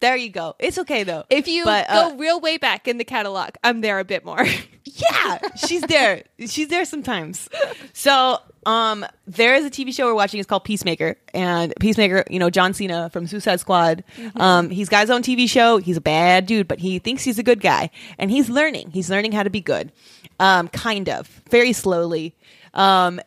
There 0.00 0.16
you 0.16 0.30
go. 0.30 0.56
It's 0.58 0.78
okay 0.78 1.04
though. 1.04 1.24
If 1.30 1.46
you 1.46 1.64
But, 1.64 1.88
uh, 1.88 2.10
go 2.10 2.16
real 2.16 2.40
way 2.40 2.56
back 2.56 2.88
in 2.88 2.98
the 2.98 3.04
catalog, 3.04 3.50
I'm 3.62 3.82
there 3.82 3.98
a 3.98 4.04
bit 4.04 4.24
more. 4.24 4.44
yeah, 4.84 5.38
she's 5.66 5.82
there. 5.82 6.24
She's 6.46 6.68
there 6.68 6.84
sometimes. 6.86 7.48
So, 7.92 8.38
um, 8.66 9.04
there 9.26 9.54
is 9.54 9.64
a 9.64 9.70
TV 9.70 9.94
show 9.94 10.06
we're 10.06 10.14
watching. 10.14 10.40
It's 10.40 10.48
called 10.48 10.64
Peacemaker, 10.64 11.16
and 11.34 11.72
Peacemaker, 11.80 12.24
you 12.30 12.38
know, 12.38 12.50
John 12.50 12.72
Cena 12.74 13.10
from 13.10 13.26
Suicide 13.26 13.60
Squad. 13.60 14.04
Um, 14.36 14.70
he's 14.70 14.88
got 14.88 15.02
his 15.02 15.10
own 15.10 15.22
TV 15.22 15.48
show. 15.48 15.78
He's 15.78 15.96
a 15.96 16.00
bad 16.02 16.46
dude, 16.46 16.66
but 16.68 16.78
he 16.78 16.98
thinks 16.98 17.22
he's 17.22 17.38
a 17.38 17.42
good 17.42 17.60
guy, 17.60 17.90
and 18.18 18.30
he's 18.30 18.48
learning. 18.48 18.90
He's 18.92 19.10
learning 19.10 19.32
how 19.32 19.42
to 19.42 19.50
be 19.50 19.60
good, 19.60 19.92
um, 20.38 20.68
kind 20.68 21.08
of, 21.08 21.26
very 21.50 21.72
slowly. 21.72 22.34
Um, 22.74 23.20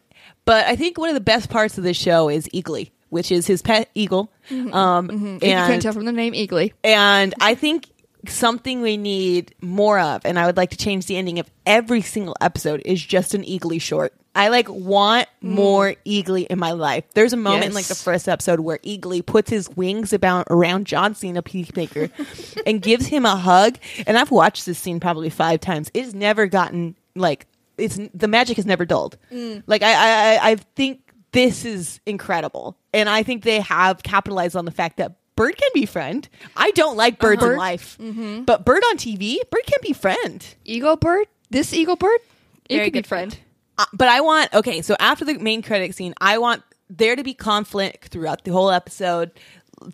but 0.45 0.65
I 0.65 0.75
think 0.75 0.97
one 0.97 1.09
of 1.09 1.15
the 1.15 1.21
best 1.21 1.49
parts 1.49 1.77
of 1.77 1.83
this 1.83 1.97
show 1.97 2.29
is 2.29 2.47
Eagly, 2.53 2.91
which 3.13 3.31
is 3.31 3.47
his 3.47 3.61
pet 3.61 3.89
eagle. 3.95 4.31
Mm-hmm. 4.49 4.73
Um, 4.73 5.09
If 5.09 5.43
you 5.43 5.49
and 5.49 5.71
can't 5.71 5.81
tell 5.81 5.93
from 5.93 6.05
the 6.05 6.11
name 6.11 6.33
Eagly. 6.33 6.73
and 6.83 7.33
I 7.39 7.55
think 7.55 7.87
something 8.27 8.81
we 8.81 8.97
need 8.97 9.53
more 9.61 9.99
of, 9.99 10.25
and 10.25 10.39
I 10.39 10.45
would 10.45 10.57
like 10.57 10.71
to 10.71 10.77
change 10.77 11.05
the 11.05 11.15
ending 11.15 11.39
of 11.39 11.49
every 11.65 12.01
single 12.01 12.35
episode 12.41 12.81
is 12.85 13.01
just 13.01 13.33
an 13.33 13.43
Eagly 13.43 13.79
short. 13.79 14.13
I 14.35 14.47
like 14.47 14.67
want 14.67 15.27
mm. 15.43 15.49
more 15.49 15.95
Eagly 16.05 16.47
in 16.47 16.57
my 16.57 16.71
life. 16.71 17.03
There's 17.13 17.33
a 17.33 17.37
moment 17.37 17.65
in 17.65 17.73
like 17.73 17.85
the 17.85 17.95
first 17.95 18.27
episode 18.27 18.59
where 18.61 18.79
Eagly 18.79 19.23
puts 19.23 19.49
his 19.49 19.69
wings 19.69 20.11
about 20.11 20.47
around 20.49 20.87
John 20.87 21.13
Cena 21.13 21.43
Peacemaker 21.43 22.09
and 22.65 22.81
gives 22.81 23.05
him 23.05 23.25
a 23.25 23.35
hug. 23.35 23.77
And 24.07 24.17
I've 24.17 24.31
watched 24.31 24.65
this 24.65 24.79
scene 24.79 24.99
probably 24.99 25.29
five 25.29 25.59
times. 25.59 25.91
It's 25.93 26.13
never 26.13 26.47
gotten 26.47 26.95
like 27.15 27.45
it's 27.77 27.99
the 28.13 28.27
magic 28.27 28.57
has 28.57 28.65
never 28.65 28.85
dulled. 28.85 29.17
Mm. 29.31 29.63
Like 29.67 29.83
I, 29.83 29.93
I 29.93 30.35
I 30.35 30.51
I 30.51 30.55
think 30.55 31.02
this 31.33 31.65
is 31.65 31.99
incredible, 32.05 32.77
and 32.93 33.09
I 33.09 33.23
think 33.23 33.43
they 33.43 33.59
have 33.59 34.01
capitalized 34.03 34.55
on 34.55 34.65
the 34.65 34.71
fact 34.71 34.97
that 34.97 35.17
Bird 35.35 35.57
can 35.57 35.69
be 35.73 35.85
friend. 35.87 36.27
I 36.55 36.69
don't 36.71 36.95
like 36.95 37.17
birds 37.19 37.41
in 37.41 37.49
Bird? 37.49 37.57
life, 37.57 37.97
but 37.99 38.65
Bird 38.65 38.83
on 38.89 38.97
TV, 38.97 39.37
Bird 39.49 39.65
can 39.65 39.79
be 39.81 39.91
friend. 39.93 40.45
Eagle 40.63 40.95
bird. 40.95 41.27
This 41.49 41.73
eagle 41.73 41.95
bird. 41.95 42.19
It 42.69 42.75
Very 42.75 42.85
could 42.87 42.93
be 42.93 42.99
good 42.99 43.07
friend. 43.07 43.37
Uh, 43.77 43.85
but 43.93 44.07
I 44.07 44.21
want 44.21 44.53
okay. 44.53 44.81
So 44.83 44.95
after 44.99 45.25
the 45.25 45.37
main 45.39 45.61
credit 45.63 45.95
scene, 45.95 46.13
I 46.21 46.37
want 46.37 46.61
there 46.89 47.15
to 47.15 47.23
be 47.23 47.33
conflict 47.33 48.09
throughout 48.09 48.43
the 48.43 48.51
whole 48.51 48.69
episode. 48.69 49.31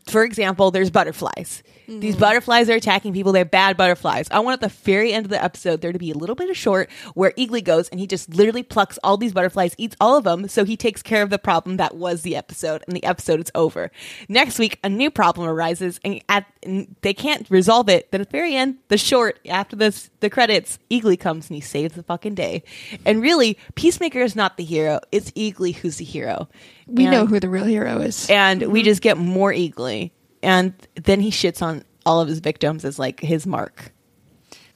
For 0.07 0.23
example, 0.23 0.71
there's 0.71 0.89
butterflies. 0.89 1.63
These 1.89 2.13
mm-hmm. 2.13 2.21
butterflies 2.21 2.69
are 2.69 2.75
attacking 2.75 3.13
people. 3.13 3.31
They're 3.31 3.45
bad 3.45 3.75
butterflies. 3.75 4.27
I 4.29 4.39
want 4.39 4.61
at 4.61 4.69
the 4.69 4.75
very 4.83 5.11
end 5.11 5.25
of 5.25 5.31
the 5.31 5.43
episode 5.43 5.81
there 5.81 5.91
to 5.91 5.97
be 5.97 6.11
a 6.11 6.15
little 6.15 6.35
bit 6.35 6.49
of 6.49 6.55
short 6.55 6.89
where 7.15 7.31
Eagly 7.31 7.63
goes 7.63 7.89
and 7.89 7.99
he 7.99 8.05
just 8.05 8.29
literally 8.29 8.61
plucks 8.61 8.99
all 9.03 9.17
these 9.17 9.33
butterflies, 9.33 9.73
eats 9.77 9.95
all 9.99 10.15
of 10.15 10.23
them, 10.23 10.47
so 10.47 10.65
he 10.65 10.77
takes 10.77 11.01
care 11.01 11.23
of 11.23 11.31
the 11.31 11.39
problem 11.39 11.77
that 11.77 11.95
was 11.95 12.21
the 12.21 12.35
episode, 12.35 12.83
and 12.87 12.95
the 12.95 13.03
episode 13.03 13.39
is 13.39 13.51
over. 13.55 13.89
Next 14.27 14.59
week, 14.59 14.77
a 14.83 14.89
new 14.89 15.09
problem 15.09 15.47
arises, 15.47 15.99
and 16.03 16.21
at 16.29 16.45
and 16.61 16.95
they 17.01 17.13
can't 17.13 17.49
resolve 17.49 17.89
it. 17.89 18.11
Then 18.11 18.21
at 18.21 18.29
the 18.29 18.37
very 18.37 18.55
end, 18.55 18.77
the 18.89 18.97
short 18.97 19.39
after 19.47 19.75
this 19.75 20.11
the 20.19 20.29
credits, 20.29 20.77
Eagly 20.91 21.19
comes 21.19 21.49
and 21.49 21.55
he 21.55 21.61
saves 21.61 21.95
the 21.95 22.03
fucking 22.03 22.35
day. 22.35 22.63
And 23.05 23.21
really, 23.21 23.57
Peacemaker 23.75 24.19
is 24.19 24.35
not 24.35 24.57
the 24.57 24.63
hero; 24.63 24.99
it's 25.11 25.31
Eagly 25.31 25.75
who's 25.75 25.97
the 25.97 26.05
hero. 26.05 26.49
We 26.87 27.05
And- 27.05 27.11
know 27.11 27.25
who 27.25 27.39
the 27.39 27.49
real 27.49 27.65
hero 27.65 27.99
is. 27.99 28.29
and 28.29 28.61
we 28.71 28.79
mm-hmm. 28.79 28.85
just 28.85 29.01
get 29.01 29.17
more 29.17 29.51
Eagly, 29.51 30.11
and 30.41 30.73
then 30.95 31.19
he 31.19 31.31
shits 31.31 31.61
on 31.61 31.83
all 32.05 32.21
of 32.21 32.27
his 32.27 32.39
victims 32.39 32.85
as 32.85 32.97
like 32.99 33.19
his 33.19 33.45
mark. 33.45 33.91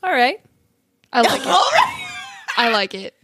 All 0.01 0.11
right. 0.11 0.41
I 1.11 1.21
like 1.21 1.41
it. 1.41 1.47
I 2.57 2.69
like 2.71 2.93
it. 2.93 3.15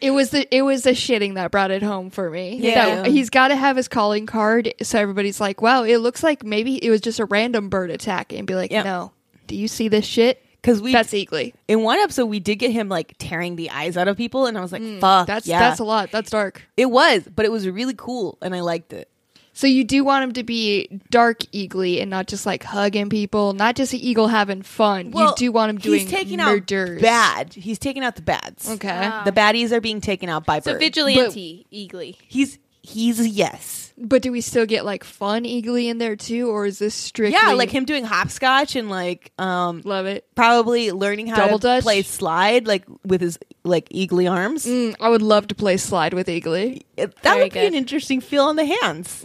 It 0.00 0.10
was 0.10 0.30
the 0.30 0.52
it 0.54 0.62
was 0.62 0.84
the 0.84 0.90
shitting 0.92 1.34
that 1.34 1.50
brought 1.50 1.70
it 1.70 1.82
home 1.82 2.08
for 2.08 2.30
me. 2.30 2.56
Yeah. 2.56 3.02
That 3.02 3.06
he's 3.06 3.28
got 3.28 3.48
to 3.48 3.56
have 3.56 3.76
his 3.76 3.88
calling 3.88 4.24
card, 4.24 4.72
so 4.82 4.98
everybody's 4.98 5.38
like, 5.40 5.60
"Wow, 5.60 5.82
it 5.82 5.98
looks 5.98 6.22
like 6.22 6.42
maybe 6.44 6.82
it 6.82 6.88
was 6.88 7.02
just 7.02 7.20
a 7.20 7.26
random 7.26 7.68
bird 7.68 7.90
attack," 7.90 8.32
and 8.32 8.46
be 8.46 8.54
like, 8.54 8.70
Yeah. 8.70 8.84
"No, 8.84 9.12
do 9.46 9.54
you 9.54 9.68
see 9.68 9.88
this 9.88 10.06
shit? 10.06 10.42
Because 10.62 10.80
we 10.80 10.92
That's 10.92 11.12
Eagly. 11.12 11.52
in 11.68 11.82
one 11.82 11.98
episode 11.98 12.24
we 12.26 12.40
did 12.40 12.56
get 12.56 12.70
him 12.70 12.88
like 12.88 13.16
tearing 13.18 13.56
the 13.56 13.68
eyes 13.68 13.98
out 13.98 14.08
of 14.08 14.16
people, 14.16 14.46
and 14.46 14.56
I 14.56 14.62
was 14.62 14.72
like, 14.72 14.80
hmm, 14.80 14.98
"Fuck, 14.98 15.26
That's 15.26 15.46
yeah." 15.46 15.58
that's 15.58 15.78
a 15.80 15.84
lot. 15.84 16.10
That's 16.10 16.30
dark." 16.30 16.62
it 16.78 16.86
was, 16.86 17.28
but 17.34 17.44
it 17.44 17.52
was 17.52 17.68
really 17.68 17.94
cool, 17.94 18.38
and 18.40 18.54
I 18.54 18.60
liked 18.60 18.94
it. 18.94 19.10
So 19.56 19.68
you 19.68 19.84
do 19.84 20.02
want 20.02 20.24
him 20.24 20.32
to 20.32 20.42
be 20.42 20.88
dark 21.10 21.38
eagly 21.52 22.00
and 22.00 22.10
not 22.10 22.26
just 22.26 22.44
like 22.44 22.64
hugging 22.64 23.08
people, 23.08 23.52
not 23.52 23.76
just 23.76 23.92
an 23.92 24.00
eagle 24.00 24.26
having 24.26 24.62
fun. 24.62 25.12
you 25.14 25.32
do 25.36 25.52
want 25.52 25.70
him 25.70 25.78
doing 25.78 26.00
he's 26.00 26.10
taking 26.10 26.38
murders. 26.38 26.98
out 26.98 27.02
bad. 27.02 27.54
He's 27.54 27.78
taking 27.78 28.02
out 28.02 28.16
the 28.16 28.22
bads. 28.22 28.68
Okay. 28.68 29.10
the 29.24 29.30
baddies 29.32 29.70
are 29.70 29.80
being 29.80 30.00
taken 30.00 30.28
out 30.28 30.44
by 30.44 30.58
So 30.58 30.72
Bird. 30.72 30.80
vigilante, 30.80 31.66
Eagly. 31.72 32.16
he's 32.26 32.58
he's 32.84 33.18
a 33.18 33.28
yes. 33.28 33.92
But 33.96 34.22
do 34.22 34.32
we 34.32 34.40
still 34.40 34.66
get 34.66 34.84
like 34.84 35.04
fun 35.04 35.44
Eagly 35.44 35.88
in 35.88 35.98
there 35.98 36.16
too, 36.16 36.48
or 36.50 36.66
is 36.66 36.78
this 36.80 36.94
strictly? 36.94 37.38
Yeah, 37.40 37.52
like 37.52 37.70
him 37.70 37.84
doing 37.84 38.04
hopscotch 38.04 38.74
and 38.76 38.90
like 38.90 39.32
um 39.38 39.82
Love 39.84 40.06
it. 40.06 40.26
probably 40.34 40.90
learning 40.92 41.28
how 41.28 41.36
Double 41.36 41.58
to 41.60 41.62
dutch? 41.62 41.82
play 41.84 42.02
slide 42.02 42.66
like 42.66 42.84
with 43.04 43.20
his 43.20 43.38
like 43.62 43.88
eagly 43.90 44.30
arms. 44.30 44.66
Mm, 44.66 44.96
I 45.00 45.08
would 45.08 45.22
love 45.22 45.46
to 45.48 45.54
play 45.54 45.76
slide 45.76 46.12
with 46.12 46.26
Eagly. 46.26 46.82
That 46.96 47.14
Very 47.22 47.42
would 47.44 47.52
be 47.52 47.60
good. 47.60 47.68
an 47.68 47.74
interesting 47.74 48.20
feel 48.20 48.44
on 48.44 48.56
the 48.56 48.64
hands. 48.66 49.24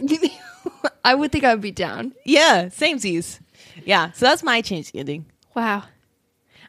I 1.04 1.14
would 1.14 1.32
think 1.32 1.44
I 1.44 1.52
would 1.54 1.62
be 1.62 1.72
down. 1.72 2.14
yeah, 2.24 2.66
samesies. 2.66 3.40
Yeah, 3.84 4.12
so 4.12 4.26
that's 4.26 4.42
my 4.42 4.60
change 4.62 4.90
ending. 4.94 5.26
Wow. 5.54 5.84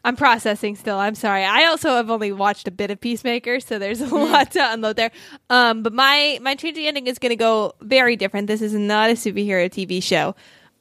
I'm 0.04 0.16
processing 0.16 0.74
still. 0.76 0.98
I'm 0.98 1.14
sorry. 1.14 1.44
I 1.44 1.66
also 1.66 1.90
have 1.90 2.10
only 2.10 2.32
watched 2.32 2.66
a 2.66 2.70
bit 2.72 2.90
of 2.90 3.00
Peacemaker, 3.00 3.60
so 3.60 3.78
there's 3.78 4.00
a 4.00 4.06
lot 4.14 4.50
to 4.52 4.72
unload 4.72 4.96
there. 4.96 5.12
Um, 5.48 5.82
but 5.82 5.92
my 5.92 6.38
my 6.42 6.54
changing 6.56 6.86
ending 6.86 7.06
is 7.06 7.18
going 7.18 7.30
to 7.30 7.36
go 7.36 7.74
very 7.80 8.16
different. 8.16 8.48
This 8.48 8.62
is 8.62 8.74
not 8.74 9.10
a 9.10 9.12
superhero 9.12 9.70
TV 9.70 10.02
show, 10.02 10.34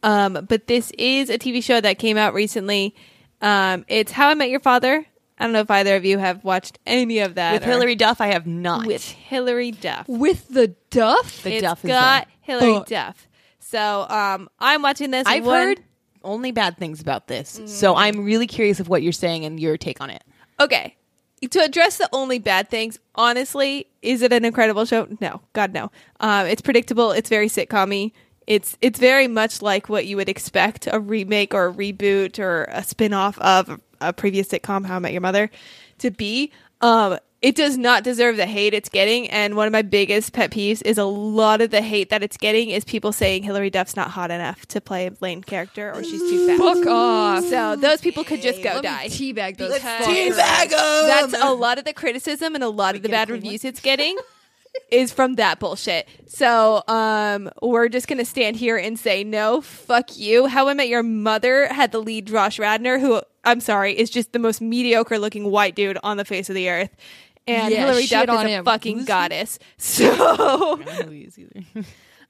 um, 0.03 0.45
but 0.49 0.65
this 0.67 0.91
is 0.97 1.29
a 1.29 1.37
TV 1.37 1.63
show 1.63 1.79
that 1.79 1.99
came 1.99 2.17
out 2.17 2.33
recently. 2.33 2.95
Um, 3.41 3.85
it's 3.87 4.11
How 4.11 4.29
I 4.29 4.33
Met 4.33 4.49
Your 4.49 4.59
Father. 4.59 5.05
I 5.37 5.43
don't 5.45 5.53
know 5.53 5.61
if 5.61 5.71
either 5.71 5.95
of 5.95 6.05
you 6.05 6.19
have 6.19 6.43
watched 6.43 6.77
any 6.85 7.19
of 7.19 7.35
that. 7.35 7.53
With 7.53 7.63
or- 7.63 7.65
Hilary 7.71 7.95
Duff, 7.95 8.21
I 8.21 8.27
have 8.27 8.45
not. 8.45 8.85
with 8.85 9.03
Hilary 9.07 9.71
Duff. 9.71 10.07
With 10.07 10.47
the 10.49 10.75
Duff? 10.91 11.41
the 11.43 11.53
It's 11.53 11.61
Duff 11.63 11.83
is 11.83 11.89
got. 11.89 12.27
Hilary. 12.41 12.83
Duff. 12.87 13.27
So 13.59 14.05
um, 14.07 14.49
I'm 14.59 14.81
watching 14.83 15.09
this. 15.11 15.25
I've 15.27 15.45
one- 15.45 15.55
heard 15.67 15.83
only 16.23 16.51
bad 16.51 16.77
things 16.77 17.01
about 17.01 17.27
this, 17.27 17.61
so 17.65 17.95
I'm 17.95 18.23
really 18.23 18.47
curious 18.47 18.79
of 18.79 18.89
what 18.89 19.01
you're 19.03 19.11
saying 19.11 19.45
and 19.45 19.59
your 19.59 19.77
take 19.77 20.01
on 20.01 20.09
it. 20.09 20.23
okay. 20.59 20.95
To 21.49 21.59
address 21.59 21.97
the 21.97 22.07
only 22.13 22.37
bad 22.37 22.69
things 22.69 22.99
honestly 23.15 23.87
is 24.03 24.21
it 24.21 24.31
an 24.31 24.45
incredible 24.45 24.85
show? 24.85 25.07
No. 25.19 25.41
God 25.53 25.73
no. 25.73 25.91
Um, 26.19 26.45
it's 26.45 26.61
predictable. 26.61 27.09
It's 27.09 27.29
very 27.29 27.49
sitcom 27.49 28.11
it's 28.47 28.77
it's 28.81 28.99
very 28.99 29.27
much 29.27 29.61
like 29.61 29.89
what 29.89 30.05
you 30.05 30.17
would 30.17 30.29
expect 30.29 30.87
a 30.91 30.99
remake 30.99 31.53
or 31.53 31.67
a 31.67 31.73
reboot 31.73 32.39
or 32.39 32.65
a 32.65 32.83
spin-off 32.83 33.37
of 33.39 33.79
a 34.01 34.11
previous 34.11 34.47
sitcom 34.47 34.85
how 34.85 34.95
i 34.95 34.99
met 34.99 35.11
your 35.11 35.21
mother 35.21 35.49
to 35.99 36.11
be. 36.11 36.51
Um, 36.81 37.17
it 37.41 37.55
does 37.55 37.75
not 37.77 38.03
deserve 38.03 38.37
the 38.37 38.45
hate 38.45 38.73
it's 38.73 38.89
getting 38.89 39.29
and 39.29 39.55
one 39.55 39.65
of 39.65 39.71
my 39.73 39.81
biggest 39.81 40.31
pet 40.33 40.51
peeves 40.51 40.81
is 40.85 40.97
a 40.97 41.03
lot 41.05 41.59
of 41.61 41.71
the 41.71 41.81
hate 41.81 42.09
that 42.11 42.21
it's 42.21 42.37
getting 42.37 42.69
is 42.69 42.83
people 42.85 43.11
saying 43.11 43.41
hilary 43.43 43.69
duff's 43.69 43.95
not 43.95 44.11
hot 44.11 44.29
enough 44.31 44.65
to 44.67 44.79
play 44.79 45.07
a 45.07 45.11
lane 45.21 45.41
character 45.41 45.91
or 45.93 46.03
she's 46.03 46.21
too 46.21 46.45
fat 46.47 46.57
Fuck 46.59 46.85
off. 46.87 47.43
so 47.45 47.75
those 47.75 47.99
people 48.01 48.23
could 48.23 48.41
just 48.41 48.61
go 48.61 48.69
Let 48.69 48.83
me 48.83 48.89
die 48.89 49.07
teabag 49.07 49.57
those 49.57 49.73
Because- 49.73 50.05
fuckers. 50.07 50.35
that's 51.07 51.33
a 51.41 51.51
lot 51.53 51.77
of 51.79 51.85
the 51.85 51.93
criticism 51.93 52.53
and 52.55 52.63
a 52.63 52.69
lot 52.69 52.95
of 52.95 53.01
the 53.01 53.09
bad 53.09 53.29
reviews 53.29 53.65
it's 53.65 53.79
getting 53.81 54.17
is 54.89 55.11
from 55.11 55.35
that 55.35 55.59
bullshit. 55.59 56.07
So 56.27 56.81
um 56.87 57.49
we're 57.61 57.89
just 57.89 58.07
gonna 58.07 58.23
stand 58.23 58.55
here 58.55 58.77
and 58.77 58.97
say 58.97 59.21
no, 59.23 59.59
fuck 59.59 60.17
you. 60.17 60.45
How 60.47 60.69
I 60.69 60.73
Met 60.73 60.87
Your 60.87 61.03
Mother 61.03 61.67
had 61.73 61.91
the 61.91 61.99
lead 61.99 62.27
Josh 62.27 62.57
Radnor, 62.57 62.97
who 62.97 63.21
I'm 63.43 63.59
sorry, 63.59 63.97
is 63.99 64.09
just 64.09 64.31
the 64.31 64.39
most 64.39 64.61
mediocre 64.61 65.19
looking 65.19 65.51
white 65.51 65.75
dude 65.75 65.97
on 66.03 66.15
the 66.15 66.23
face 66.23 66.47
of 66.49 66.55
the 66.55 66.69
earth. 66.69 66.89
And 67.47 67.73
Yeah, 67.73 67.85
Hilary 67.87 68.05
Duff 68.05 68.29
on 68.29 68.45
is 68.45 68.51
a 68.51 68.55
him. 68.57 68.65
fucking 68.65 68.95
Who's- 68.97 69.07
goddess. 69.07 69.59
So 69.77 70.79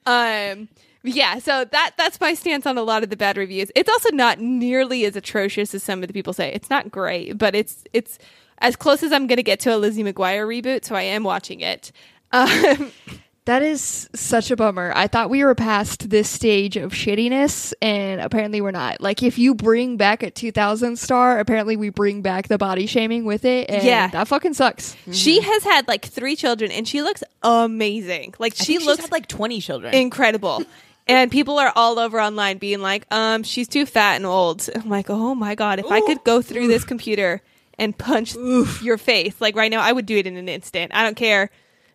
um 0.05 0.67
yeah 1.03 1.37
so 1.39 1.63
that 1.65 1.91
that's 1.97 2.19
my 2.19 2.33
stance 2.33 2.65
on 2.65 2.77
a 2.77 2.83
lot 2.83 3.03
of 3.03 3.09
the 3.09 3.17
bad 3.17 3.37
reviews. 3.37 3.71
It's 3.75 3.89
also 3.89 4.09
not 4.11 4.39
nearly 4.39 5.05
as 5.05 5.15
atrocious 5.15 5.73
as 5.75 5.83
some 5.83 6.01
of 6.01 6.07
the 6.07 6.13
people 6.13 6.33
say. 6.33 6.51
It's 6.51 6.69
not 6.69 6.89
great 6.91 7.37
but 7.37 7.55
it's 7.55 7.83
it's 7.93 8.17
as 8.59 8.75
close 8.75 9.01
as 9.03 9.11
i'm 9.11 9.25
gonna 9.27 9.41
get 9.43 9.59
to 9.61 9.75
a 9.75 9.77
lizzie 9.77 10.03
mcguire 10.03 10.45
reboot 10.47 10.85
so 10.85 10.95
i 10.95 11.01
am 11.01 11.23
watching 11.23 11.61
it. 11.61 11.91
Um, 12.31 12.91
That 13.45 13.63
is 13.63 14.07
such 14.13 14.51
a 14.51 14.55
bummer. 14.55 14.93
I 14.95 15.07
thought 15.07 15.31
we 15.31 15.43
were 15.43 15.55
past 15.55 16.11
this 16.11 16.29
stage 16.29 16.77
of 16.77 16.91
shittiness, 16.91 17.73
and 17.81 18.21
apparently 18.21 18.61
we're 18.61 18.69
not. 18.69 19.01
Like, 19.01 19.23
if 19.23 19.39
you 19.39 19.55
bring 19.55 19.97
back 19.97 20.21
a 20.21 20.29
2000 20.29 20.95
star, 20.97 21.39
apparently 21.39 21.75
we 21.75 21.89
bring 21.89 22.21
back 22.21 22.49
the 22.49 22.59
body 22.59 22.85
shaming 22.85 23.25
with 23.25 23.43
it. 23.43 23.67
And 23.69 23.83
Yeah. 23.83 24.09
That 24.09 24.27
fucking 24.27 24.53
sucks. 24.53 24.95
she 25.11 25.41
has 25.41 25.63
had 25.63 25.87
like 25.87 26.05
three 26.05 26.35
children 26.35 26.71
and 26.71 26.87
she 26.87 27.01
looks 27.01 27.23
amazing 27.41 28.33
like 28.37 28.55
She 28.55 28.63
she 28.63 28.73
looks 28.75 28.85
looks 28.85 29.01
had 29.01 29.11
like 29.11 29.27
20 29.27 29.59
children. 29.61 29.93
incredible 29.95 30.63
and 31.07 31.31
people 31.31 31.57
are 31.57 31.73
all 31.75 31.97
over 31.99 32.21
online 32.21 32.57
being 32.59 32.79
like 32.81 33.05
um 33.11 33.41
she's 33.43 33.67
too 33.67 33.85
fat 33.87 34.15
and 34.17 34.25
old 34.25 34.69
i'm 34.75 34.87
like 34.89 35.09
oh 35.09 35.33
my 35.33 35.55
god 35.55 35.79
if 35.79 35.87
i 35.87 35.99
could 36.01 36.23
go 36.23 36.41
through 36.41 36.67
this 36.67 36.83
computer 36.83 37.41
and 37.79 37.97
punch 37.97 38.35
your 38.83 38.97
face 38.97 39.33
like 39.41 39.55
right 39.55 39.71
now 39.71 39.81
i 39.81 39.91
would 39.91 40.05
do 40.05 40.15
it 40.17 40.27
in 40.27 40.37
an 40.37 40.47
instant 40.47 40.91
i 40.93 41.03
don't 41.03 41.15
care 41.17 41.49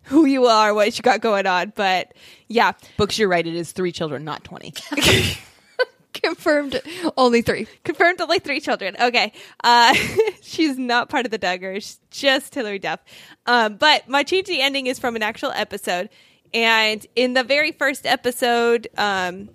who 0.07 0.25
you 0.25 0.45
are 0.45 0.73
what 0.73 0.97
you 0.97 1.01
got 1.01 1.21
going 1.21 1.45
on 1.45 1.71
but 1.75 2.13
yeah 2.47 2.71
Books, 2.97 3.17
you're 3.19 3.29
right. 3.29 3.45
It 3.45 3.55
is 3.55 3.71
three 3.71 3.91
children, 3.91 4.23
not 4.23 4.43
20. 4.43 4.73
Confirmed 6.13 6.81
only 7.15 7.41
three. 7.43 7.67
confirmed 7.83 8.19
only 8.21 8.39
three 8.39 8.59
children 8.59 8.95
okay 8.99 9.31
uh 9.63 9.93
she's 10.41 10.75
not 10.77 11.09
part 11.09 11.25
of 11.25 11.31
the 11.31 11.37
duggars 11.37 11.99
just 12.09 12.55
hilary 12.55 12.79
duff 12.79 12.99
um 13.45 13.75
but 13.75 14.07
my 14.09 14.23
change 14.23 14.47
the 14.47 14.59
ending 14.61 14.87
is 14.87 14.97
from 14.97 15.15
an 15.15 15.21
actual 15.21 15.51
episode 15.51 16.09
and 16.55 17.05
in 17.15 17.33
the 17.33 17.43
very 17.43 17.71
first 17.71 18.05
episode 18.07 18.87
um 18.97 19.49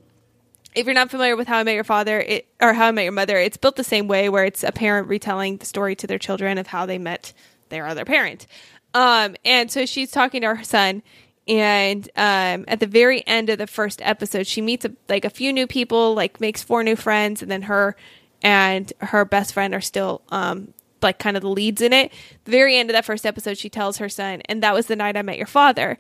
if 0.75 0.87
you're 0.87 0.95
not 0.95 1.11
familiar 1.11 1.37
with 1.37 1.49
How 1.49 1.59
I 1.59 1.65
Met 1.65 1.75
Your 1.75 1.85
Father 1.85 2.21
it, 2.21 2.47
or 2.61 2.73
How 2.73 2.87
I 2.87 2.93
Met 2.93 3.03
Your 3.03 3.13
Mother, 3.13 3.37
it's 3.37 3.59
built 3.59 3.77
the 3.77 3.85
same 3.85 4.09
way 4.09 4.31
where 4.31 4.47
it's 4.47 4.65
a 4.65 4.73
parent 4.73 5.07
retelling 5.09 5.59
the 5.59 5.67
story 5.67 5.95
to 5.97 6.07
their 6.07 6.19
children 6.19 6.57
of 6.57 6.67
how 6.69 6.87
they 6.87 6.97
met 6.97 7.35
their 7.69 7.87
other 7.87 8.07
parent. 8.07 8.47
Um, 8.95 9.37
and 9.45 9.71
so 9.71 9.87
she's 9.87 10.11
talking 10.11 10.43
to 10.43 10.55
her 10.55 10.65
son, 10.65 11.03
and 11.49 12.09
um, 12.17 12.65
at 12.69 12.81
the 12.81 12.87
very 12.87 13.27
end 13.27 13.51
of 13.51 13.59
the 13.59 13.67
first 13.67 14.01
episode, 14.03 14.47
she 14.47 14.61
meets 14.61 14.85
a, 14.85 14.93
like 15.09 15.25
a 15.25 15.31
few 15.31 15.53
new 15.53 15.67
people, 15.67 16.15
like 16.15 16.41
makes 16.41 16.63
four 16.63 16.83
new 16.83 16.97
friends, 16.97 17.43
and 17.43 17.51
then 17.51 17.63
her 17.63 17.97
and 18.43 18.93
her 18.99 19.25
best 19.25 19.55
friend 19.55 19.75
are 19.75 19.81
still 19.81 20.23
um, 20.29 20.75
like 21.01 21.19
kind 21.19 21.37
of 21.37 21.43
the 21.43 21.49
leads 21.49 21.81
in 21.81 21.93
it. 21.93 22.13
The 22.45 22.51
very 22.51 22.77
end 22.77 22.91
of 22.91 22.95
that 22.95 23.05
first 23.05 23.25
episode, 23.25 23.59
she 23.59 23.69
tells 23.69 23.97
her 23.97 24.09
son, 24.09 24.43
and 24.47 24.63
that 24.63 24.75
was 24.75 24.87
the 24.87 24.97
night 24.97 25.17
I 25.17 25.23
met 25.23 25.39
your 25.39 25.47
father. 25.47 25.99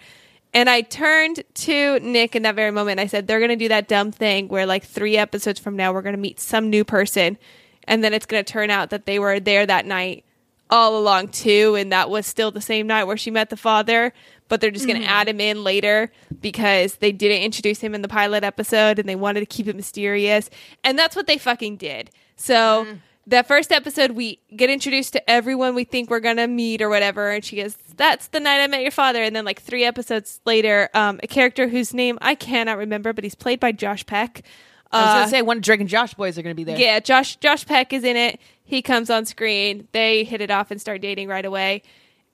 And 0.55 0.69
I 0.69 0.83
turned 0.83 1.45
to 1.55 1.99
Nick 2.01 2.37
in 2.37 2.43
that 2.43 2.55
very 2.55 2.71
moment. 2.71 3.01
I 3.01 3.07
said, 3.07 3.27
they're 3.27 3.39
going 3.39 3.49
to 3.49 3.57
do 3.57 3.69
that 3.69 3.89
dumb 3.89 4.13
thing 4.13 4.49
where, 4.49 4.67
like, 4.67 4.85
three 4.85 5.17
episodes 5.17 5.59
from 5.59 5.77
now, 5.77 5.95
we're 5.95 6.03
going 6.03 6.15
to 6.15 6.21
meet 6.21 6.39
some 6.39 6.69
new 6.69 6.85
person. 6.85 7.39
And 7.85 8.05
then 8.05 8.13
it's 8.13 8.27
going 8.27 8.45
to 8.45 8.53
turn 8.53 8.69
out 8.69 8.91
that 8.91 9.07
they 9.07 9.19
were 9.19 9.41
there 9.41 9.65
that 9.65 9.87
night 9.87 10.27
all 10.73 10.99
along, 10.99 11.29
too. 11.29 11.77
And 11.77 11.93
that 11.93 12.11
was 12.11 12.27
still 12.27 12.51
the 12.51 12.61
same 12.61 12.87
night 12.89 13.05
where 13.05 13.17
she 13.17 13.31
met 13.31 13.51
the 13.51 13.57
father. 13.57 14.13
But 14.49 14.61
they're 14.61 14.71
just 14.73 14.87
going 14.87 15.01
to 15.01 15.07
add 15.07 15.29
him 15.29 15.41
in 15.41 15.63
later 15.65 16.11
because 16.41 16.97
they 16.97 17.13
didn't 17.13 17.43
introduce 17.43 17.79
him 17.81 17.95
in 17.95 18.03
the 18.03 18.09
pilot 18.09 18.43
episode 18.45 18.99
and 18.99 19.09
they 19.09 19.15
wanted 19.17 19.41
to 19.41 19.47
keep 19.47 19.67
it 19.69 19.77
mysterious. 19.77 20.51
And 20.85 20.99
that's 20.99 21.15
what 21.17 21.27
they 21.27 21.39
fucking 21.39 21.77
did. 21.77 22.11
So. 22.37 22.87
That 23.29 23.47
first 23.47 23.71
episode, 23.71 24.11
we 24.11 24.41
get 24.57 24.69
introduced 24.69 25.13
to 25.13 25.31
everyone 25.31 25.77
we 25.77 25.85
think 25.85 26.11
we're 26.11 26.19
gonna 26.19 26.49
meet 26.49 26.83
or 26.83 26.89
whatever, 26.89 27.31
and 27.31 27.45
she 27.45 27.55
goes, 27.55 27.77
"That's 27.97 28.27
the 28.27 28.41
night 28.41 28.61
I 28.61 28.67
met 28.67 28.83
your 28.83 28.91
father." 28.91 29.23
And 29.23 29.35
then, 29.37 29.45
like 29.45 29.63
three 29.63 29.85
episodes 29.85 30.41
later, 30.45 30.91
um, 30.93 31.21
a 31.23 31.29
character 31.29 31.69
whose 31.69 31.95
name 31.95 32.19
I 32.21 32.35
cannot 32.35 32.79
remember, 32.79 33.13
but 33.13 33.23
he's 33.23 33.37
played 33.37 33.61
by 33.61 33.71
Josh 33.71 34.05
Peck. 34.07 34.43
I 34.91 35.01
was 35.03 35.09
Uh, 35.09 35.13
going 35.15 35.25
to 35.27 35.31
say, 35.31 35.43
one 35.43 35.57
of 35.59 35.63
Drake 35.63 35.79
and 35.79 35.89
Josh 35.89 36.15
boys 36.15 36.37
are 36.37 36.43
going 36.43 36.51
to 36.51 36.57
be 36.57 36.65
there. 36.65 36.77
yeah, 36.77 36.99
Josh 36.99 37.37
Josh 37.37 37.65
Peck 37.65 37.93
is 37.93 38.03
in 38.03 38.17
it. 38.17 38.41
He 38.65 38.83
comes 38.83 39.11
on 39.11 39.27
screen. 39.27 39.89
They 39.93 40.25
hit 40.25 40.41
it 40.41 40.51
off 40.51 40.71
and 40.71 40.81
start 40.81 41.01
dating 41.01 41.29
right 41.29 41.45
away. 41.45 41.83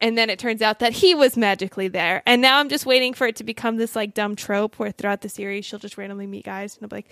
And 0.01 0.17
then 0.17 0.31
it 0.31 0.39
turns 0.39 0.63
out 0.63 0.79
that 0.79 0.93
he 0.93 1.15
was 1.15 1.37
magically 1.37 1.89
there. 1.89 2.23
And 2.25 2.41
now 2.41 2.59
I'm 2.59 2.69
just 2.69 2.87
waiting 2.87 3.15
for 3.15 3.27
it 3.27 3.37
to 3.37 3.45
become 3.45 3.77
this 3.77 3.97
like 3.97 4.15
dumb 4.15 4.37
trope 4.37 4.79
where 4.79 4.93
throughout 4.93 5.23
the 5.23 5.29
series 5.29 5.65
she'll 5.65 5.81
just 5.81 5.99
randomly 5.99 6.27
meet 6.27 6.45
guys 6.45 6.77
and 6.77 6.85
I'll 6.85 6.89
be 6.89 6.97
like, 6.97 7.11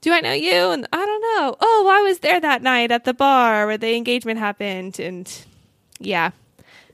Do 0.00 0.12
I 0.12 0.20
know 0.20 0.32
you? 0.32 0.70
And 0.70 0.86
I 0.92 1.04
don't 1.04 1.20
know. 1.20 1.56
Oh, 1.60 1.90
I 1.90 2.02
was 2.02 2.20
there 2.20 2.40
that 2.40 2.62
night 2.62 2.92
at 2.92 3.04
the 3.04 3.14
bar 3.14 3.66
where 3.66 3.78
the 3.78 3.96
engagement 3.96 4.38
happened 4.38 5.00
and 5.00 5.30
yeah. 5.98 6.30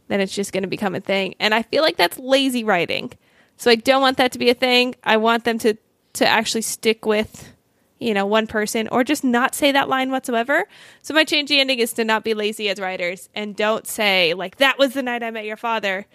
Then 0.09 0.21
it's 0.21 0.35
just 0.35 0.53
gonna 0.53 0.67
become 0.67 0.95
a 0.95 1.01
thing. 1.01 1.35
And 1.39 1.55
I 1.55 1.63
feel 1.63 1.83
like 1.83 1.97
that's 1.97 2.19
lazy 2.19 2.65
writing. 2.65 3.13
So 3.59 3.71
I 3.71 3.75
don't 3.75 4.01
want 4.01 4.17
that 4.17 4.33
to 4.33 4.39
be 4.39 4.49
a 4.49 4.55
thing. 4.55 4.95
I 5.05 5.19
want 5.19 5.45
them 5.45 5.59
to 5.59 5.77
to 6.15 6.27
actually 6.27 6.63
stick 6.63 7.05
with 7.05 7.53
you 8.01 8.15
know, 8.15 8.27
one 8.27 8.47
person 8.47 8.89
or 8.89 9.05
just 9.05 9.23
not 9.23 9.55
say 9.55 9.71
that 9.73 9.89
line 9.89 10.11
whatsoever. 10.11 10.67
So 11.03 11.15
my 11.15 11.23
change 11.25 11.51
the 11.51 11.61
ending 11.61 11.79
is 11.79 11.93
to 11.93 12.05
not 12.05 12.25
be 12.25 12.35
lazy 12.35 12.69
as 12.69 12.81
writers 12.81 13.29
and 13.35 13.55
don't 13.55 13.87
say 13.87 14.35
like 14.35 14.57
that 14.57 14.79
was 14.79 14.95
the 14.95 15.03
night 15.03 15.23
I 15.23 15.31
met 15.31 15.45
your 15.45 15.57
father. 15.59 16.07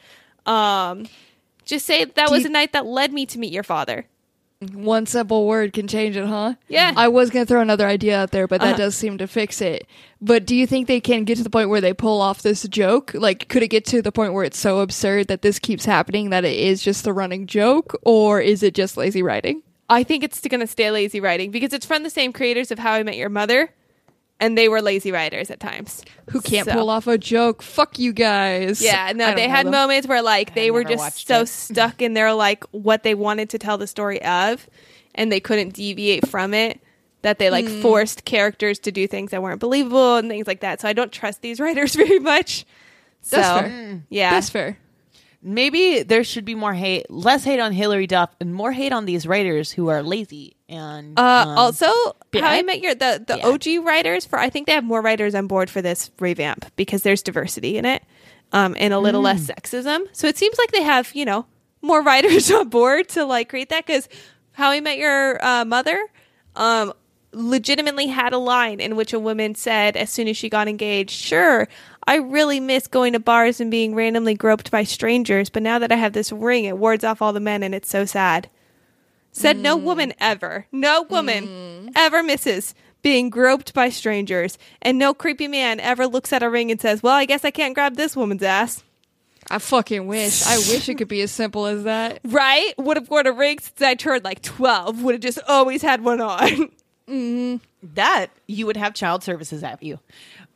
Um 0.45 1.07
just 1.63 1.85
say 1.85 2.05
that 2.05 2.27
Do 2.27 2.31
was 2.33 2.41
you- 2.41 2.49
the 2.49 2.53
night 2.53 2.73
that 2.73 2.85
led 2.85 3.13
me 3.13 3.25
to 3.27 3.39
meet 3.39 3.53
your 3.53 3.63
father. 3.63 4.05
One 4.73 5.05
simple 5.05 5.45
word 5.47 5.73
can 5.73 5.87
change 5.87 6.15
it, 6.15 6.25
huh? 6.25 6.53
Yeah. 6.69 6.93
I 6.95 7.09
was 7.09 7.29
going 7.29 7.45
to 7.45 7.47
throw 7.47 7.59
another 7.59 7.85
idea 7.85 8.17
out 8.21 8.31
there, 8.31 8.47
but 8.47 8.61
that 8.61 8.67
Uh-huh. 8.69 8.77
does 8.77 8.95
seem 8.95 9.17
to 9.17 9.27
fix 9.27 9.61
it. 9.61 9.85
But 10.21 10.45
do 10.45 10.55
you 10.55 10.65
think 10.65 10.87
they 10.87 11.01
can 11.01 11.23
get 11.25 11.37
to 11.37 11.43
the 11.43 11.49
point 11.49 11.69
where 11.69 11.81
they 11.81 11.93
pull 11.93 12.21
off 12.21 12.41
this 12.41 12.63
joke? 12.69 13.11
Like, 13.13 13.49
could 13.49 13.63
it 13.63 13.67
get 13.67 13.85
to 13.87 14.01
the 14.01 14.13
point 14.13 14.31
where 14.33 14.45
it's 14.45 14.57
so 14.57 14.79
absurd 14.79 15.27
that 15.27 15.41
this 15.41 15.59
keeps 15.59 15.83
happening 15.85 16.29
that 16.29 16.45
it 16.45 16.57
is 16.57 16.81
just 16.81 17.03
the 17.03 17.13
running 17.13 17.47
joke? 17.47 17.99
Or 18.03 18.39
is 18.39 18.63
it 18.63 18.73
just 18.73 18.95
lazy 18.95 19.21
writing? 19.21 19.61
I 19.89 20.03
think 20.03 20.23
it's 20.23 20.41
going 20.41 20.61
to 20.61 20.67
stay 20.67 20.89
lazy 20.91 21.19
writing 21.19 21.51
because 21.51 21.73
it's 21.73 21.85
from 21.85 22.03
the 22.03 22.09
same 22.09 22.33
creators 22.33 22.71
of 22.71 22.79
How 22.79 22.93
I 22.93 23.03
Met 23.03 23.17
Your 23.17 23.29
Mother. 23.29 23.71
and 24.37 24.57
they 24.57 24.67
were 24.67 24.81
lazy 24.81 25.13
writers 25.13 25.49
at 25.49 25.61
times. 25.61 26.03
Who 26.31 26.41
can't 26.41 26.65
So- 26.67 26.73
pull 26.73 26.89
off 26.89 27.07
a 27.07 27.17
joke? 27.17 27.61
Fuck 27.61 27.97
you 27.97 28.11
guys. 28.11 28.81
Yeah, 28.81 29.13
no, 29.15 29.33
they 29.33 29.47
had 29.47 29.65
them. 29.65 29.71
moments 29.71 30.07
where 30.07 30.21
like 30.21 30.53
they 30.55 30.71
were 30.71 30.83
just 30.83 31.25
so 31.25 31.41
it. 31.41 31.47
stuck 31.47 32.01
in 32.01 32.15
their 32.15 32.33
like 32.33 32.65
what 32.71 33.03
they 33.03 33.15
wanted 33.15 33.49
to 33.51 33.57
tell 33.59 33.77
the 33.77 33.87
story 33.87 34.21
of, 34.23 34.67
and 35.13 35.31
they 35.31 35.39
couldn't 35.39 35.73
deviate 35.73 36.27
from 36.27 36.53
it. 36.53 36.81
That 37.21 37.39
they 37.39 37.49
like 37.49 37.65
hmm. 37.67 37.81
forced 37.81 38.25
characters 38.25 38.77
to 38.79 38.91
do 38.91 39.07
things 39.07 39.31
that 39.31 39.41
weren't 39.41 39.59
believable 39.61 40.17
and 40.17 40.29
things 40.29 40.45
like 40.47 40.59
that. 40.59 40.81
So 40.81 40.87
I 40.87 40.93
don't 40.93 41.11
trust 41.11 41.41
these 41.41 41.59
writers 41.61 41.95
very 41.95 42.19
much. 42.19 42.65
That's 43.29 43.47
so, 43.47 43.59
fair. 43.61 44.03
Yeah, 44.09 44.31
That's 44.31 44.49
fair. 44.49 44.77
Maybe 45.47 46.01
there 46.01 46.23
should 46.23 46.43
be 46.43 46.55
more 46.55 46.73
hate, 46.73 47.09
less 47.11 47.43
hate 47.43 47.59
on 47.59 47.71
Hilary 47.71 48.07
Duff, 48.07 48.31
and 48.39 48.53
more 48.53 48.71
hate 48.71 48.91
on 48.91 49.05
these 49.05 49.27
writers 49.27 49.71
who 49.71 49.89
are 49.89 50.01
lazy 50.01 50.55
and 50.67 51.19
Uh, 51.19 51.21
um, 51.47 51.57
also, 51.59 51.85
How 51.85 52.47
I? 52.49 52.63
Met 52.63 52.81
Your 52.81 52.95
the 52.95 53.23
the 53.25 53.37
Yeah. 53.37 53.47
OG 53.49 53.77
writers 53.85 54.25
for 54.25 54.39
I 54.39 54.49
think 54.49 54.65
they 54.65 54.73
have 54.73 54.83
more 54.83 55.01
writers 55.01 55.35
on 55.35 55.45
board 55.45 55.69
for 55.69 55.83
this 55.83 56.09
revamp 56.19 56.65
because 56.75 57.03
there's 57.03 57.21
diversity 57.21 57.77
in 57.77 57.85
it, 57.85 58.01
um, 58.53 58.75
and 58.79 58.91
a 58.91 58.97
little 58.99 59.21
less 59.21 59.41
Mm. 59.45 59.53
sexism. 59.55 60.07
So 60.13 60.27
it 60.27 60.35
seems 60.37 60.57
like 60.57 60.71
they 60.71 60.81
have 60.81 61.13
you 61.13 61.25
know 61.25 61.45
more 61.83 62.01
writers 62.09 62.49
on 62.49 62.69
board 62.69 63.07
to 63.09 63.23
like 63.25 63.47
create 63.49 63.69
that 63.69 63.85
because 63.85 64.09
How 64.53 64.71
I 64.71 64.79
Met 64.79 64.97
Your 64.97 65.37
uh, 65.45 65.63
Mother, 65.65 65.99
um, 66.55 66.91
legitimately 67.35 68.07
had 68.07 68.33
a 68.33 68.37
line 68.37 68.79
in 68.79 68.95
which 68.95 69.13
a 69.13 69.19
woman 69.19 69.55
said 69.55 69.95
as 69.95 70.09
soon 70.09 70.27
as 70.27 70.37
she 70.37 70.49
got 70.49 70.67
engaged, 70.67 71.11
"Sure, 71.11 71.67
I 72.07 72.15
really 72.15 72.59
miss 72.59 72.87
going 72.87 73.13
to 73.13 73.19
bars 73.19 73.59
and 73.59 73.69
being 73.69 73.93
randomly 73.93 74.33
groped 74.33 74.71
by 74.71 74.83
strangers, 74.83 75.49
but 75.49 75.63
now 75.63 75.79
that 75.79 75.91
I 75.91 75.95
have 75.95 76.13
this 76.13 76.31
ring, 76.31 76.65
it 76.65 76.77
wards 76.77 77.03
off 77.03 77.21
all 77.21 77.33
the 77.33 77.39
men, 77.39 77.63
and 77.63 77.75
it's 77.75 77.89
so 77.89 78.05
sad." 78.05 78.49
Said 79.31 79.57
no 79.57 79.77
mm. 79.77 79.83
woman 79.83 80.13
ever, 80.19 80.65
no 80.71 81.03
woman 81.03 81.47
mm. 81.47 81.91
ever 81.93 82.23
misses 82.23 82.73
being 83.01 83.29
groped 83.29 83.73
by 83.73 83.89
strangers, 83.89 84.57
and 84.81 84.97
no 84.97 85.13
creepy 85.13 85.47
man 85.47 85.79
ever 85.79 86.07
looks 86.07 86.33
at 86.33 86.41
a 86.41 86.49
ring 86.49 86.71
and 86.71 86.79
says, 86.81 87.03
"Well, 87.03 87.13
I 87.13 87.25
guess 87.25 87.43
I 87.43 87.51
can't 87.51 87.75
grab 87.75 87.95
this 87.95 88.15
woman's 88.15 88.43
ass." 88.43 88.83
I 89.49 89.59
fucking 89.59 90.07
wish. 90.07 90.45
I 90.45 90.57
wish 90.57 90.89
it 90.89 90.95
could 90.95 91.07
be 91.07 91.21
as 91.21 91.31
simple 91.31 91.65
as 91.67 91.83
that. 91.83 92.19
Right? 92.25 92.73
Would 92.77 92.97
have 92.97 93.09
worn 93.09 93.27
a 93.27 93.31
ring 93.31 93.59
since 93.59 93.81
I 93.81 93.93
turned 93.93 94.23
like 94.23 94.41
twelve. 94.41 95.03
Would 95.03 95.15
have 95.15 95.21
just 95.21 95.39
always 95.47 95.81
had 95.81 96.03
one 96.03 96.21
on. 96.21 96.69
That 97.07 98.27
you 98.47 98.65
would 98.65 98.77
have 98.77 98.93
child 98.93 99.23
services 99.23 99.63
at 99.63 99.81
you. 99.83 99.99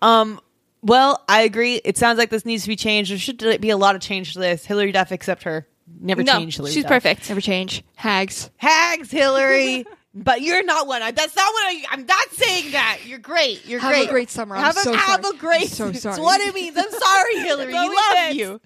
Um, 0.02 0.40
well, 0.82 1.24
I 1.28 1.42
agree. 1.42 1.76
It 1.84 1.98
sounds 1.98 2.18
like 2.18 2.30
this 2.30 2.46
needs 2.46 2.64
to 2.64 2.70
be 2.70 2.76
changed. 2.76 3.12
There 3.12 3.18
should 3.18 3.62
be 3.62 3.70
a 3.70 3.78
lot 3.78 3.96
of 3.96 4.02
change 4.02 4.34
to 4.34 4.40
this. 4.40 4.66
Hilary 4.66 4.92
Duff, 4.92 5.12
except 5.12 5.44
her, 5.44 5.68
never 6.00 6.24
no, 6.24 6.34
changed. 6.38 6.58
Hilary 6.58 6.74
she's 6.74 6.84
Duff. 6.84 6.90
perfect. 6.92 7.30
Never 7.30 7.42
change. 7.42 7.84
Hags. 7.96 8.50
Hags, 8.58 9.12
Hilary. 9.12 9.86
But 10.16 10.42
you're 10.42 10.64
not 10.64 10.88
one. 10.88 11.04
I- 11.04 11.12
That's 11.12 11.36
not 11.36 11.54
what 11.54 11.64
I. 11.68 11.84
I'm 11.92 12.04
not 12.08 12.32
saying 12.32 12.72
that. 12.72 12.98
You're 13.06 13.20
great. 13.20 13.64
You're 13.68 13.80
great. 13.80 13.96
Have 13.96 14.06
a 14.08 14.10
great. 14.12 14.32
summer. 14.32 14.56
I'm 14.56 14.64
Have 14.64 14.76
a 14.76 14.80
so 14.80 14.92
have 14.94 15.24
a 15.24 15.38
great. 15.38 15.62
I'm 15.62 15.68
so 15.68 15.92
sorry. 15.94 16.16
That's 16.16 16.20
what 16.20 16.42
it 16.42 16.56
means. 16.56 16.76
I'm 16.76 16.90
sorry, 16.90 17.36
Hilary. 17.48 17.72
That's 17.72 17.78
all 17.78 17.90
we 17.90 17.96
we 17.96 17.96
love 17.96 18.36
you. 18.36 18.62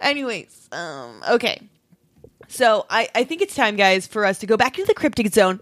Anyways, 0.00 0.68
um, 0.72 1.22
okay. 1.30 1.62
So 2.48 2.86
I, 2.90 3.08
I 3.14 3.22
think 3.22 3.40
it's 3.40 3.54
time, 3.54 3.76
guys, 3.76 4.08
for 4.08 4.24
us 4.24 4.40
to 4.40 4.46
go 4.46 4.56
back 4.56 4.76
into 4.78 4.88
the 4.88 4.94
cryptic 4.94 5.28
zone. 5.32 5.60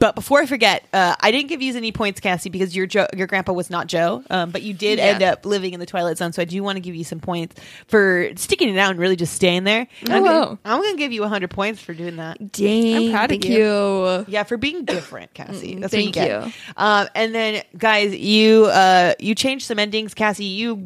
But 0.00 0.14
before 0.14 0.40
I 0.40 0.46
forget, 0.46 0.84
uh, 0.92 1.16
I 1.18 1.32
didn't 1.32 1.48
give 1.48 1.60
you 1.60 1.74
any 1.76 1.90
points, 1.90 2.20
Cassie, 2.20 2.50
because 2.50 2.76
your 2.76 2.86
jo- 2.86 3.08
your 3.16 3.26
grandpa 3.26 3.52
was 3.52 3.68
not 3.68 3.88
Joe, 3.88 4.22
um, 4.30 4.50
but 4.52 4.62
you 4.62 4.72
did 4.72 4.98
Yeah. 4.98 5.06
end 5.06 5.22
up 5.24 5.44
living 5.44 5.74
in 5.74 5.80
the 5.80 5.86
Twilight 5.86 6.18
Zone. 6.18 6.32
So 6.32 6.40
I 6.40 6.44
do 6.44 6.62
want 6.62 6.76
to 6.76 6.80
give 6.80 6.94
you 6.94 7.02
some 7.02 7.18
points 7.18 7.56
for 7.88 8.30
sticking 8.36 8.68
it 8.68 8.78
out 8.78 8.92
and 8.92 9.00
really 9.00 9.16
just 9.16 9.34
staying 9.34 9.64
there. 9.64 9.88
I'm, 10.08 10.22
gonna, 10.22 10.58
I'm 10.64 10.80
gonna 10.82 10.96
give 10.96 11.10
you 11.10 11.22
100 11.22 11.50
points 11.50 11.80
for 11.80 11.94
doing 11.94 12.16
that. 12.16 12.52
Dang. 12.52 12.94
I'm 13.06 13.10
proud 13.10 13.24
of 13.24 13.30
thank 13.30 13.46
you. 13.46 13.56
you. 13.58 14.24
Yeah, 14.28 14.44
for 14.44 14.56
being 14.56 14.84
different, 14.84 15.34
Cassie. 15.34 15.74
Mm, 15.74 15.80
That's 15.80 15.92
thank 15.92 16.14
what 16.14 16.22
you 16.22 16.28
get. 16.28 16.46
you. 16.46 16.52
Um, 16.76 17.08
and 17.16 17.34
then, 17.34 17.62
guys, 17.76 18.14
you 18.14 18.66
uh, 18.66 19.14
you 19.18 19.34
changed 19.34 19.66
some 19.66 19.80
endings, 19.80 20.14
Cassie. 20.14 20.44
You 20.44 20.76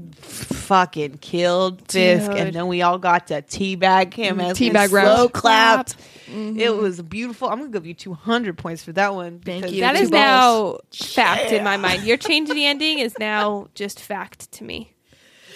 fucking 0.63 1.19
killed 1.19 1.83
Fisk, 1.91 2.31
Dude. 2.31 2.39
and 2.39 2.55
then 2.55 2.67
we 2.69 2.83
all 2.83 2.99
got 2.99 3.27
to 3.29 3.43
teabag 3.43 4.15
him 4.15 4.39
Mm, 4.39 4.51
as 4.51 4.61
we 4.61 4.71
teabag 4.71 4.89
slow 4.89 4.99
round. 4.99 5.33
clapped. 5.33 5.97
It 6.35 6.75
was 6.75 7.03
beautiful. 7.03 7.49
I'm 7.49 7.59
gonna 7.59 7.71
give 7.71 7.87
you 7.87 7.95
200 7.95 8.57
points 8.57 8.83
for 8.83 8.93
that 8.93 9.15
one. 9.15 9.41
Thank 9.41 9.71
you. 9.71 9.81
That 9.83 9.97
Two 9.97 10.03
is 10.05 10.11
balls. 10.11 10.81
now 10.91 11.07
fact 11.07 11.53
in 11.53 11.63
my 11.65 11.77
mind. 11.77 12.05
Your 12.05 12.17
change 12.17 12.49
in 12.49 12.57
the 12.57 12.65
ending 12.73 12.99
is 13.01 13.15
now 13.19 13.69
just 13.75 14.01
fact 14.01 14.51
to 14.53 14.65
me. 14.65 14.89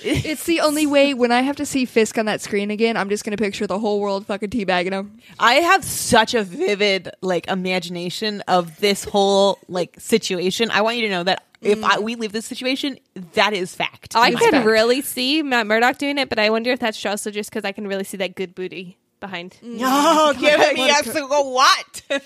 It's 0.03 0.45
the 0.45 0.61
only 0.61 0.87
way 0.87 1.15
when 1.15 1.33
I 1.33 1.41
have 1.41 1.57
to 1.57 1.65
see 1.67 1.87
Fisk 1.87 2.19
on 2.19 2.27
that 2.27 2.43
screen 2.43 2.71
again, 2.71 2.99
I'm 2.99 3.09
just 3.09 3.25
gonna 3.25 3.39
picture 3.39 3.67
the 3.67 3.79
whole 3.79 3.99
world 3.99 4.27
fucking 4.27 4.51
teabagging 4.51 4.93
him. 4.93 5.19
I 5.41 5.55
have 5.55 5.83
such 5.83 6.35
a 6.35 6.43
vivid 6.45 7.09
like 7.23 7.49
imagination 7.49 8.43
of 8.43 8.79
this 8.79 9.05
whole 9.05 9.59
like 9.69 9.99
situation. 9.99 10.71
I 10.71 10.83
want 10.83 10.97
you 10.97 11.03
to 11.05 11.09
know 11.09 11.25
that 11.25 11.46
if 11.61 11.83
I, 11.85 11.99
we 11.99 12.15
leave 12.15 12.33
this 12.33 12.47
situation, 12.47 12.99
that 13.35 13.53
is 13.53 13.75
fact. 13.75 14.15
I 14.15 14.31
It's 14.31 14.41
can 14.41 14.51
fact. 14.53 14.67
really 14.67 15.01
see 15.03 15.43
Matt 15.43 15.67
Murdock 15.67 15.99
doing 15.99 16.19
it, 16.19 16.29
but 16.29 16.39
I 16.39 16.51
wonder 16.51 16.71
if 16.71 16.81
that's 16.81 17.05
also 17.07 17.31
just 17.31 17.51
because 17.51 17.65
I 17.65 17.73
can 17.73 17.87
really 17.87 18.05
see 18.05 18.17
that 18.19 18.35
good 18.35 18.55
booty 18.55 18.99
behind. 19.21 19.57
No, 19.63 20.33
give 20.39 20.59
me 20.59 20.75
What 20.81 21.07
a 21.07 21.09
a 21.09 21.13
single 21.13 21.53
what? 21.55 22.03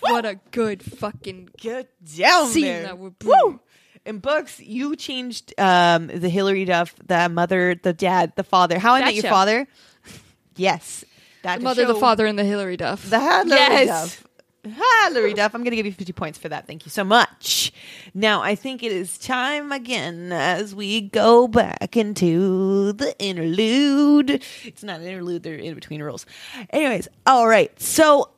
What 0.00 0.24
a 0.24 0.38
good 0.50 0.82
fucking 0.82 1.50
Good 1.60 1.88
down 2.16 2.48
Scene 2.48 2.64
there. 2.64 2.82
that 2.84 2.98
would 2.98 3.18
be- 3.18 3.26
Woo! 3.26 3.60
In 4.04 4.18
books, 4.18 4.58
you 4.58 4.96
changed 4.96 5.54
um, 5.60 6.08
the 6.08 6.28
Hilary 6.28 6.64
Duff, 6.64 6.94
the 7.06 7.28
mother, 7.28 7.76
the 7.80 7.92
dad, 7.92 8.32
the 8.34 8.42
father. 8.42 8.78
How 8.80 8.94
I 8.94 8.98
That 9.00 9.04
Met 9.06 9.14
Your 9.14 9.22
show. 9.22 9.28
Father. 9.30 9.68
Yes, 10.56 11.04
that 11.42 11.58
the 11.58 11.64
mother, 11.64 11.86
the 11.86 11.94
show. 11.94 12.00
father, 12.00 12.26
and 12.26 12.38
the 12.38 12.44
Hilary 12.44 12.76
Duff. 12.76 13.08
the 13.08 13.18
Hilary 13.20 13.48
Yes. 13.48 13.86
Duff. 13.88 14.26
Ah, 14.64 15.08
Hilary 15.08 15.34
Duff. 15.34 15.54
I'm 15.54 15.62
going 15.62 15.72
to 15.72 15.76
give 15.76 15.86
you 15.86 15.92
50 15.92 16.12
points 16.12 16.38
for 16.38 16.48
that. 16.48 16.68
Thank 16.68 16.86
you 16.86 16.90
so 16.90 17.02
much. 17.02 17.72
Now, 18.14 18.42
I 18.42 18.54
think 18.54 18.84
it 18.84 18.92
is 18.92 19.18
time 19.18 19.72
again 19.72 20.30
as 20.30 20.72
we 20.72 21.00
go 21.00 21.48
back 21.48 21.96
into 21.96 22.92
the 22.92 23.18
interlude. 23.18 24.42
It's 24.64 24.84
not 24.84 25.00
an 25.00 25.06
interlude, 25.06 25.42
they're 25.42 25.56
in 25.56 25.74
between 25.74 26.00
rules. 26.00 26.26
Anyways, 26.70 27.08
all 27.26 27.48
right. 27.48 27.78
So, 27.80 28.30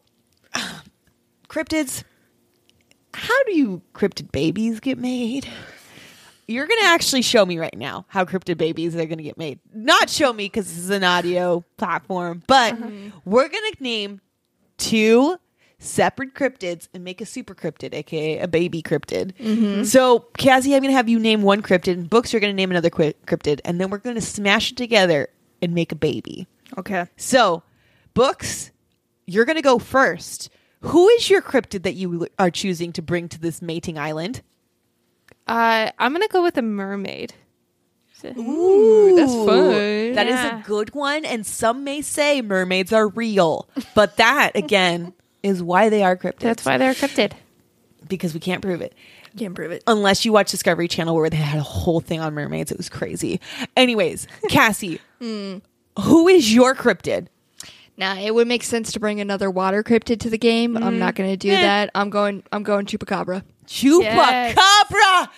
cryptids. 1.48 2.04
How 3.12 3.44
do 3.44 3.56
you 3.56 3.82
cryptid 3.92 4.32
babies 4.32 4.80
get 4.80 4.98
made? 4.98 5.46
You're 6.48 6.66
going 6.66 6.80
to 6.80 6.88
actually 6.88 7.22
show 7.22 7.46
me 7.46 7.58
right 7.58 7.76
now 7.76 8.06
how 8.08 8.24
cryptid 8.24 8.56
babies 8.56 8.96
are 8.96 9.06
going 9.06 9.18
to 9.18 9.24
get 9.24 9.38
made. 9.38 9.60
Not 9.72 10.10
show 10.10 10.32
me 10.32 10.46
because 10.46 10.66
this 10.66 10.78
is 10.78 10.90
an 10.90 11.04
audio 11.04 11.64
platform, 11.76 12.42
but 12.46 12.74
mm-hmm. 12.74 13.10
we're 13.24 13.48
going 13.48 13.72
to 13.72 13.82
name 13.82 14.20
two 14.78 15.38
separate 15.84 16.34
cryptids 16.34 16.88
and 16.94 17.04
make 17.04 17.20
a 17.20 17.26
super 17.26 17.54
cryptid, 17.54 17.94
aka 17.94 18.38
a 18.38 18.48
baby 18.48 18.82
cryptid. 18.82 19.86
So, 19.86 20.20
Cassie, 20.38 20.74
I'm 20.74 20.80
going 20.82 20.90
to 20.92 20.96
have 20.96 21.08
you 21.08 21.18
name 21.18 21.42
one 21.42 21.62
cryptid, 21.62 21.92
and 21.94 22.08
Books, 22.10 22.32
you're 22.32 22.40
going 22.40 22.52
to 22.52 22.56
name 22.56 22.70
another 22.70 22.90
qui- 22.90 23.14
cryptid, 23.26 23.60
and 23.64 23.80
then 23.80 23.90
we're 23.90 23.98
going 23.98 24.16
to 24.16 24.20
smash 24.22 24.72
it 24.72 24.76
together 24.76 25.28
and 25.62 25.74
make 25.74 25.92
a 25.92 25.96
baby. 25.96 26.46
Okay. 26.78 27.06
So, 27.16 27.62
Books, 28.14 28.70
you're 29.26 29.44
going 29.44 29.56
to 29.56 29.62
go 29.62 29.78
first. 29.78 30.50
Who 30.80 31.08
is 31.10 31.30
your 31.30 31.40
cryptid 31.40 31.82
that 31.84 31.94
you 31.94 32.28
are 32.38 32.50
choosing 32.50 32.92
to 32.92 33.02
bring 33.02 33.28
to 33.30 33.40
this 33.40 33.62
mating 33.62 33.98
island? 33.98 34.42
Uh, 35.46 35.90
I'm 35.98 36.12
gonna 36.12 36.28
go 36.28 36.42
with 36.42 36.56
a 36.58 36.62
mermaid. 36.62 37.34
Ooh, 38.24 39.14
that's 39.16 39.32
fun. 39.34 40.12
That 40.14 40.26
is 40.26 40.34
Yeah. 40.34 40.60
a 40.60 40.62
good 40.62 40.94
one. 40.94 41.24
And 41.26 41.44
some 41.46 41.84
may 41.84 42.00
say 42.00 42.40
mermaids 42.40 42.92
are 42.92 43.08
real, 43.08 43.68
but 43.94 44.16
that 44.16 44.52
again 44.54 45.12
is 45.44 45.62
why 45.62 45.88
they 45.90 46.02
are 46.02 46.16
cryptids. 46.16 46.38
That's 46.40 46.64
why 46.64 46.78
they're 46.78 46.94
cryptid. 46.94 47.32
because 48.08 48.34
we 48.34 48.40
can't 48.40 48.62
prove 48.62 48.80
it. 48.80 48.94
Can't 49.36 49.54
prove 49.54 49.70
it. 49.72 49.82
Unless 49.86 50.24
you 50.24 50.32
watch 50.32 50.50
Discovery 50.50 50.88
Channel 50.88 51.14
where 51.14 51.28
they 51.30 51.36
had 51.36 51.58
a 51.58 51.62
whole 51.62 52.00
thing 52.00 52.20
on 52.20 52.34
mermaids. 52.34 52.70
It 52.72 52.76
was 52.78 52.88
crazy. 52.88 53.40
Anyways, 53.76 54.26
Cassie, 54.48 55.00
who 55.20 56.28
is 56.28 56.52
your 56.54 56.74
cryptid? 56.74 57.26
Nah, 57.96 58.16
it 58.16 58.34
would 58.34 58.48
make 58.48 58.62
sense 58.64 58.90
to 58.92 59.00
bring 59.00 59.20
another 59.20 59.50
water 59.50 59.82
cryptid 59.84 60.18
to 60.20 60.30
the 60.30 60.38
game. 60.38 60.76
I'm 60.76 60.98
not 60.98 61.14
gonna 61.14 61.36
do 61.36 61.50
Eh. 61.50 61.60
that. 61.60 61.90
I'm 61.94 62.10
going. 62.10 62.42
I'm 62.52 62.62
going 62.64 62.86
chupacabra. 62.86 63.42
Chupacabra! 63.66 65.28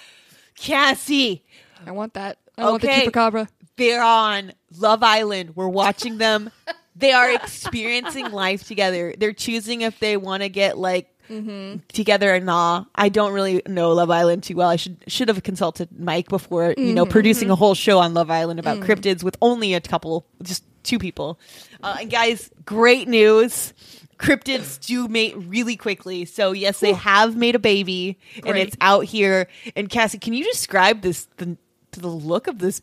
Cassie, 0.56 1.44
I 1.86 1.90
want 1.90 2.14
that. 2.14 2.38
I 2.56 2.64
want 2.70 2.82
the 2.82 2.88
chupacabra. 2.88 3.48
they're 3.76 4.02
on 4.02 4.52
Love 4.78 5.02
Island. 5.02 5.54
We're 5.54 5.68
watching 5.68 6.18
them. 6.18 6.50
They 6.98 7.12
are 7.12 7.30
experiencing 7.32 8.30
life 8.32 8.66
together. 8.66 9.14
They're 9.16 9.32
choosing 9.32 9.82
if 9.82 9.98
they 10.00 10.16
want 10.16 10.42
to 10.42 10.48
get 10.48 10.78
like 10.78 11.14
mm-hmm. 11.28 11.78
together 11.88 12.34
or 12.34 12.40
not. 12.40 12.88
I 12.94 13.08
don't 13.08 13.32
really 13.32 13.62
know 13.66 13.92
Love 13.92 14.10
Island 14.10 14.42
too 14.42 14.56
well. 14.56 14.68
I 14.68 14.76
should 14.76 15.04
should 15.06 15.28
have 15.28 15.42
consulted 15.42 15.88
Mike 15.98 16.28
before, 16.28 16.74
you 16.76 16.94
know, 16.94 17.04
mm-hmm, 17.04 17.12
producing 17.12 17.50
a 17.50 17.52
mm-hmm. 17.52 17.58
whole 17.58 17.74
show 17.74 17.98
on 17.98 18.14
Love 18.14 18.30
Island 18.30 18.58
about 18.58 18.78
mm. 18.78 18.86
cryptids 18.86 19.22
with 19.22 19.36
only 19.42 19.74
a 19.74 19.80
couple, 19.80 20.26
just 20.42 20.64
two 20.82 20.98
people. 20.98 21.38
Uh, 21.82 21.98
and 22.00 22.10
guys, 22.10 22.50
great 22.64 23.08
news. 23.08 23.74
Cryptids 24.18 24.80
do 24.84 25.08
mate 25.08 25.34
really 25.36 25.76
quickly. 25.76 26.24
So 26.24 26.52
yes, 26.52 26.80
they 26.80 26.94
have 26.94 27.36
made 27.36 27.54
a 27.54 27.58
baby 27.58 28.18
and 28.46 28.56
it's 28.56 28.76
out 28.80 29.04
here. 29.04 29.48
And 29.74 29.90
Cassie, 29.90 30.18
can 30.18 30.32
you 30.32 30.44
describe 30.44 31.02
this 31.02 31.28
the 31.36 31.58
the 31.92 32.08
look 32.08 32.46
of 32.46 32.58
this 32.58 32.80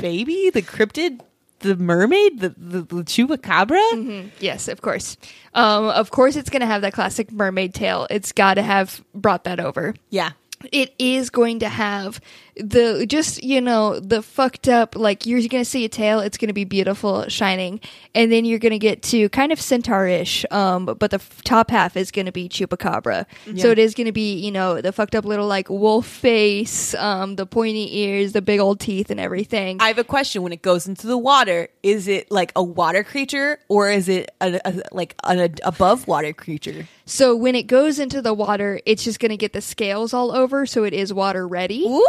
baby, 0.00 0.50
the 0.50 0.62
cryptid, 0.62 1.20
the 1.62 1.76
mermaid, 1.76 2.40
the 2.40 2.50
the, 2.50 2.82
the 2.82 3.02
chupacabra? 3.04 4.30
Yes, 4.40 4.68
of 4.68 4.82
course. 4.82 5.16
Um, 5.54 5.86
of 5.86 6.10
course, 6.10 6.36
it's 6.36 6.50
gonna 6.50 6.66
have 6.66 6.82
that 6.82 6.92
classic 6.92 7.32
mermaid 7.32 7.74
tail. 7.74 8.06
It's 8.10 8.32
got 8.32 8.54
to 8.54 8.62
have 8.62 9.02
brought 9.14 9.44
that 9.44 9.58
over. 9.60 9.94
Yeah. 10.10 10.32
it 10.70 10.94
is 10.98 11.28
going 11.30 11.58
to 11.58 11.68
have 11.68 12.20
the 12.56 13.06
just 13.06 13.42
you 13.42 13.60
know 13.60 13.98
the 13.98 14.22
fucked 14.22 14.68
up 14.68 14.94
like 14.94 15.24
you're 15.24 15.40
gonna 15.48 15.64
see 15.64 15.84
a 15.84 15.88
tail 15.88 16.20
it's 16.20 16.36
gonna 16.36 16.52
be 16.52 16.64
beautiful 16.64 17.26
shining 17.28 17.80
and 18.14 18.30
then 18.30 18.44
you're 18.44 18.58
gonna 18.58 18.78
get 18.78 19.02
to 19.02 19.28
kind 19.30 19.52
of 19.52 19.60
centaurish 19.60 20.44
um 20.50 20.84
but 20.84 21.10
the 21.10 21.16
f- 21.16 21.42
top 21.44 21.70
half 21.70 21.96
is 21.96 22.10
gonna 22.10 22.30
be 22.32 22.48
chupacabra 22.48 23.24
so 23.58 23.70
it 23.70 23.78
is 23.78 23.94
gonna 23.94 24.12
be 24.12 24.34
you 24.34 24.50
know 24.50 24.80
the 24.82 24.92
fucked 24.92 25.14
up 25.14 25.24
little 25.24 25.46
like 25.46 25.70
wolf 25.70 26.06
face 26.06 26.94
um 26.94 27.36
the 27.36 27.46
pointy 27.46 27.98
ears 28.00 28.32
the 28.32 28.42
big 28.42 28.60
old 28.60 28.78
teeth 28.80 29.10
and 29.10 29.18
everything 29.18 29.78
I 29.80 29.88
have 29.88 29.98
a 29.98 30.04
question. 30.04 30.42
When 30.42 30.52
it 30.52 30.62
goes 30.62 30.86
into 30.86 31.06
the 31.06 31.18
water, 31.18 31.68
is 31.82 32.06
it 32.08 32.30
like 32.30 32.52
a 32.54 32.62
water 32.62 33.02
creature 33.02 33.58
or 33.68 33.90
is 33.90 34.08
it 34.08 34.30
a, 34.40 34.60
a, 34.64 34.82
like 34.92 35.14
an 35.24 35.54
above 35.64 36.06
water 36.06 36.32
creature? 36.32 36.86
so 37.04 37.34
when 37.34 37.54
it 37.56 37.64
goes 37.64 37.98
into 37.98 38.22
the 38.22 38.32
water 38.32 38.80
it's 38.86 39.02
just 39.02 39.18
gonna 39.18 39.36
get 39.36 39.52
the 39.52 39.60
scales 39.60 40.14
all 40.14 40.30
over 40.30 40.64
so 40.66 40.84
it 40.84 40.92
is 40.94 41.12
water 41.12 41.48
ready 41.48 41.84
Ooh. 41.84 42.06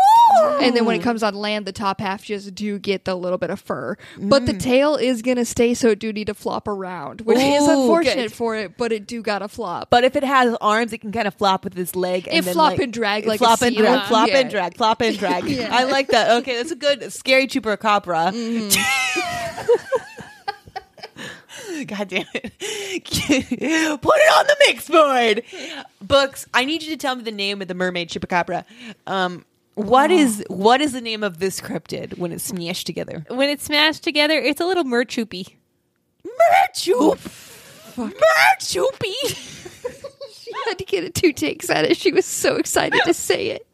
And 0.62 0.76
then 0.76 0.86
when 0.86 0.96
it 1.00 1.04
comes 1.04 1.24
on 1.24 1.36
land, 1.36 1.66
the 1.66 1.72
top 1.72 2.00
half 2.00 2.24
just 2.24 2.54
do 2.56 2.80
get 2.80 3.06
the 3.06 3.16
little 3.16 3.38
bit 3.38 3.50
of 3.50 3.60
fur, 3.60 3.98
but 4.18 4.44
Mm. 4.44 4.46
the 4.48 4.54
tail 4.54 4.96
is 4.96 5.22
gonna 5.22 5.46
stay, 5.46 5.74
so 5.74 5.90
it 5.90 6.00
do 6.00 6.12
need 6.14 6.28
to 6.28 6.34
flop 6.34 6.68
around, 6.68 7.22
which 7.22 7.38
is 7.38 7.68
Ooh, 7.68 7.72
unfortunate 7.82 8.16
good. 8.16 8.34
for 8.34 8.56
it. 8.56 8.78
But 8.78 8.92
it 8.92 9.06
do 9.08 9.22
gotta 9.22 9.48
flop. 9.48 9.90
But 9.90 10.04
if 10.04 10.16
it 10.16 10.24
has 10.24 10.56
arms, 10.62 10.94
it 10.94 11.00
can 11.00 11.12
kind 11.12 11.28
of 11.28 11.34
flop 11.36 11.64
with 11.64 11.78
its 11.78 11.96
leg. 11.96 12.28
And 12.28 12.38
It 12.40 12.46
then, 12.46 12.54
flop 12.54 12.72
like, 12.72 12.80
and 12.82 12.94
drag 12.94 13.26
like 13.26 13.42
a 13.42 13.44
flop 13.44 13.62
and 13.62 13.76
seal. 13.76 13.86
drag, 13.86 14.08
flop 14.08 14.28
Yeah. 14.30 14.38
and 14.40 14.50
drag, 14.50 14.78
flop 14.78 15.02
and 15.02 15.18
drag. 15.18 15.44
Yeah. 15.50 15.70
I 15.76 15.84
like 15.84 16.08
that. 16.10 16.32
Okay, 16.42 16.56
that's 16.56 16.72
a 16.72 16.76
good 16.76 17.12
scary 17.14 17.48
chupacabra. 17.48 18.34
God 21.88 22.08
damn 22.08 22.26
it! 22.34 22.54
Put 22.60 24.16
it 24.16 24.38
on 24.38 24.48
the 24.48 24.56
mix 24.68 24.90
board. 24.90 25.44
Books. 26.02 26.46
I 26.54 26.66
need 26.66 26.84
you 26.84 26.90
to 26.92 26.98
tell 26.98 27.16
me 27.16 27.24
the 27.24 27.32
name 27.32 27.62
of 27.62 27.68
the 27.68 27.74
mermaid 27.74 28.10
chupacabra. 28.10 28.64
Um, 29.08 29.46
what 29.76 30.12
is 30.12 30.44
what 30.50 30.82
is 30.82 30.94
the 30.94 31.02
name 31.02 31.24
of 31.24 31.40
this 31.40 31.60
cryptid 31.60 32.18
when 32.18 32.32
it's 32.32 32.44
smashed 32.44 32.86
together? 32.86 33.26
When 33.30 33.50
it's 33.50 33.64
smashed 33.64 34.04
together, 34.04 34.38
it's 34.38 34.62
a 34.62 34.66
little 34.66 34.84
merchoopy. 34.84 35.56
Merchup. 36.26 37.20
Merchoopy. 37.96 39.14
she 40.34 40.52
had 40.66 40.78
to 40.78 40.86
get 40.86 41.04
it 41.04 41.16
two 41.16 41.34
takes 41.34 41.70
at 41.70 41.86
it. 41.86 41.98
She 41.98 42.12
was 42.12 42.26
so 42.26 42.56
excited 42.56 43.02
to 43.06 43.14
say 43.14 43.48
it. 43.48 43.66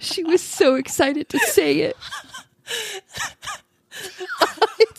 She 0.00 0.22
was 0.22 0.42
so 0.42 0.74
excited 0.74 1.28
to 1.30 1.38
say 1.38 1.80
it. 1.80 1.96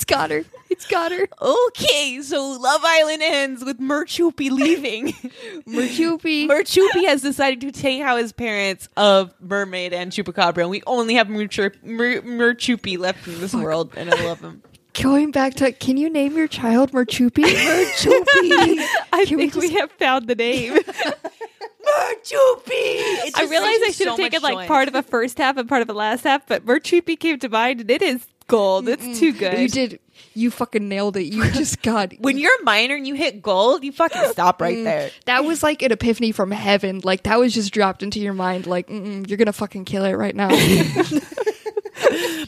it's 0.03 0.11
got 0.11 0.31
her. 0.31 0.43
It's 0.69 0.85
got 0.85 1.11
her. 1.13 1.27
Okay, 1.41 2.21
so 2.21 2.45
Love 2.59 2.81
Island 2.83 3.21
ends 3.23 3.63
with 3.63 3.79
Merchoopy 3.79 4.51
leaving. 4.51 5.07
Merchoopy. 5.67 6.47
Merchoopy 6.47 7.05
has 7.05 7.21
decided 7.21 7.61
to 7.61 7.71
take 7.71 8.01
out 8.01 8.17
his 8.19 8.33
parents 8.33 8.89
of 8.97 9.33
Mermaid 9.39 9.93
and 9.93 10.11
Chupacabra, 10.11 10.63
and 10.63 10.69
we 10.69 10.83
only 10.85 11.13
have 11.13 11.27
Merchur- 11.27 11.81
Mer- 11.83 12.97
left 12.99 13.27
in 13.27 13.39
this 13.39 13.53
world, 13.53 13.93
and 13.95 14.13
I 14.13 14.25
love 14.25 14.41
him. 14.41 14.61
Going 15.01 15.31
back 15.31 15.53
to, 15.55 15.71
can 15.71 15.95
you 15.97 16.09
name 16.09 16.35
your 16.35 16.47
child 16.47 16.91
Merchoopy? 16.91 17.43
Merchoopy. 17.45 18.25
I 19.13 19.25
Can 19.25 19.37
we 19.37 19.49
think 19.49 19.55
we, 19.55 19.69
just- 19.69 19.79
have 19.79 19.91
found 19.93 20.27
the 20.27 20.35
name. 20.35 20.77
Merchoopy! 21.83 23.31
I 23.35 23.47
realized 23.49 23.81
I 23.85 23.91
should 23.93 24.07
have 24.07 24.15
taken 24.17 24.41
like 24.41 24.67
part 24.67 24.87
of 24.87 24.95
a 24.95 25.03
first 25.03 25.37
half 25.37 25.57
and 25.57 25.67
part 25.67 25.81
of 25.81 25.89
a 25.89 25.93
last 25.93 26.23
half, 26.23 26.47
but 26.47 26.65
merchoopy 26.65 27.19
came 27.19 27.39
to 27.39 27.49
mind, 27.49 27.81
and 27.81 27.91
it 27.91 28.01
is 28.01 28.25
gold. 28.47 28.87
It's 28.87 29.19
too 29.19 29.33
good. 29.33 29.59
You 29.59 29.67
did. 29.67 29.99
You 30.35 30.49
fucking 30.51 30.87
nailed 30.87 31.17
it. 31.17 31.23
You 31.25 31.49
just 31.51 31.81
got. 31.83 32.13
When 32.19 32.37
you're 32.37 32.59
a 32.61 32.63
minor 32.63 32.95
and 32.95 33.05
you 33.07 33.13
hit 33.15 33.41
gold, 33.41 33.83
you 33.83 33.91
fucking 33.91 34.31
stop 34.31 34.61
right 34.61 34.83
there. 34.83 35.11
That 35.25 35.43
was 35.45 35.61
like 35.63 35.81
an 35.81 35.91
epiphany 35.91 36.31
from 36.31 36.51
heaven. 36.51 37.01
Like 37.03 37.23
that 37.23 37.39
was 37.39 37.53
just 37.53 37.73
dropped 37.73 38.03
into 38.03 38.19
your 38.19 38.33
mind. 38.33 38.65
Like 38.67 38.87
Mm-mm, 38.87 39.27
you're 39.27 39.37
gonna 39.37 39.53
fucking 39.53 39.85
kill 39.85 40.05
it 40.05 40.13
right 40.13 40.35
now. 40.35 40.49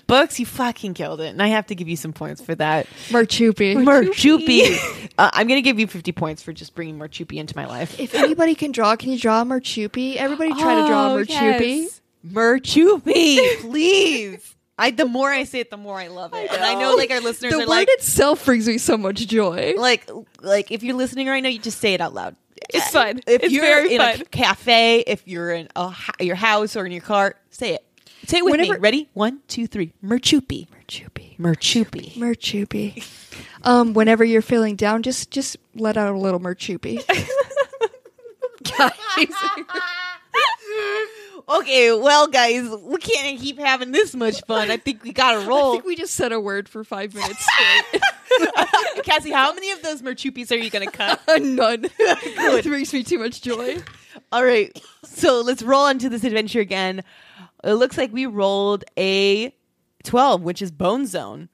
Books, 0.08 0.40
you 0.40 0.46
fucking 0.46 0.94
killed 0.94 1.22
it, 1.22 1.28
and 1.30 1.42
I 1.42 1.48
have 1.48 1.66
to 1.68 1.76
give 1.76 1.88
you 1.88 1.96
some 1.96 2.14
points 2.14 2.40
for 2.42 2.54
that. 2.56 2.88
Merchoopy. 3.10 3.76
Merchoopy. 3.78 5.10
uh, 5.18 5.30
I'm 5.34 5.48
gonna 5.48 5.62
give 5.62 5.80
you 5.80 5.88
50 5.88 6.12
points 6.12 6.44
for 6.44 6.54
just 6.54 6.76
bringing 6.76 7.00
Merchoopy 7.00 7.38
into 7.38 7.56
my 7.56 7.66
life. 7.66 8.00
If 8.00 8.14
anybody 8.14 8.54
can 8.54 8.72
draw, 8.72 8.96
can 8.96 9.10
you 9.12 9.20
draw 9.20 9.42
a 9.42 9.46
Merchoopy? 9.46 10.18
Everybody 10.18 10.52
try 10.54 10.76
to 10.82 10.88
draw 10.88 11.08
a 11.08 11.14
Oh, 11.14 11.18
Merchoopy. 11.24 11.78
yes. 11.84 12.02
Merchoopy, 12.28 13.60
please. 13.62 14.55
I 14.78 14.92
the 14.92 15.06
more 15.06 15.30
I 15.32 15.44
say 15.46 15.60
it, 15.62 15.70
the 15.72 15.78
more 15.78 15.98
I 16.00 16.08
love 16.08 16.34
it. 16.34 16.52
And 16.52 16.62
I 16.64 16.76
know 16.76 16.96
like 16.96 17.10
our 17.12 17.22
listeners 17.22 17.52
The 17.54 17.58
are 17.60 17.62
word 17.62 17.68
like 17.70 17.88
itself 17.92 18.44
brings 18.46 18.68
me 18.68 18.78
so 18.78 18.98
much 18.98 19.26
joy. 19.28 19.74
like 19.78 20.10
like 20.42 20.72
if 20.72 20.84
you're 20.84 20.96
listening 20.98 21.28
right 21.28 21.42
now, 21.42 21.50
you 21.50 21.60
just 21.60 21.80
say 21.80 21.94
it 21.94 22.02
out 22.02 22.14
loud. 22.14 22.36
It's 22.74 22.90
fun. 22.90 23.20
If 23.28 23.44
It's 23.44 23.54
you're 23.54 23.62
very 23.64 23.94
in 23.94 24.02
fun. 24.02 24.22
a 24.22 24.26
cafe, 24.26 25.00
if 25.02 25.28
you're 25.28 25.52
in 25.52 25.68
a, 25.76 25.94
your 26.20 26.36
house 26.36 26.76
or 26.76 26.86
in 26.86 26.92
your 26.92 27.02
car, 27.02 27.36
say 27.52 27.76
it. 27.76 27.86
Say 28.26 28.40
it 28.40 28.44
with 28.46 28.52
Whenever- 28.54 28.74
me. 28.74 28.80
Ready? 28.80 29.10
One, 29.14 29.40
two, 29.48 29.68
three. 29.68 29.94
Merchoopy. 30.04 30.68
Merchoopy. 30.70 31.38
Merchoopy. 31.38 32.14
Merchoopy. 32.16 33.38
um, 33.64 33.94
whenever 33.94 34.24
you're 34.24 34.42
feeling 34.42 34.76
down, 34.76 35.04
just 35.04 35.30
just 35.32 35.58
let 35.76 35.96
out 35.96 36.14
a 36.14 36.18
little 36.18 36.40
Merchoopy. 36.40 37.06
Guys, 38.78 38.92
Okay, 41.48 41.94
well, 41.94 42.28
guys, 42.28 42.68
we 42.82 42.98
can't 42.98 43.40
keep 43.40 43.60
having 43.60 43.92
this 43.92 44.16
much 44.16 44.42
fun. 44.46 44.72
I 44.72 44.78
think 44.78 45.04
we 45.04 45.14
gotta 45.14 45.48
roll. 45.48 45.70
I 45.74 45.76
think 45.76 45.86
we 45.86 45.96
just 45.96 46.16
said 46.16 46.32
a 46.32 46.40
word 46.40 46.68
for 46.68 46.84
five 46.84 47.14
minutes 47.14 47.46
straight. 47.46 48.02
Cassie, 49.04 49.32
how 49.32 49.54
many 49.54 49.72
of 49.72 49.82
those 49.84 50.02
Merchoopies 50.02 50.52
are 50.52 50.56
you 50.56 50.70
gonna 50.72 50.90
cut? 50.92 51.22
None. 51.28 51.86
it 52.00 52.66
brings 52.66 52.92
me 52.94 53.04
too 53.04 53.20
much 53.20 53.42
joy. 53.42 53.78
All 54.32 54.44
right, 54.44 54.76
so 55.04 55.42
let's 55.42 55.62
roll 55.62 55.88
into 55.88 56.10
this 56.10 56.24
adventure 56.24 56.62
again. 56.62 57.04
It 57.64 57.74
looks 57.74 57.98
like 57.98 58.12
we 58.12 58.26
rolled 58.26 58.84
a 58.98 59.54
12, 60.04 60.42
which 60.42 60.62
is 60.62 60.72
Bone 60.72 61.06
Zone. 61.06 61.50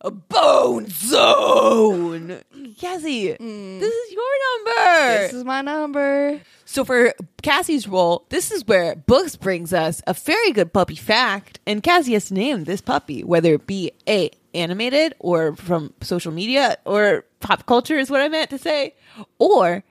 A 0.00 0.12
Bone 0.12 0.86
Zone! 0.88 2.40
Cassie, 2.78 3.34
mm. 3.34 3.80
this 3.80 3.92
is 3.92 4.12
your 4.12 4.64
number! 4.64 5.18
This 5.18 5.32
is 5.32 5.44
my 5.44 5.60
number. 5.60 6.40
so 6.64 6.84
for 6.84 7.12
Cassie's 7.42 7.88
role, 7.88 8.24
this 8.28 8.52
is 8.52 8.64
where 8.64 8.94
Books 8.94 9.34
brings 9.34 9.72
us 9.72 10.00
a 10.06 10.14
very 10.14 10.52
good 10.52 10.72
puppy 10.72 10.94
fact, 10.94 11.58
and 11.66 11.82
Cassie 11.82 12.12
has 12.12 12.26
to 12.26 12.34
name 12.34 12.62
this 12.62 12.80
puppy, 12.80 13.24
whether 13.24 13.54
it 13.54 13.66
be 13.66 13.90
A, 14.08 14.30
animated, 14.54 15.16
or 15.18 15.56
from 15.56 15.92
social 16.00 16.30
media, 16.30 16.78
or 16.84 17.24
pop 17.40 17.66
culture 17.66 17.98
is 17.98 18.08
what 18.08 18.20
I 18.20 18.28
meant 18.28 18.50
to 18.50 18.58
say, 18.58 18.94
or 19.40 19.82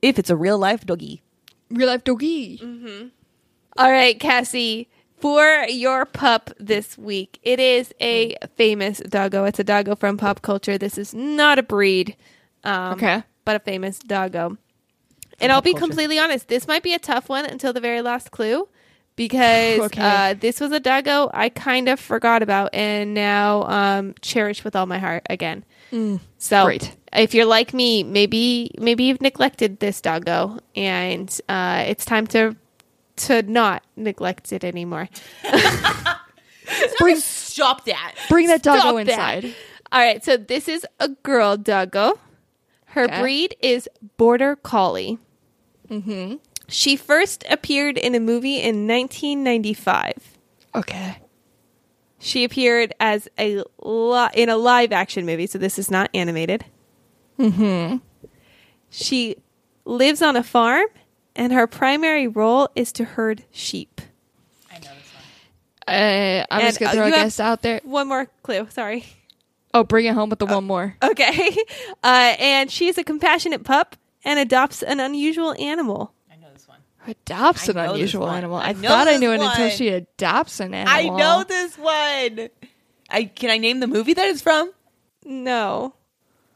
if 0.00 0.18
it's 0.18 0.30
a 0.30 0.36
real 0.36 0.58
life 0.58 0.86
doggy. 0.86 1.22
Real 1.68 1.88
life 1.88 2.04
doggy. 2.04 2.56
Mm-hmm. 2.56 3.08
All 3.76 3.90
right, 3.90 4.18
Cassie, 4.18 4.88
for 5.20 5.64
your 5.68 6.04
pup 6.06 6.50
this 6.58 6.96
week, 6.98 7.38
it 7.42 7.60
is 7.60 7.92
a 8.00 8.36
famous 8.56 8.98
doggo. 9.00 9.44
It's 9.44 9.58
a 9.58 9.64
doggo 9.64 9.94
from 9.94 10.16
pop 10.16 10.42
culture. 10.42 10.78
This 10.78 10.96
is 10.98 11.14
not 11.14 11.58
a 11.58 11.62
breed, 11.62 12.16
um, 12.64 12.94
Okay. 12.94 13.22
but 13.44 13.56
a 13.56 13.60
famous 13.60 13.98
doggo. 13.98 14.56
And 15.40 15.50
I'll 15.52 15.62
be 15.62 15.72
culture. 15.72 15.86
completely 15.86 16.18
honest, 16.18 16.48
this 16.48 16.66
might 16.68 16.82
be 16.82 16.94
a 16.94 16.98
tough 16.98 17.28
one 17.28 17.46
until 17.46 17.72
the 17.72 17.80
very 17.80 18.02
last 18.02 18.30
clue 18.30 18.68
because 19.16 19.80
Okay. 19.86 20.00
uh, 20.02 20.34
this 20.38 20.60
was 20.60 20.70
a 20.72 20.80
doggo 20.80 21.30
I 21.32 21.48
kind 21.48 21.88
of 21.88 21.98
forgot 21.98 22.42
about 22.42 22.74
and 22.74 23.14
now 23.14 23.62
um, 23.64 24.14
cherish 24.20 24.64
with 24.64 24.76
all 24.76 24.86
my 24.86 24.98
heart 24.98 25.22
again. 25.30 25.64
So 26.38 26.64
Great. 26.66 26.94
if 27.12 27.34
you're 27.34 27.44
like 27.46 27.74
me, 27.74 28.04
maybe 28.04 28.70
maybe 28.78 29.02
you've 29.04 29.20
neglected 29.20 29.80
this 29.80 30.00
doggo, 30.00 30.60
and 30.76 31.28
uh, 31.48 31.84
it's 31.88 32.04
time 32.04 32.28
to 32.28 32.54
to 33.26 33.42
not 33.42 33.82
neglect 33.96 34.52
it 34.52 34.64
anymore. 34.64 35.08
Bring 36.98 37.16
Stop 37.16 37.84
that. 37.86 38.14
bring 38.28 38.46
that 38.46 38.62
doggo 38.62 38.80
Stop 38.80 38.94
that. 39.06 39.08
inside. 39.44 39.54
All 39.92 40.00
right, 40.00 40.24
so 40.24 40.36
this 40.36 40.68
is 40.68 40.86
a 41.00 41.08
girl 41.08 41.56
doggo. 41.56 42.18
Her 42.86 43.04
Okay. 43.04 43.20
breed 43.20 43.56
is 43.60 43.88
Border 44.16 44.54
Collie. 44.56 45.18
Mm-hmm. 45.88 46.36
She 46.68 46.94
first 46.96 47.44
appeared 47.50 47.98
in 47.98 48.14
a 48.14 48.20
movie 48.20 48.56
in 48.58 48.86
1995. 48.86 50.12
Okay. 50.76 51.18
She 52.20 52.44
appeared 52.44 52.94
as 53.00 53.28
a 53.38 53.62
li- 53.82 54.28
in 54.34 54.48
a 54.48 54.56
live 54.56 54.92
action 54.92 55.26
movie, 55.26 55.46
so 55.48 55.58
this 55.58 55.78
is 55.78 55.90
not 55.90 56.08
animated. 56.14 56.64
Mm-hmm. 57.38 57.96
She 58.90 59.36
lives 59.84 60.22
on 60.22 60.36
a 60.36 60.42
farm, 60.44 60.86
and 61.36 61.52
her 61.52 61.66
primary 61.66 62.26
role 62.26 62.68
is 62.74 62.92
to 62.92 63.04
herd 63.04 63.44
sheep. 63.50 64.00
I 64.70 64.74
know 64.74 64.80
this 64.80 65.12
one. 65.86 65.94
Uh, 65.96 66.46
I'm 66.50 66.60
just 66.62 66.78
gonna 66.80 66.90
uh, 66.90 66.94
throw 66.94 67.06
a 67.06 67.10
guess 67.10 67.40
out 67.40 67.62
there. 67.62 67.80
One 67.84 68.08
more 68.08 68.26
clue. 68.42 68.68
Sorry. 68.70 69.06
Oh, 69.72 69.84
bring 69.84 70.06
it 70.06 70.14
home 70.14 70.30
with 70.30 70.40
the 70.40 70.46
one 70.46 70.64
more. 70.64 70.96
Okay. 71.02 71.56
Uh, 72.02 72.34
and 72.38 72.70
she 72.70 72.88
is 72.88 72.96
a 72.96 73.04
compassionate 73.04 73.62
pup 73.62 73.94
and 74.24 74.38
adopts 74.38 74.82
an 74.82 75.00
unusual 75.00 75.54
animal. 75.58 76.14
I 76.32 76.36
know 76.36 76.46
this 76.50 76.66
one. 76.66 76.78
Adopts 77.06 77.68
an 77.68 77.76
unusual 77.76 78.28
animal. 78.30 78.56
I 78.56 78.70
I, 78.70 78.72
thought 78.72 79.06
I 79.06 79.12
this 79.12 79.20
knew 79.20 79.32
it 79.32 79.40
until 79.40 79.68
she 79.68 79.88
adopts 79.88 80.60
an 80.60 80.72
animal. 80.72 81.14
I 81.14 81.18
know 81.18 81.44
this 81.44 81.76
one. 81.76 82.48
I 83.10 83.24
can 83.24 83.50
I 83.50 83.58
name 83.58 83.80
the 83.80 83.86
movie 83.86 84.14
that 84.14 84.28
it's 84.28 84.40
from? 84.40 84.72
No. 85.24 85.94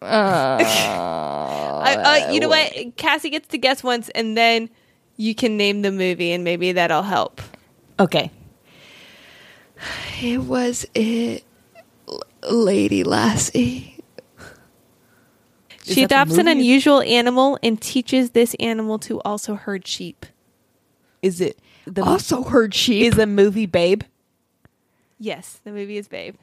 Uh, 0.05 0.59
I, 1.85 2.27
uh, 2.29 2.33
you 2.33 2.41
know 2.41 2.49
what? 2.49 2.97
Cassie 2.97 3.31
gets 3.31 3.49
to 3.49 3.59
guess 3.59 3.83
once, 3.83 4.09
and 4.11 4.37
then 4.37 4.71
you 5.17 5.35
can 5.35 5.57
name 5.57 5.83
the 5.83 5.93
movie 5.93 6.33
and 6.33 6.45
maybe 6.45 6.73
that'll 6.73 7.03
help. 7.03 7.41
Okay. 7.99 8.31
It 10.23 10.41
was 10.41 10.87
it, 10.95 11.45
Lady 12.49 13.05
Lassie. 13.05 14.03
Is 15.87 15.95
she 15.95 16.03
adopts 16.03 16.39
an 16.39 16.49
unusual 16.49 17.03
animal 17.03 17.59
and 17.63 17.81
teaches 17.81 18.31
this 18.31 18.55
animal 18.59 18.99
to 19.01 19.21
also 19.21 19.55
herd 19.55 19.87
sheep. 19.87 20.25
Is 21.21 21.41
it 21.41 21.59
the 21.87 22.03
Also 22.03 22.43
herd 22.45 22.75
sheep. 22.75 23.07
is 23.07 23.17
the 23.17 23.27
movie 23.27 23.67
Babe? 23.67 24.03
Yes, 25.19 25.61
the 25.65 25.73
movie 25.73 25.99
is 25.99 26.09
Babe. 26.09 26.37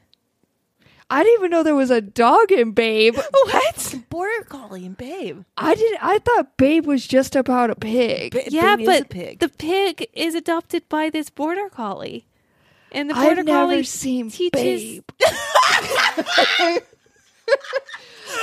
I 1.12 1.22
didn't 1.22 1.38
even 1.40 1.50
know 1.50 1.62
there 1.62 1.74
was 1.74 1.90
a 1.90 2.00
dog 2.00 2.50
in 2.50 2.72
Babe. 2.72 3.16
What? 3.44 3.94
Border 4.08 4.44
Collie 4.48 4.86
and 4.86 4.96
Babe. 4.96 5.42
I 5.58 5.74
did. 5.74 5.98
I 6.00 6.18
thought 6.20 6.56
Babe 6.56 6.86
was 6.86 7.06
just 7.06 7.36
about 7.36 7.70
a 7.70 7.74
pig. 7.74 8.32
Ba- 8.32 8.50
yeah, 8.50 8.76
Babe 8.76 8.88
is 8.88 9.00
but 9.00 9.08
pig. 9.10 9.38
the 9.40 9.48
pig 9.48 10.08
is 10.14 10.34
adopted 10.34 10.88
by 10.88 11.10
this 11.10 11.28
border 11.30 11.68
collie, 11.68 12.26
and 12.92 13.10
the 13.10 13.14
border 13.14 13.40
I've 13.40 13.46
never 13.46 13.66
collie 13.66 13.82
seen 13.84 14.30
teaches. 14.30 15.00
Babe. 15.00 15.04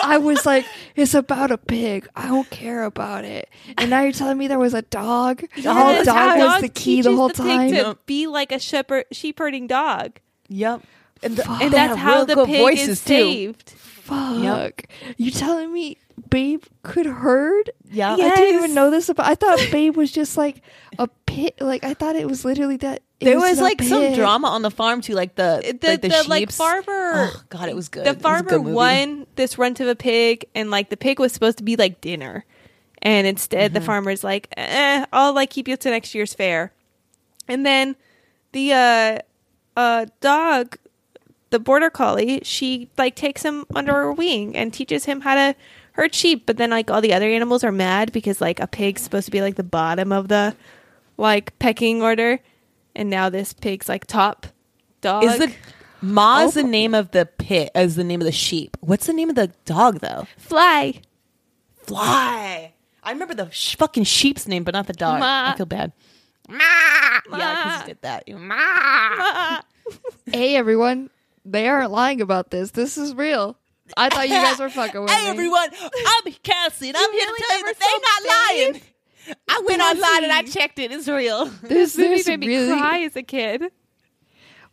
I 0.03 0.17
was 0.17 0.45
like, 0.45 0.65
it's 0.95 1.13
about 1.13 1.51
a 1.51 1.57
pig. 1.57 2.07
I 2.15 2.27
don't 2.27 2.49
care 2.49 2.83
about 2.83 3.25
it. 3.25 3.49
And 3.77 3.89
now 3.89 4.01
you're 4.01 4.11
telling 4.11 4.37
me 4.37 4.47
there 4.47 4.59
was 4.59 4.73
a 4.73 4.81
dog. 4.83 5.43
the 5.61 5.73
whole 5.73 5.91
Yes, 5.91 6.05
dog 6.05 6.15
how 6.15 6.37
was 6.53 6.61
the 6.61 6.69
key 6.69 7.01
the 7.01 7.09
teaches 7.09 7.17
whole 7.17 7.29
pig 7.29 7.37
time. 7.37 7.71
to 7.73 7.97
be 8.05 8.27
like 8.27 8.51
a 8.51 8.59
shepherd, 8.59 9.05
sheep 9.11 9.39
herding 9.39 9.67
dog, 9.67 10.19
Yep. 10.49 10.81
And, 11.21 11.35
the, 11.35 11.49
and 11.51 11.73
that's 11.73 11.97
how 11.97 12.15
real 12.17 12.25
the 12.25 12.35
good 12.35 12.47
pig 12.47 12.59
voices 12.61 12.87
is 12.89 13.03
too. 13.05 13.13
saved. 13.13 13.69
Fuck. 13.71 14.85
You 15.17 15.31
telling 15.31 15.71
me 15.71 15.97
Babe 16.29 16.63
could 16.83 17.05
herd? 17.05 17.69
Yeah. 17.91 18.13
I 18.13 18.15
didn't 18.17 18.55
even 18.55 18.73
know 18.73 18.89
this 18.89 19.09
about. 19.09 19.25
I 19.27 19.35
thought 19.35 19.59
Babe 19.71 19.95
was 19.95 20.11
just 20.11 20.37
like 20.37 20.61
a 20.97 21.07
pig. 21.25 21.53
Like 21.59 21.83
I 21.83 21.93
thought 21.93 22.15
it 22.15 22.27
was 22.27 22.43
literally 22.45 22.77
that. 22.77 23.01
it 23.19 23.25
There 23.25 23.37
was 23.39 23.59
a 23.59 23.63
like 23.63 23.81
some 23.83 24.13
drama 24.13 24.47
on 24.47 24.61
the 24.63 24.71
farm 24.71 25.01
too, 25.01 25.13
like 25.13 25.35
the 25.35 25.61
The, 25.79 25.87
like 25.87 26.01
the, 26.01 26.07
the, 26.09 26.25
like 26.27 26.51
farmer, 26.51 26.83
Oh 26.87 27.41
god, 27.49 27.69
it 27.69 27.75
was 27.75 27.89
good. 27.89 28.05
the 28.05 28.09
It 28.11 28.15
was 28.15 28.19
a 28.21 28.23
farmer 28.23 28.49
good 28.49 28.65
won 28.65 29.27
this 29.35 29.57
runt 29.57 29.79
of 29.79 29.87
a 29.87 29.95
pig, 29.95 30.45
and 30.55 30.71
like 30.71 30.89
the 30.89 30.97
pig 30.97 31.19
was 31.19 31.31
supposed 31.31 31.57
to 31.59 31.63
be 31.63 31.75
like 31.75 32.01
dinner, 32.01 32.45
and 33.01 33.27
instead 33.27 33.71
Mm-hmm. 33.71 33.79
the 33.79 33.81
farmer's 33.85 34.23
like, 34.23 34.47
eh, 34.57 35.05
I'll 35.13 35.33
like 35.33 35.49
keep 35.51 35.67
you 35.67 35.77
to 35.77 35.89
next 35.89 36.15
year's 36.15 36.33
fair, 36.33 36.73
and 37.47 37.65
then 37.65 37.95
the 38.53 38.73
uh 38.73 39.19
uh 39.77 40.05
dog, 40.19 40.77
the 41.51 41.59
border 41.59 41.89
collie, 41.89 42.39
she 42.43 42.89
like 42.97 43.15
takes 43.15 43.43
him 43.43 43.65
under 43.75 43.93
her 43.93 44.11
wing 44.13 44.55
and 44.55 44.73
teaches 44.73 45.05
him 45.05 45.21
how 45.21 45.35
to 45.35 45.55
herd 45.93 46.13
sheep, 46.13 46.45
but 46.45 46.57
then 46.57 46.69
like 46.69 46.89
all 46.91 47.01
the 47.01 47.13
other 47.13 47.29
animals 47.29 47.63
are 47.63 47.71
mad 47.71 48.11
because 48.11 48.39
like 48.41 48.59
a 48.59 48.67
pig's 48.67 49.01
supposed 49.01 49.25
to 49.25 49.31
be 49.31 49.41
like 49.41 49.55
the 49.55 49.63
bottom 49.63 50.11
of 50.11 50.27
the 50.27 50.55
like 51.17 51.57
pecking 51.59 52.01
order, 52.01 52.39
and 52.95 53.09
now 53.09 53.29
this 53.29 53.53
pig's 53.53 53.89
like 53.89 54.05
top 54.07 54.47
dog. 55.01 55.23
Is 55.23 55.37
the 55.39 55.53
Ma's 56.01 56.55
Oh. 56.55 56.61
the 56.61 56.67
name 56.67 56.93
of 56.93 57.11
the 57.11 57.25
pit 57.25 57.71
as 57.75 57.95
the 57.97 58.03
name 58.05 58.21
of 58.21 58.25
the 58.25 58.31
sheep. 58.31 58.77
What's 58.79 59.05
the 59.07 59.13
name 59.13 59.29
of 59.29 59.35
the 59.35 59.51
dog 59.65 59.99
though? 59.99 60.27
fly? 60.37 61.01
Fly. 61.83 62.73
I 63.03 63.11
remember 63.11 63.33
the 63.33 63.49
sh- 63.49 63.75
fucking 63.75 64.03
sheep's 64.03 64.47
name, 64.47 64.63
but 64.63 64.73
not 64.73 64.87
the 64.87 64.93
dog. 64.93 65.19
Ma. 65.19 65.51
I 65.53 65.57
feel 65.57 65.65
bad. 65.65 65.91
Ma. 66.47 66.57
Yeah, 66.59 67.19
because 67.25 67.81
you 67.81 67.87
did 67.87 68.01
that. 68.03 68.27
You- 68.27 68.37
Ma. 68.37 69.61
Hey 70.31 70.55
everyone, 70.55 71.09
they 71.45 71.67
aren't 71.67 71.91
lying 71.91 72.21
about 72.21 72.51
this. 72.51 72.71
This 72.71 72.97
is 72.97 73.13
real. 73.15 73.57
I 73.97 74.09
thought 74.09 74.29
you 74.29 74.35
guys 74.35 74.59
were 74.59 74.69
fucking 74.69 75.01
with 75.01 75.09
Hey 75.09 75.23
me. 75.25 75.29
everyone, 75.31 75.69
I'm 75.81 76.33
Cassie, 76.43 76.89
and 76.89 76.97
I'm 76.97 77.11
here 77.11 77.21
really 77.25 77.39
to 77.39 77.45
tell 77.47 77.57
you 77.57 77.65
never 77.65 77.79
that 77.79 77.79
they're 77.79 78.69
not 78.69 78.73
lying. 78.73 78.81
I 79.47 79.61
went 79.67 79.81
online 79.81 80.23
and 80.23 80.31
I 80.31 80.41
checked 80.43 80.79
it. 80.79 80.91
It's 80.91 81.07
real. 81.07 81.45
This, 81.45 81.93
This 81.95 81.97
movie 81.97 82.15
this 82.17 82.27
made 82.27 82.39
me 82.39 82.47
really. 82.47 82.77
cry 82.77 82.99
as 83.01 83.15
a 83.15 83.23
kid. 83.23 83.63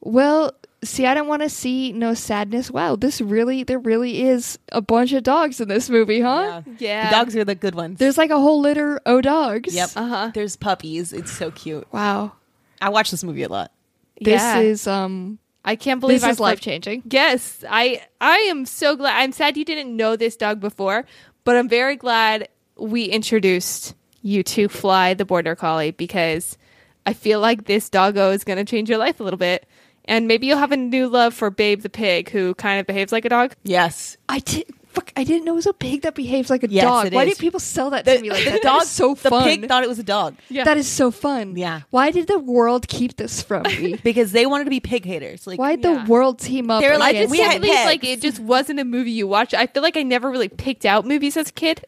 Well, 0.01 0.53
see, 0.85 1.07
I 1.07 1.15
didn't 1.15 1.29
want 1.29 1.43
to 1.43 1.49
see 1.49 1.93
no 1.93 2.15
sadness. 2.15 2.71
Wow, 2.71 2.97
this 2.97 3.21
really, 3.21 3.65
there 3.65 3.79
really 3.79 4.23
is 4.23 4.59
a 4.73 4.81
bunch 4.81 5.13
of 5.13 5.23
dogs 5.23 5.61
in 5.61 5.69
this 5.69 5.91
movie, 5.91 6.21
huh? 6.21 6.63
Yeah. 6.67 6.73
Yeah. 6.79 7.11
The 7.11 7.17
dogs 7.17 7.37
are 7.37 7.45
the 7.45 7.55
good 7.55 7.75
ones. 7.75 7.99
There's 7.99 8.19
like 8.19 8.31
a 8.31 8.39
whole 8.39 8.61
litter 8.61 9.01
of 9.07 9.23
dogs. 9.23 9.75
Yep. 9.75 9.91
Uh-huh. 9.97 10.31
There's 10.35 10.57
puppies. 10.57 11.13
It's 11.13 11.33
so 11.33 11.51
cute. 11.51 11.87
Wow. 11.93 12.33
I 12.81 12.91
watch 12.91 13.11
this 13.11 13.25
movie 13.25 13.43
a 13.43 13.49
lot. 13.49 13.73
This 14.21 14.41
Yeah. 14.43 14.59
is 14.59 14.87
um. 14.87 15.39
I 15.67 15.77
can't 15.77 16.01
believe 16.01 16.21
This 16.21 16.31
is 16.31 16.41
life 16.41 16.61
changing. 16.61 17.03
Yes, 17.11 17.65
I 17.69 18.01
I 18.21 18.37
am 18.49 18.65
so 18.65 18.97
glad. 18.97 19.21
I'm 19.21 19.33
sad 19.33 19.57
you 19.57 19.65
didn't 19.65 19.95
know 19.95 20.17
this 20.17 20.37
dog 20.37 20.61
before, 20.61 21.05
but 21.45 21.57
I'm 21.57 21.69
very 21.69 21.97
glad 21.97 22.49
we 22.79 23.05
introduced 23.05 23.95
you 24.23 24.43
to 24.45 24.69
Fly 24.69 25.15
the 25.15 25.25
border 25.25 25.57
collie 25.57 25.91
because 25.91 26.57
I 27.05 27.13
feel 27.13 27.41
like 27.41 27.65
this 27.65 27.91
doggo 27.91 28.31
is 28.31 28.45
going 28.45 28.59
to 28.59 28.65
change 28.65 28.89
your 28.89 28.99
life 28.99 29.21
a 29.21 29.25
little 29.25 29.39
bit. 29.39 29.67
And 30.05 30.29
maybe 30.29 30.47
you'll 30.47 30.59
have 30.59 30.73
a 30.73 30.77
new 30.77 31.09
love 31.09 31.35
for 31.35 31.51
Babe 31.51 31.83
the 31.83 31.89
pig 31.89 32.31
who 32.31 32.55
kind 32.55 32.79
of 32.79 32.87
behaves 32.87 33.11
like 33.11 33.25
a 33.25 33.29
dog. 33.29 33.55
Yes. 33.65 34.17
I 34.29 34.39
did. 34.39 34.71
Fuck! 34.97 35.13
I 35.17 35.23
didn't 35.25 35.45
know 35.45 35.53
it 35.53 35.57
was 35.57 35.67
a 35.67 35.73
pig 35.73 36.03
that 36.03 36.15
behaves 36.17 36.51
like 36.51 36.65
a 36.65 36.69
Yes, 36.69 36.83
dog. 36.85 37.07
it 37.07 37.13
Why 37.13 37.23
is. 37.25 37.35
did 37.35 37.39
people 37.39 37.61
sell 37.61 37.91
that 37.91 38.05
The, 38.05 38.17
to 38.17 38.23
me 38.23 38.31
like 38.31 38.45
the 38.45 38.51
that? 38.51 38.63
dog, 38.63 38.81
that 38.81 38.83
is 38.85 38.91
so 38.91 39.15
the 39.15 39.31
fun. 39.31 39.45
pig 39.45 39.69
thought 39.69 39.85
it 39.85 39.89
was 39.89 39.99
a 39.99 40.03
dog 40.03 40.35
Yeah. 40.49 40.65
That 40.65 40.77
is 40.79 40.89
so 40.89 41.11
fun. 41.11 41.55
Yeah. 41.57 41.83
Why 41.91 42.11
did 42.11 42.27
the 42.27 42.39
world 42.39 42.89
keep 42.89 43.17
this 43.17 43.43
from 43.43 43.63
me? 43.65 43.97
because 44.03 44.33
they 44.33 44.47
wanted 44.47 44.65
to 44.65 44.71
be 44.71 44.81
pig 44.81 45.05
haters. 45.05 45.47
Like, 45.47 45.59
Why'd 45.59 45.85
Yeah. 45.85 46.05
the 46.05 46.11
world 46.11 46.41
team 46.41 46.71
up? 46.71 46.83
They 46.83 46.89
were 46.91 46.99
like, 46.99 47.15
against 47.15 47.31
we 47.31 47.41
I 47.43 47.45
had 47.45 47.53
just 47.53 47.63
me? 47.63 47.69
can't 47.69 47.73
believe 47.77 47.77
pegs. 47.77 47.87
like 47.87 48.05
it 48.05 48.21
just 48.23 48.41
wasn't 48.41 48.81
a 48.81 48.85
movie 48.85 49.13
you 49.13 49.29
watched. 49.29 49.55
I 49.55 49.67
feel 49.67 49.83
like 49.83 49.97
I 49.97 50.03
never 50.03 50.31
really 50.31 50.49
picked 50.49 50.85
out 50.85 51.07
movies 51.07 51.37
as 51.37 51.51
a 51.51 51.53
kid. 51.53 51.85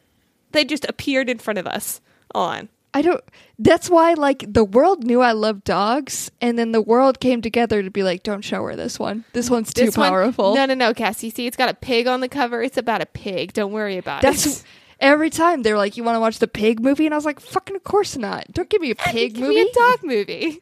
They 0.51 0.63
just 0.63 0.85
appeared 0.87 1.29
in 1.29 1.37
front 1.39 1.57
of 1.59 1.67
us 1.67 2.01
on. 2.33 2.69
I 2.93 3.01
don't. 3.03 3.23
That's 3.59 3.89
why, 3.89 4.13
like, 4.13 4.43
the 4.47 4.63
world 4.63 5.03
knew 5.03 5.21
I 5.21 5.33
loved 5.33 5.63
dogs, 5.63 6.31
and 6.41 6.57
then 6.57 6.71
the 6.71 6.81
world 6.81 7.19
came 7.19 7.41
together 7.41 7.83
to 7.83 7.91
be 7.91 8.01
like, 8.03 8.23
"Don't 8.23 8.41
show 8.41 8.63
her 8.65 8.75
this 8.75 8.97
one. 8.97 9.25
This 9.33 9.49
one's 9.49 9.73
too 9.73 9.85
This 9.85 9.97
one- 9.97 10.09
powerful." 10.09 10.55
no, 10.55 10.65
no, 10.65 10.73
no, 10.73 10.93
Cassie. 10.93 11.29
See, 11.29 11.45
it's 11.45 11.57
got 11.57 11.69
a 11.69 11.73
pig 11.75 12.07
on 12.07 12.21
the 12.21 12.27
cover. 12.29 12.63
It's 12.63 12.77
about 12.77 13.01
a 13.01 13.05
pig. 13.05 13.53
Don't 13.53 13.71
worry 13.71 13.97
about 13.97 14.23
That's 14.23 14.45
it. 14.45 14.63
every 14.99 15.29
time 15.29 15.61
they're 15.61 15.77
like, 15.77 15.97
"You 15.97 16.03
want 16.03 16.15
to 16.15 16.19
watch 16.19 16.39
the 16.39 16.47
pig 16.47 16.79
movie?" 16.81 17.05
And 17.05 17.13
I 17.13 17.17
was 17.17 17.25
like, 17.25 17.39
"Fucking, 17.39 17.75
of 17.75 17.83
course 17.83 18.17
not. 18.17 18.51
Don't 18.53 18.69
give 18.69 18.81
me 18.81 18.89
a 18.91 18.95
pig 18.95 19.33
Give 19.35 19.43
movie." 19.43 19.55
me 19.55 19.69
a 19.69 19.73
dog 19.73 19.99
movie. 20.03 20.61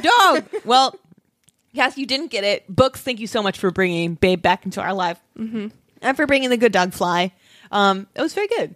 dog. 0.00 0.44
well, 0.64 0.98
Cass, 1.74 1.98
you 1.98 2.06
didn't 2.06 2.28
get 2.30 2.44
it. 2.44 2.64
Books, 2.74 3.00
thank 3.02 3.20
you 3.20 3.26
so 3.26 3.42
much 3.42 3.58
for 3.58 3.70
bringing 3.70 4.14
Babe 4.14 4.40
back 4.40 4.64
into 4.64 4.80
our 4.80 4.94
life. 4.94 5.20
Mm-hmm. 5.38 5.66
And 6.00 6.16
for 6.16 6.26
bringing 6.26 6.48
the 6.50 6.56
good 6.56 6.72
dog 6.72 6.92
Fly. 6.94 7.32
Um, 7.70 8.06
it 8.14 8.20
was 8.22 8.32
very 8.34 8.46
good. 8.48 8.74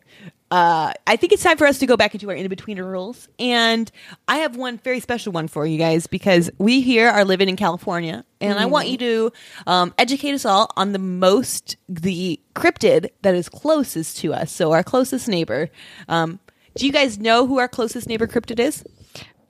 Uh, 0.51 0.93
I 1.07 1.17
think 1.17 1.33
it's 1.33 1.43
time 1.43 1.59
for 1.59 1.67
us 1.67 1.79
to 1.81 1.87
go 1.87 1.97
back 1.97 2.15
into 2.15 2.29
our 2.31 2.37
in 2.37 2.49
between 2.49 2.81
rules. 2.81 3.29
And 3.39 3.91
I 4.27 4.39
have 4.39 4.57
one 4.57 4.79
very 4.79 5.01
special 5.01 5.33
one 5.33 5.47
for 5.47 5.67
you 5.67 5.79
guys 5.79 6.07
because 6.07 6.51
we 6.59 6.81
here 6.81 7.09
are 7.09 7.25
living 7.25 7.49
in 7.49 7.57
California. 7.57 8.25
And 8.41 8.59
I 8.59 8.67
want 8.67 8.89
you 8.89 8.97
to 8.99 9.33
um, 9.67 9.95
educate 9.99 10.33
us 10.33 10.45
all 10.45 10.71
on 10.77 10.93
the 10.93 10.99
most, 10.99 11.77
the 11.89 12.41
cryptid 12.55 13.11
that 13.23 13.35
is 13.35 13.49
closest 13.49 14.19
to 14.19 14.33
us. 14.33 14.51
So 14.51 14.73
our 14.73 14.83
closest 14.83 15.29
neighbor. 15.29 15.69
Um, 16.09 16.41
do 16.77 16.87
you 16.87 16.93
guys 16.93 17.19
know 17.19 17.47
who 17.47 17.59
our 17.59 17.69
closest 17.69 18.09
neighbor 18.09 18.27
cryptid 18.27 18.59
is? 18.59 18.85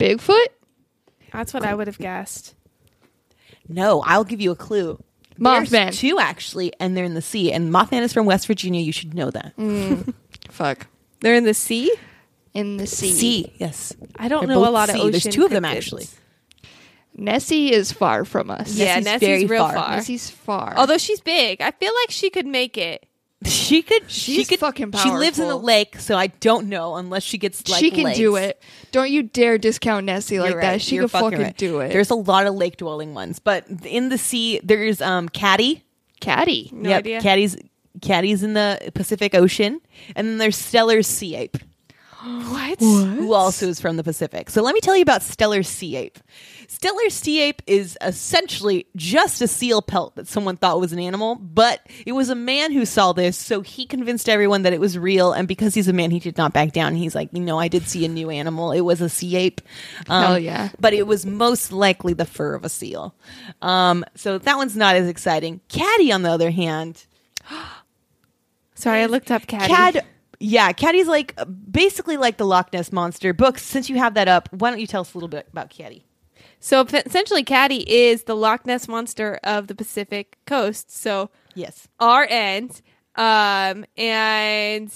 Bigfoot, 0.01 0.47
That's 1.33 1.53
what 1.53 1.65
I 1.65 1.75
would 1.75 1.87
have 1.87 1.99
guessed. 1.99 2.55
No, 3.69 4.01
I'll 4.01 4.25
give 4.25 4.41
you 4.41 4.51
a 4.51 4.57
clue. 4.57 5.03
Mothman. 5.39 5.69
There's 5.71 5.99
two 5.99 6.19
actually, 6.19 6.73
and 6.81 6.97
they're 6.97 7.05
in 7.05 7.15
the 7.15 7.23
sea. 7.23 7.53
And 7.53 7.71
Mothman 7.73 8.03
is 8.03 8.13
from 8.13 8.27
West 8.27 8.47
Virginia. 8.47 8.81
You 8.81 8.93
should 8.93 9.15
know 9.15 9.31
that. 9.31 9.53
fuck, 10.49 10.87
They're 11.21 11.35
in 11.35 11.45
the 11.45 11.55
sea. 11.55 11.93
in 12.55 12.77
the 12.77 12.87
sea. 12.87 13.13
Sea, 13.13 13.53
yes. 13.59 13.95
I 14.17 14.29
don't 14.29 14.47
They're 14.47 14.57
know 14.57 14.63
a 14.63 14.67
both 14.67 14.75
lot 14.75 14.89
of 14.91 14.95
sea. 14.97 15.01
ocean. 15.03 15.11
There's 15.13 15.25
two 15.35 15.45
of 15.45 15.51
them 15.51 15.65
cryptids. 15.65 15.77
actually. 15.77 16.07
Nessie 17.15 17.73
is 17.73 17.91
far 17.91 18.25
from 18.25 18.51
us. 18.51 18.75
Yeah, 18.77 18.95
Nessie's 19.01 19.05
Nessie's 19.07 19.29
very 19.29 19.47
real 19.47 19.65
far. 19.65 19.73
far. 19.75 19.97
Nessie's 19.97 20.31
far. 20.31 20.75
Although 20.77 20.99
she's 20.99 21.21
big, 21.21 21.61
I 21.61 21.73
feel 21.73 21.93
like 22.03 22.11
she 22.11 22.31
could 22.31 22.47
make 22.47 22.77
it. 22.79 23.05
She 23.45 23.83
could. 23.83 24.11
she 24.11 24.35
She's 24.35 24.49
could. 24.49 24.59
fucking 24.59 24.91
She 25.01 25.11
lives 25.11 25.39
in 25.39 25.45
a 25.45 25.49
powerful. 25.51 25.63
lake, 25.65 25.99
so 26.01 26.17
I 26.17 26.27
don't 26.27 26.69
know 26.69 26.97
unless 26.97 27.23
she 27.23 27.39
gets 27.39 27.69
like. 27.69 27.79
she 27.79 27.93
can 27.93 28.13
do 28.15 28.33
legs. 28.33 28.49
it. 28.49 28.63
Don't 28.91 29.11
you 29.13 29.23
dare 29.23 29.59
discount 29.59 30.07
Nessie 30.07 30.41
like 30.41 30.51
You're 30.53 30.61
that. 30.61 30.69
right. 30.69 30.83
She 30.83 30.97
You're 30.97 31.09
can 31.09 31.21
fucking 31.21 31.39
right. 31.39 31.57
do 31.57 31.79
it. 31.81 31.91
There's 31.93 32.11
a 32.11 32.17
lot 32.17 32.47
of 32.49 32.55
lake 32.57 32.79
dwelling 32.79 33.15
ones, 33.15 33.39
but 33.39 33.65
in 33.85 34.09
the 34.09 34.19
sea 34.19 34.59
there's 34.65 35.01
um 35.01 35.29
Caddy. 35.29 35.85
Caddy. 36.21 36.71
No 36.73 36.89
yep, 36.91 36.99
idea. 37.01 37.21
Caddy's 37.21 37.57
Caddy's 38.01 38.43
in 38.43 38.55
the 38.55 38.91
Pacific 38.95 39.35
Ocean, 39.35 39.81
and 40.17 40.27
then 40.27 40.39
there's 40.39 40.57
Steller 40.57 41.05
sea 41.05 41.37
ape. 41.37 41.57
What? 42.21 42.81
who 42.81 43.33
also 43.33 43.69
is 43.69 43.81
from 43.81 43.97
the 43.97 44.05
Pacific. 44.05 44.51
So 44.51 44.63
let 44.63 44.75
me 44.75 44.81
tell 44.81 44.97
you 44.97 45.03
about 45.03 45.21
Steller 45.21 45.65
sea 45.65 45.97
ape. 45.97 46.19
Steller 46.69 47.11
sea 47.11 47.41
ape 47.41 47.63
is 47.67 47.97
essentially 48.03 48.87
just 48.95 49.41
a 49.41 49.49
seal 49.49 49.81
pelt 49.81 50.17
that 50.17 50.29
someone 50.29 50.57
thought 50.57 50.81
was 50.81 50.93
an 50.93 50.99
animal, 50.99 51.37
but 51.37 51.81
it 52.07 52.13
was 52.13 52.29
a 52.29 52.35
man 52.35 52.73
who 52.73 52.85
saw 52.85 53.13
this, 53.13 53.37
so 53.37 53.63
he 53.63 53.87
convinced 53.87 54.29
everyone 54.29 54.63
that 54.63 54.73
it 54.73 54.81
was 54.81 54.99
real. 54.99 55.33
And 55.33 55.49
because 55.49 55.75
he's 55.75 55.89
a 55.89 55.93
man, 55.93 56.11
he 56.11 56.19
did 56.19 56.37
not 56.37 56.53
back 56.53 56.73
down. 56.73 56.95
He's 56.95 57.15
like, 57.15 57.31
you 57.33 57.41
know, 57.41 57.59
I 57.59 57.69
did 57.69 57.89
see 57.89 58.05
a 58.05 58.09
new 58.09 58.31
animal. 58.31 58.73
It 58.73 58.83
was 58.83 59.01
a 59.01 59.09
sea 59.09 59.37
ape. 59.37 59.61
Um, 60.09 60.23
Hell 60.25 60.39
yeah. 60.39 60.69
But 60.79 60.93
it 60.93 61.07
was 61.07 61.25
most 61.25 61.73
likely 61.73 62.13
the 62.13 62.27
fur 62.27 62.55
of 62.55 62.65
a 62.65 62.69
seal. 62.69 63.15
Um, 63.63 64.05
so 64.15 64.39
that 64.39 64.57
one's 64.57 64.77
not 64.77 64.97
as 64.97 65.09
exciting. 65.09 65.61
Caddy, 65.69 66.13
on 66.13 66.23
the 66.23 66.31
other 66.31 66.51
hand, 66.51 67.07
Sorry, 68.79 69.03
I 69.03 69.07
looked 69.07 69.31
up 69.31 69.47
Caddy. 69.47 69.67
Cad 69.73 70.05
yeah, 70.41 70.71
Caddy's 70.73 71.09
like 71.09 71.35
uh, 71.37 71.45
basically 71.47 72.17
like 72.17 72.37
the 72.37 72.47
Loch 72.47 72.73
Ness 72.73 72.93
monster. 72.93 73.33
Books, 73.33 73.63
since 73.65 73.91
you 73.91 73.97
have 73.99 74.15
that 74.15 74.29
up, 74.29 74.49
why 74.53 74.71
don't 74.71 74.79
you 74.79 74.87
tell 74.87 75.01
us 75.01 75.13
a 75.15 75.17
little 75.19 75.29
bit 75.29 75.49
about 75.51 75.71
Caddy? 75.71 76.05
So 76.61 76.83
essentially, 76.83 77.43
Caddy 77.43 77.89
is 77.93 78.23
the 78.25 78.37
Loch 78.37 78.65
Ness 78.67 78.87
monster 78.87 79.41
of 79.43 79.67
the 79.67 79.75
Pacific 79.75 80.39
coast. 80.47 80.91
So 80.97 81.31
Yes. 81.55 81.89
our 81.99 82.25
end, 82.31 82.81
um, 83.17 83.85
and 83.97 84.93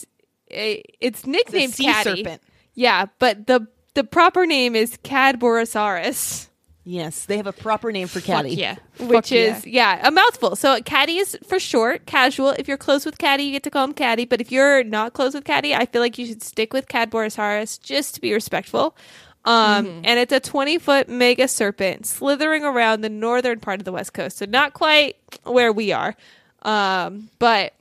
i- 0.53 0.83
it's 1.01 1.26
nicknamed 1.26 1.74
sea 1.74 1.85
Caddy. 1.87 2.22
serpent. 2.22 2.43
Yeah, 2.74 3.07
but 3.18 3.47
the 3.49 3.66
the 3.95 4.05
proper 4.05 4.47
name 4.47 4.74
is 4.76 4.97
Cadborosaurus. 4.99 6.49
Yes, 6.85 7.26
they 7.26 7.37
have 7.37 7.47
a 7.47 7.53
proper 7.53 7.93
name 7.93 8.09
for 8.09 8.20
Caddy. 8.20 8.55
yeah. 8.55 8.76
which 8.99 9.28
Fuck 9.28 9.33
is 9.33 9.66
yeah. 9.66 10.07
a 10.07 10.11
mouthful. 10.11 10.57
So 10.57 10.80
caddy 10.83 11.18
is 11.18 11.39
for 11.47 11.61
short, 11.61 12.07
casual. 12.07 12.51
If 12.51 12.66
you're 12.66 12.76
close 12.76 13.07
with 13.07 13.18
caddy, 13.18 13.45
you 13.45 13.53
get 13.53 13.62
to 13.64 13.70
call 13.70 13.85
him 13.85 13.93
caddy. 13.93 14.24
But 14.24 14.41
if 14.41 14.51
you're 14.51 14.83
not 14.83 15.12
close 15.12 15.35
with 15.35 15.45
caddy, 15.45 15.74
I 15.74 15.87
feel 15.87 16.03
like 16.03 16.18
you 16.18 16.26
should 16.26 16.43
stick 16.43 16.72
with 16.72 16.89
Cadborosaurus 16.89 17.80
just 17.80 18.16
to 18.16 18.20
be 18.20 18.33
respectful. 18.33 18.97
Um, 19.45 20.03
and 20.05 20.20
it's 20.20 20.33
a 20.33 20.41
20 20.41 20.78
foot 20.78 21.09
mega 21.09 21.49
serpent 21.49 22.07
slithering 22.07 22.64
around 22.64 23.01
the 23.01 23.09
northern 23.09 23.59
part 23.61 23.80
of 23.80 23.85
the 23.85 23.93
west 23.93 24.14
coast, 24.14 24.39
so 24.39 24.47
not 24.47 24.72
quite 24.72 25.16
where 25.43 25.72
we 25.72 25.93
are. 25.93 26.16
Um, 26.62 27.28
but 27.41 27.74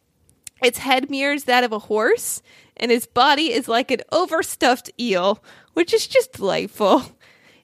its 0.63 0.79
head 0.79 1.09
mirrors 1.11 1.43
that 1.43 1.63
of 1.63 1.71
a 1.71 1.79
horse, 1.79 2.41
and 2.77 2.91
its 2.91 3.05
body 3.05 3.51
is 3.51 3.67
like 3.67 3.91
an 3.91 4.01
overstuffed 4.11 4.89
eel, 4.99 5.43
which 5.73 5.93
is 5.93 6.07
just 6.07 6.33
delightful. 6.33 7.03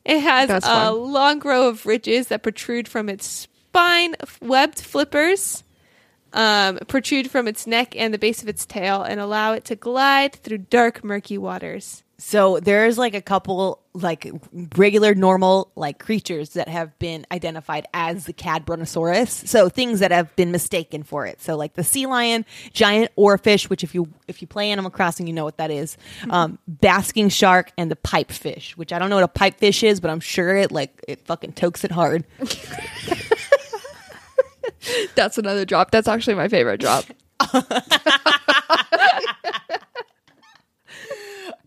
It 0.08 0.22
has 0.22 0.48
That's 0.48 0.66
a 0.66 0.70
fun. 0.70 1.12
long 1.12 1.40
row 1.42 1.68
of 1.68 1.86
ridges 1.86 2.28
that 2.28 2.42
protrude 2.42 2.88
from 2.88 3.10
its 3.10 3.26
spine, 3.28 4.16
webbed 4.42 4.80
flippers 4.80 5.64
um, 6.34 6.78
protrude 6.88 7.30
from 7.32 7.48
its 7.48 7.68
neck 7.68 7.96
and 7.96 8.14
the 8.14 8.18
base 8.18 8.42
of 8.42 8.48
its 8.48 8.66
tail, 8.66 9.02
and 9.02 9.20
allow 9.20 9.54
it 9.54 9.66
to 9.66 9.76
glide 9.76 10.34
through 10.34 10.60
dark, 10.60 11.04
murky 11.04 11.38
waters. 11.38 12.04
So 12.20 12.60
there's 12.60 12.98
like 12.98 13.14
a 13.14 13.22
couple 13.22 13.80
like 13.94 14.28
regular 14.76 15.14
normal 15.14 15.72
like 15.76 16.00
creatures 16.00 16.52
that 16.52 16.68
have 16.68 16.98
been 16.98 17.28
identified 17.32 17.88
as 17.94 18.26
the 18.26 18.34
Cadborosaurus. 18.34 19.48
So 19.48 19.70
things 19.70 20.00
that 20.00 20.12
have 20.12 20.36
been 20.36 20.52
mistaken 20.52 21.04
for 21.04 21.28
it. 21.28 21.40
So 21.42 21.56
like 21.56 21.76
the 21.76 21.84
sea 21.84 22.08
lion, 22.08 22.44
giant 22.74 23.12
oarfish, 23.18 23.70
which 23.70 23.84
if 23.84 23.94
you 23.94 24.12
if 24.28 24.42
you 24.42 24.48
play 24.48 24.72
Animal 24.72 24.90
Crossing, 24.90 25.28
you 25.28 25.34
know 25.34 25.44
what 25.44 25.58
that 25.58 25.70
is. 25.70 25.96
Um, 26.32 26.58
basking 26.68 27.30
shark 27.30 27.72
and 27.78 27.92
the 27.92 27.96
pipefish, 27.96 28.72
which 28.72 28.92
I 28.92 28.98
don't 28.98 29.12
know 29.12 29.18
what 29.18 29.24
a 29.24 29.28
pipefish 29.28 29.84
is, 29.84 30.00
but 30.00 30.10
I'm 30.10 30.20
sure 30.20 30.58
it 30.58 30.72
like 30.72 31.04
it 31.08 31.24
fucking 31.26 31.54
tokes 31.54 31.84
it 31.84 31.92
hard. 31.92 32.26
That's 35.16 35.38
another 35.38 35.66
drop. 35.66 35.92
That's 35.92 36.08
actually 36.08 36.36
my 36.36 36.48
favorite 36.48 36.80
drop. 36.80 37.06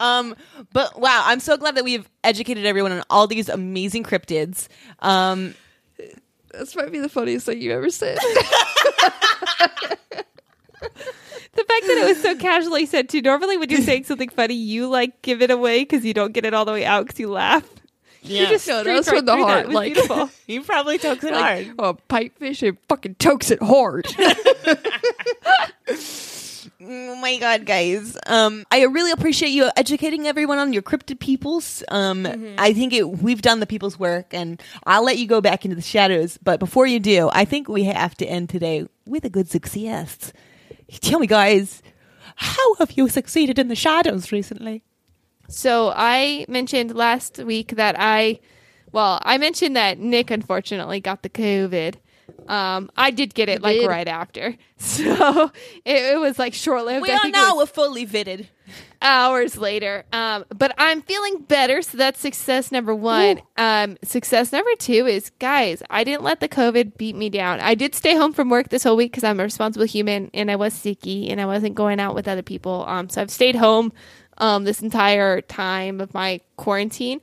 Um, 0.01 0.35
but 0.73 0.99
wow, 0.99 1.23
I'm 1.27 1.39
so 1.41 1.57
glad 1.57 1.77
that 1.77 1.85
we've 1.85 2.09
educated 2.25 2.67
everyone 2.67 2.91
on 2.93 3.03
all 3.11 3.27
these 3.29 3.49
amazing 3.49 4.03
cryptids. 4.03 4.67
Um, 4.99 5.55
This 6.53 6.75
might 6.75 6.91
be 6.91 6.99
the 6.99 7.09
funniest 7.09 7.47
thing 7.47 7.61
you 7.63 7.71
ever 7.73 7.91
said. 7.91 8.19
The 11.53 11.65
fact 11.65 11.87
that 11.87 11.99
it 12.03 12.07
was 12.09 12.23
so 12.23 12.37
casually 12.37 12.87
said 12.87 13.09
too. 13.09 13.21
Normally, 13.23 13.57
when 13.59 13.69
you're 13.71 13.81
saying 13.83 14.05
something 14.05 14.29
funny, 14.31 14.55
you 14.55 14.89
like 14.89 15.21
give 15.23 15.43
it 15.43 15.51
away 15.51 15.81
because 15.81 16.05
you 16.05 16.15
don't 16.15 16.33
get 16.33 16.45
it 16.45 16.55
all 16.55 16.65
the 16.65 16.73
way 16.73 16.85
out 16.85 17.07
because 17.07 17.21
you 17.21 17.29
laugh. 17.29 17.69
Yeah. 18.23 18.43
You 18.43 18.47
just 18.49 18.67
No, 18.69 18.77
that 18.77 18.83
streaked 18.83 18.97
was 18.99 19.09
from 19.09 19.25
the 19.27 19.37
that. 19.37 19.43
heart, 19.43 19.67
was 19.67 19.75
like- 19.75 19.95
beautiful. 19.95 20.31
he 20.47 20.61
probably 20.61 20.99
tokes 20.99 21.25
it 21.25 21.33
like, 21.33 21.67
hard. 21.67 21.75
oh, 21.79 21.99
pipefish, 22.09 22.63
it 22.63 22.77
fucking 22.89 23.17
tokes 23.17 23.51
it 23.51 23.63
hard. 23.63 24.07
Oh 26.83 27.14
my 27.16 27.37
god, 27.37 27.66
guys! 27.66 28.16
Um, 28.26 28.64
I 28.70 28.85
really 28.85 29.11
appreciate 29.11 29.51
you 29.51 29.70
educating 29.76 30.26
everyone 30.26 30.57
on 30.57 30.72
your 30.72 30.81
cryptid 30.81 31.20
peoples. 31.20 31.83
Um, 31.89 32.26
I 32.57 32.72
think 32.72 32.95
it, 32.95 33.07
we've 33.07 33.43
done 33.43 33.61
the 33.61 33.66
people's 33.66 33.99
work, 33.99 34.33
and 34.33 34.62
I'll 34.87 35.05
let 35.05 35.18
you 35.18 35.26
go 35.26 35.43
back 35.43 35.66
into 35.66 35.76
the 35.76 35.83
shadows. 35.83 36.39
But 36.43 36.59
before 36.59 36.87
you 36.87 36.99
do, 36.99 37.28
I 37.35 37.45
think 37.45 37.68
we 37.68 37.85
have 37.85 38.14
to 38.16 38.26
end 38.26 38.49
today 38.49 38.87
with 39.05 39.26
a 39.26 39.28
good 39.28 39.51
success. 39.51 40.33
Tell 41.03 41.20
me, 41.20 41.26
guys, 41.26 41.83
how 42.37 42.74
have 42.76 42.93
you 42.93 43.11
succeeded 43.11 43.59
in 43.59 43.68
the 43.68 43.76
shadows 43.76 44.33
recently? 44.33 44.83
So 45.49 45.93
I 45.95 46.47
mentioned 46.49 46.95
last 46.95 47.37
week 47.39 47.76
that 47.76 47.97
I, 47.99 48.41
well, 48.91 49.20
I 49.22 49.37
mentioned 49.37 49.76
that 49.76 49.99
Nick 49.99 50.31
unfortunately 50.31 51.01
got 51.01 51.22
the 51.22 51.28
COVID. 51.28 51.97
Um, 52.49 52.91
I 52.97 53.11
did 53.11 53.35
get 53.35 53.49
it 53.49 53.62
like 53.62 53.81
did? 53.81 53.87
right 53.89 54.09
after, 54.09 54.57
so 54.76 55.51
it, 55.85 56.14
it 56.14 56.20
was 56.20 56.39
like 56.39 56.55
short 56.55 56.85
lived. 56.85 57.03
We 57.03 57.11
I 57.11 57.16
are 57.16 57.31
now 57.31 57.57
we're 57.57 57.66
fully 57.66 58.05
vitted. 58.05 58.49
hours 59.03 59.57
later. 59.57 60.05
Um, 60.12 60.45
but 60.57 60.74
I'm 60.78 61.03
feeling 61.03 61.43
better, 61.43 61.83
so 61.83 61.97
that's 61.97 62.20
success 62.20 62.70
number 62.70 62.95
one. 62.95 63.41
Um, 63.57 63.97
success 64.05 64.53
number 64.53 64.70
two 64.78 65.07
is, 65.07 65.31
guys, 65.39 65.83
I 65.91 66.05
didn't 66.05 66.22
let 66.22 66.41
the 66.41 66.49
COVID 66.49 66.97
beat 66.97 67.16
me 67.16 67.31
down. 67.31 67.61
I 67.61 67.74
did 67.74 67.95
stay 67.95 68.14
home 68.14 68.33
from 68.33 68.51
work 68.51 68.68
this 68.68 68.85
whole 68.85 68.97
week 68.97 69.12
because 69.12 69.24
I'm 69.24 69.41
a 69.41 69.45
responsible 69.45 69.87
human, 69.87 70.31
and 70.35 70.51
I 70.51 70.57
was 70.57 70.74
sicky, 70.74 71.31
and 71.31 71.41
I 71.41 71.47
wasn't 71.47 71.74
going 71.74 71.99
out 72.01 72.14
with 72.14 72.28
other 72.28 72.43
people. 72.43 72.85
Um, 72.87 73.09
so 73.09 73.20
I've 73.22 73.31
stayed 73.31 73.57
home 73.57 73.93
um, 74.39 74.64
this 74.64 74.83
entire 74.83 75.41
time 75.41 76.01
of 76.01 76.12
my 76.14 76.41
quarantine. 76.57 77.20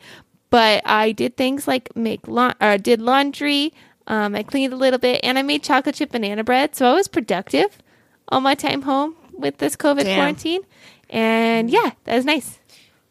But 0.49 0.81
I 0.85 1.11
did 1.11 1.35
things 1.35 1.67
like 1.67 1.93
make 1.95 2.25
la- 2.27 2.53
or 2.61 2.77
did 2.77 3.01
laundry. 3.01 3.73
Um, 4.07 4.35
I 4.35 4.43
cleaned 4.43 4.73
a 4.73 4.77
little 4.77 4.99
bit, 4.99 5.19
and 5.23 5.37
I 5.37 5.41
made 5.41 5.63
chocolate 5.63 5.95
chip 5.95 6.11
banana 6.11 6.43
bread. 6.43 6.75
So 6.75 6.85
I 6.89 6.93
was 6.93 7.07
productive 7.07 7.77
all 8.29 8.41
my 8.41 8.55
time 8.55 8.83
home 8.83 9.15
with 9.33 9.57
this 9.57 9.75
COVID 9.75 10.03
Damn. 10.03 10.15
quarantine. 10.17 10.61
And 11.09 11.69
yeah, 11.69 11.91
that 12.05 12.15
was 12.15 12.25
nice. 12.25 12.59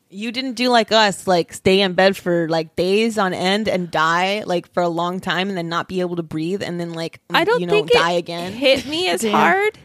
You 0.08 0.32
didn't 0.32 0.54
do 0.54 0.68
like 0.68 0.92
us, 0.92 1.26
like 1.26 1.52
stay 1.52 1.80
in 1.80 1.94
bed 1.94 2.16
for 2.16 2.48
like 2.48 2.76
days 2.76 3.18
on 3.18 3.34
end 3.34 3.68
and 3.68 3.90
die 3.90 4.44
like 4.46 4.72
for 4.72 4.82
a 4.82 4.88
long 4.88 5.20
time, 5.20 5.48
and 5.48 5.58
then 5.58 5.68
not 5.68 5.88
be 5.88 6.00
able 6.00 6.16
to 6.16 6.22
breathe, 6.22 6.62
and 6.62 6.78
then 6.80 6.92
like 6.92 7.20
I 7.28 7.44
don't 7.44 7.60
you 7.60 7.66
know 7.66 7.72
think 7.72 7.90
die 7.90 8.12
it 8.12 8.18
again. 8.18 8.52
hit 8.52 8.86
me 8.86 9.08
as 9.08 9.22
hard. 9.24 9.78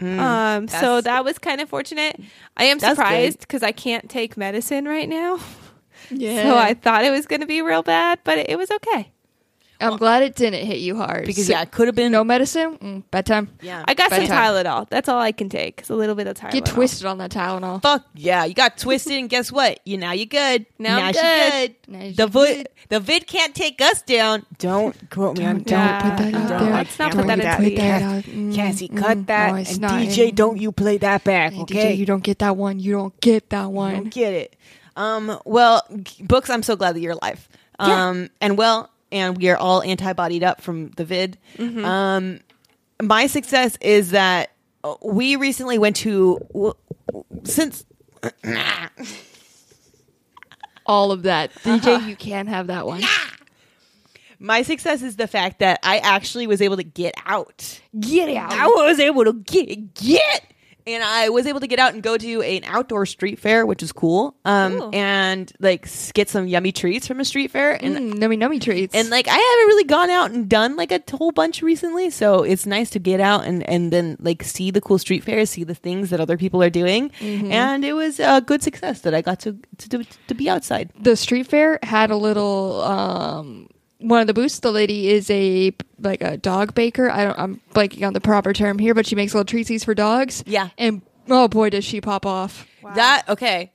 um, 0.00 0.66
so 0.68 1.00
that 1.00 1.24
was 1.24 1.38
kind 1.38 1.60
of 1.60 1.68
fortunate. 1.68 2.18
I 2.56 2.64
am 2.64 2.80
surprised 2.80 3.40
because 3.40 3.62
I 3.62 3.72
can't 3.72 4.10
take 4.10 4.36
medicine 4.36 4.86
right 4.86 5.08
now. 5.08 5.38
yeah. 6.10 6.42
So 6.42 6.56
I 6.56 6.74
thought 6.74 7.04
it 7.04 7.10
was 7.10 7.26
going 7.26 7.40
to 7.42 7.46
be 7.46 7.62
real 7.62 7.82
bad, 7.82 8.20
but 8.24 8.38
it, 8.38 8.50
it 8.50 8.56
was 8.56 8.70
okay. 8.70 9.11
I'm 9.82 9.96
glad 9.98 10.22
it 10.22 10.34
didn't 10.36 10.64
hit 10.66 10.78
you 10.78 10.96
hard. 10.96 11.26
because 11.26 11.46
So- 11.46 11.52
yeah, 11.52 11.62
it 11.62 11.70
could 11.70 11.88
have 11.88 11.94
been 11.94 12.12
no 12.12 12.24
medicine? 12.24 12.78
Mm, 12.78 13.02
bedtime. 13.10 13.48
Yeah, 13.60 13.84
I 13.86 13.94
got 13.94 14.10
some 14.10 14.20
Bedtime. 14.20 14.54
Tylenol. 14.64 14.88
That's 14.88 15.08
all 15.08 15.18
I 15.20 15.32
can 15.32 15.48
take. 15.48 15.80
It's 15.80 15.90
a 15.90 15.94
little 15.94 16.14
bit 16.14 16.26
of 16.26 16.36
Tylenol. 16.36 16.52
Get 16.52 16.64
twisted 16.66 17.06
on 17.06 17.18
that 17.18 17.30
Tylenol. 17.30 17.82
Fuck 17.82 18.04
yeah, 18.14 18.44
you 18.44 18.54
got 18.54 18.78
twisted, 18.78 19.12
and 19.18 19.28
guess 19.28 19.50
what? 19.52 19.80
You 19.84 19.98
now 19.98 20.12
you're 20.12 20.26
good. 20.26 20.66
Now 20.78 20.98
I'm 20.98 21.12
she 21.12 21.20
good. 21.20 21.74
Now 21.88 22.00
she 22.00 22.12
The 22.12 22.26
vid, 22.26 22.68
the 22.88 23.00
vid 23.00 23.26
can't 23.26 23.54
take 23.54 23.80
us 23.80 24.02
down. 24.02 24.44
Don't 24.58 24.94
quote 25.10 25.38
me 25.38 25.44
on. 25.44 25.62
Don't, 25.62 25.64
put 25.64 25.66
that 25.68 26.34
out 26.34 26.48
there. 26.48 26.72
Let's 26.72 26.98
not 26.98 27.12
put 27.12 27.26
that 27.26 27.56
put 27.58 27.64
into 27.66 27.76
the 27.76 27.82
out. 27.82 28.22
Mm, 28.24 28.54
Cassie, 28.54 28.88
mm, 28.88 28.98
cut 28.98 29.26
that. 29.26 29.50
no, 29.52 29.56
it's 29.56 29.72
and 29.72 29.80
not. 29.80 29.92
DJ, 30.02 30.28
And- 30.28 30.36
don't 30.36 30.58
you 30.60 30.72
play 30.72 30.98
that 30.98 31.24
back, 31.24 31.52
and 31.52 31.62
okay? 31.62 31.94
DJ, 31.94 31.96
you 31.96 32.06
don't 32.06 32.22
get 32.22 32.38
that 32.40 32.56
one. 32.56 32.78
You 32.80 32.92
don't 32.92 33.20
get 33.20 33.50
that 33.50 33.62
don't 33.62 33.72
one. 33.72 34.04
get 34.04 34.32
it. 34.32 34.56
Um, 34.94 35.38
well, 35.44 35.82
books. 36.20 36.50
I'm 36.50 36.62
so 36.62 36.76
glad 36.76 36.94
that 36.94 37.00
you're 37.00 37.12
alive. 37.20 37.48
Um, 37.78 38.28
and 38.40 38.56
well, 38.56 38.90
and 39.12 39.36
we 39.36 39.48
are 39.50 39.56
all 39.56 39.82
antibodied 39.82 40.42
up 40.42 40.60
from 40.60 40.88
the 40.90 41.04
vid. 41.04 41.38
Mm-hmm. 41.56 41.84
Um, 41.84 42.40
my 43.00 43.26
success 43.26 43.76
is 43.80 44.10
that 44.10 44.50
we 45.04 45.36
recently 45.36 45.78
went 45.78 45.96
to 45.96 46.38
w- 46.52 46.74
since 47.44 47.84
All 50.86 51.12
of 51.12 51.22
that. 51.22 51.50
Uh-huh. 51.64 51.78
DJ, 51.78 52.08
you 52.08 52.16
can't 52.16 52.48
have 52.48 52.66
that 52.66 52.86
one. 52.86 53.02
my 54.38 54.62
success 54.62 55.02
is 55.02 55.16
the 55.16 55.26
fact 55.26 55.60
that 55.60 55.78
I 55.82 55.98
actually 55.98 56.46
was 56.46 56.60
able 56.60 56.76
to 56.76 56.82
get 56.82 57.14
out. 57.24 57.80
Get 57.98 58.36
out. 58.36 58.52
I 58.52 58.66
was 58.66 58.98
able 58.98 59.24
to 59.24 59.32
get 59.32 59.94
get, 59.94 60.51
and 60.86 61.02
I 61.04 61.28
was 61.28 61.46
able 61.46 61.60
to 61.60 61.66
get 61.66 61.78
out 61.78 61.94
and 61.94 62.02
go 62.02 62.16
to 62.16 62.42
an 62.42 62.62
outdoor 62.64 63.06
street 63.06 63.38
fair, 63.38 63.64
which 63.66 63.82
is 63.82 63.92
cool. 63.92 64.34
Um, 64.44 64.78
Cool. 64.78 64.90
and 64.94 65.52
like 65.60 65.88
get 66.14 66.28
some 66.28 66.46
yummy 66.46 66.72
treats 66.72 67.06
from 67.06 67.20
a 67.20 67.24
street 67.24 67.50
fair, 67.50 67.72
and 67.82 67.96
Mm, 67.96 68.14
nummy 68.14 68.36
nummy 68.38 68.60
treats. 68.60 68.94
and 68.94 69.10
like 69.10 69.28
I 69.28 69.32
haven't 69.32 69.66
really 69.68 69.84
gone 69.84 70.10
out 70.10 70.30
and 70.30 70.48
done 70.48 70.76
like 70.76 70.90
a 70.92 70.98
t- 70.98 71.16
whole 71.16 71.32
bunch 71.32 71.62
recently, 71.62 72.10
so 72.10 72.42
it's 72.42 72.66
nice 72.66 72.90
to 72.90 72.98
get 72.98 73.20
out 73.20 73.44
and 73.44 73.62
and 73.68 73.92
then 73.92 74.16
like 74.20 74.42
see 74.42 74.70
the 74.70 74.80
cool 74.80 74.98
street 74.98 75.22
fairs, 75.24 75.50
see 75.50 75.64
the 75.64 75.74
things 75.74 76.10
that 76.10 76.20
other 76.20 76.36
people 76.36 76.62
are 76.62 76.70
doing, 76.70 77.10
Mm-hmm. 77.20 77.52
and 77.52 77.84
it 77.84 77.92
was 77.94 78.18
a 78.20 78.40
good 78.40 78.62
success 78.62 79.00
that 79.02 79.14
I 79.14 79.22
got 79.22 79.40
to 79.40 79.56
to 79.78 79.88
do, 79.88 80.04
to 80.28 80.34
be 80.34 80.48
outside. 80.48 80.90
the 81.00 81.16
street 81.16 81.46
fair 81.46 81.78
had 81.82 82.10
a 82.10 82.16
little 82.16 82.80
um 82.82 83.68
one 83.98 84.20
of 84.20 84.26
the 84.26 84.34
booths 84.34 84.58
the 84.58 84.72
lady 84.72 85.08
is 85.10 85.30
a 85.30 85.72
like 86.02 86.22
a 86.22 86.36
dog 86.36 86.74
baker 86.74 87.10
i 87.10 87.24
don't 87.24 87.38
i'm 87.38 87.60
blanking 87.74 88.06
on 88.06 88.12
the 88.12 88.20
proper 88.20 88.52
term 88.52 88.78
here 88.78 88.94
but 88.94 89.06
she 89.06 89.14
makes 89.14 89.34
little 89.34 89.44
treatsies 89.44 89.84
for 89.84 89.94
dogs 89.94 90.42
Yeah. 90.46 90.68
and 90.78 91.02
oh 91.28 91.48
boy 91.48 91.70
does 91.70 91.84
she 91.84 92.00
pop 92.00 92.26
off 92.26 92.66
That 92.94 93.24
okay, 93.28 93.72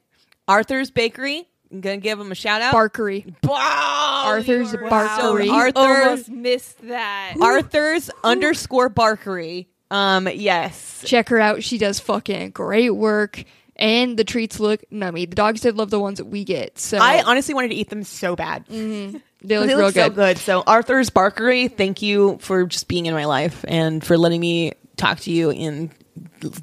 Arthur's 0.47 0.91
Bakery. 0.91 1.47
I'm 1.71 1.82
gonna 1.82 1.97
give 1.97 2.17
them 2.17 2.32
a 2.32 2.36
shout 2.36 2.61
out. 2.61 2.73
barkery 2.73 3.25
Wow, 3.43 4.23
Arthur's 4.28 4.71
you 4.73 4.80
are 4.80 4.89
Barkery. 4.89 5.47
So 5.47 5.53
Arthur, 5.53 5.80
Almost 6.03 6.30
missed 6.30 6.88
that. 6.88 7.36
Arthur's 7.41 8.09
underscore 8.23 8.89
Barkery 8.89 9.67
Um, 9.91 10.28
yes. 10.34 11.03
Check 11.05 11.30
her 11.30 11.39
out. 11.39 11.63
She 11.63 11.78
does 11.78 11.99
fucking 11.99 12.51
great 12.51 12.91
work. 12.91 13.43
And 13.78 14.17
the 14.17 14.23
treats 14.23 14.59
look 14.59 14.84
nummy. 14.91 15.30
The 15.30 15.36
dogs 15.36 15.61
did 15.61 15.75
love 15.78 15.89
the 15.89 15.99
ones 15.99 16.17
that 16.17 16.25
we 16.25 16.43
get. 16.43 16.80
So 16.80 16.97
I 16.97 17.21
honestly 17.23 17.53
wanted 17.53 17.69
to 17.69 17.75
eat 17.75 17.89
them 17.89 18.03
so 18.03 18.36
bad. 18.36 18.65
they 18.69 19.11
look 19.11 19.21
They 19.41 19.57
real 19.67 19.78
look 19.78 19.93
so 19.93 20.09
good. 20.09 20.15
good. 20.15 20.38
So 20.39 20.63
Arthur's 20.65 21.09
Barkery, 21.09 21.71
thank 21.71 22.01
you 22.01 22.38
for 22.41 22.65
just 22.65 22.88
being 22.88 23.05
in 23.05 23.13
my 23.13 23.25
life 23.25 23.63
and 23.67 24.03
for 24.03 24.17
letting 24.17 24.41
me 24.41 24.73
talk 24.95 25.19
to 25.21 25.32
you 25.32 25.51
and 25.51 25.91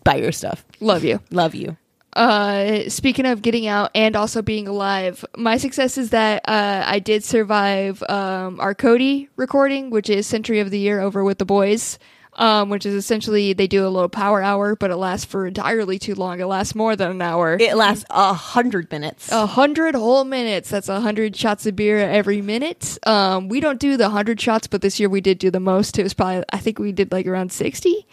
buy 0.03 0.17
your 0.17 0.33
stuff. 0.33 0.65
Love 0.81 1.05
you. 1.05 1.21
Love 1.31 1.55
you. 1.55 1.77
Uh, 2.15 2.89
speaking 2.89 3.27
of 3.27 3.43
getting 3.43 3.67
out 3.67 3.91
and 3.95 4.15
also 4.15 4.41
being 4.41 4.69
alive, 4.69 5.25
my 5.37 5.57
success 5.57 5.99
is 5.99 6.11
that 6.11 6.49
uh, 6.49 6.85
I 6.87 7.01
did 7.01 7.25
survive 7.25 8.03
um, 8.09 8.61
our 8.61 8.73
Cody 8.75 9.29
recording, 9.37 9.91
which 9.91 10.09
is 10.09 10.27
Century 10.27 10.61
of 10.61 10.71
the 10.71 10.79
Year 10.79 11.01
over 11.01 11.25
with 11.25 11.39
the 11.39 11.45
boys. 11.45 11.99
Um, 12.37 12.69
which 12.69 12.85
is 12.85 12.95
essentially 12.95 13.53
they 13.53 13.67
do 13.67 13.87
a 13.87 13.89
little 13.89 14.09
power 14.09 14.43
hour, 14.43 14.75
but 14.75 14.91
it 14.91 14.97
lasts 14.97 15.25
for 15.25 15.47
entirely 15.47 15.99
too 15.99 16.15
long. 16.15 16.41
It 16.41 16.47
lasts 16.47 16.75
more 16.75 16.97
than 16.97 17.11
an 17.13 17.23
hour. 17.23 17.57
It 17.61 17.77
lasts 17.77 18.05
a 18.11 18.33
hundred 18.35 18.91
minutes. 18.91 19.31
a 19.31 19.47
hundred 19.47 19.95
whole 19.95 20.25
minutes. 20.25 20.69
That's 20.71 20.89
a 20.89 21.01
hundred 21.01 21.37
shots 21.37 21.65
of 21.67 21.77
beer 21.77 21.99
every 21.99 22.43
minute. 22.43 22.99
Um, 23.07 23.49
we 23.49 23.61
don't 23.61 23.79
do 23.79 23.97
the 23.97 24.09
hundred 24.09 24.41
shots, 24.41 24.67
but 24.67 24.81
this 24.83 24.99
year 24.99 25.09
we 25.09 25.21
did 25.21 25.39
do 25.39 25.51
the 25.51 25.61
most. 25.61 25.99
It 25.99 26.03
was 26.03 26.15
probably 26.15 26.43
I 26.53 26.59
think 26.59 26.79
we 26.79 26.91
did 26.93 27.13
like 27.13 27.27
around 27.27 27.53
sixty, 27.53 28.07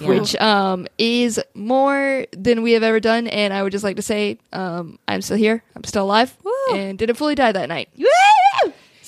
which 0.00 0.34
um 0.36 0.86
is 0.98 1.40
more 1.54 2.26
than 2.32 2.62
we 2.62 2.72
have 2.72 2.82
ever 2.82 2.98
done. 3.00 3.28
And 3.28 3.52
I 3.54 3.62
would 3.62 3.72
just 3.72 3.84
like 3.84 3.96
to 3.96 4.02
say, 4.02 4.38
um, 4.52 4.98
I'm 5.06 5.22
still 5.22 5.36
here. 5.36 5.62
I'm 5.76 5.84
still 5.84 6.04
alive, 6.04 6.36
and 6.74 6.98
didn't 6.98 7.16
fully 7.16 7.34
die 7.36 7.52
that 7.52 7.68
night. 7.68 7.90
Woo! 7.96 8.06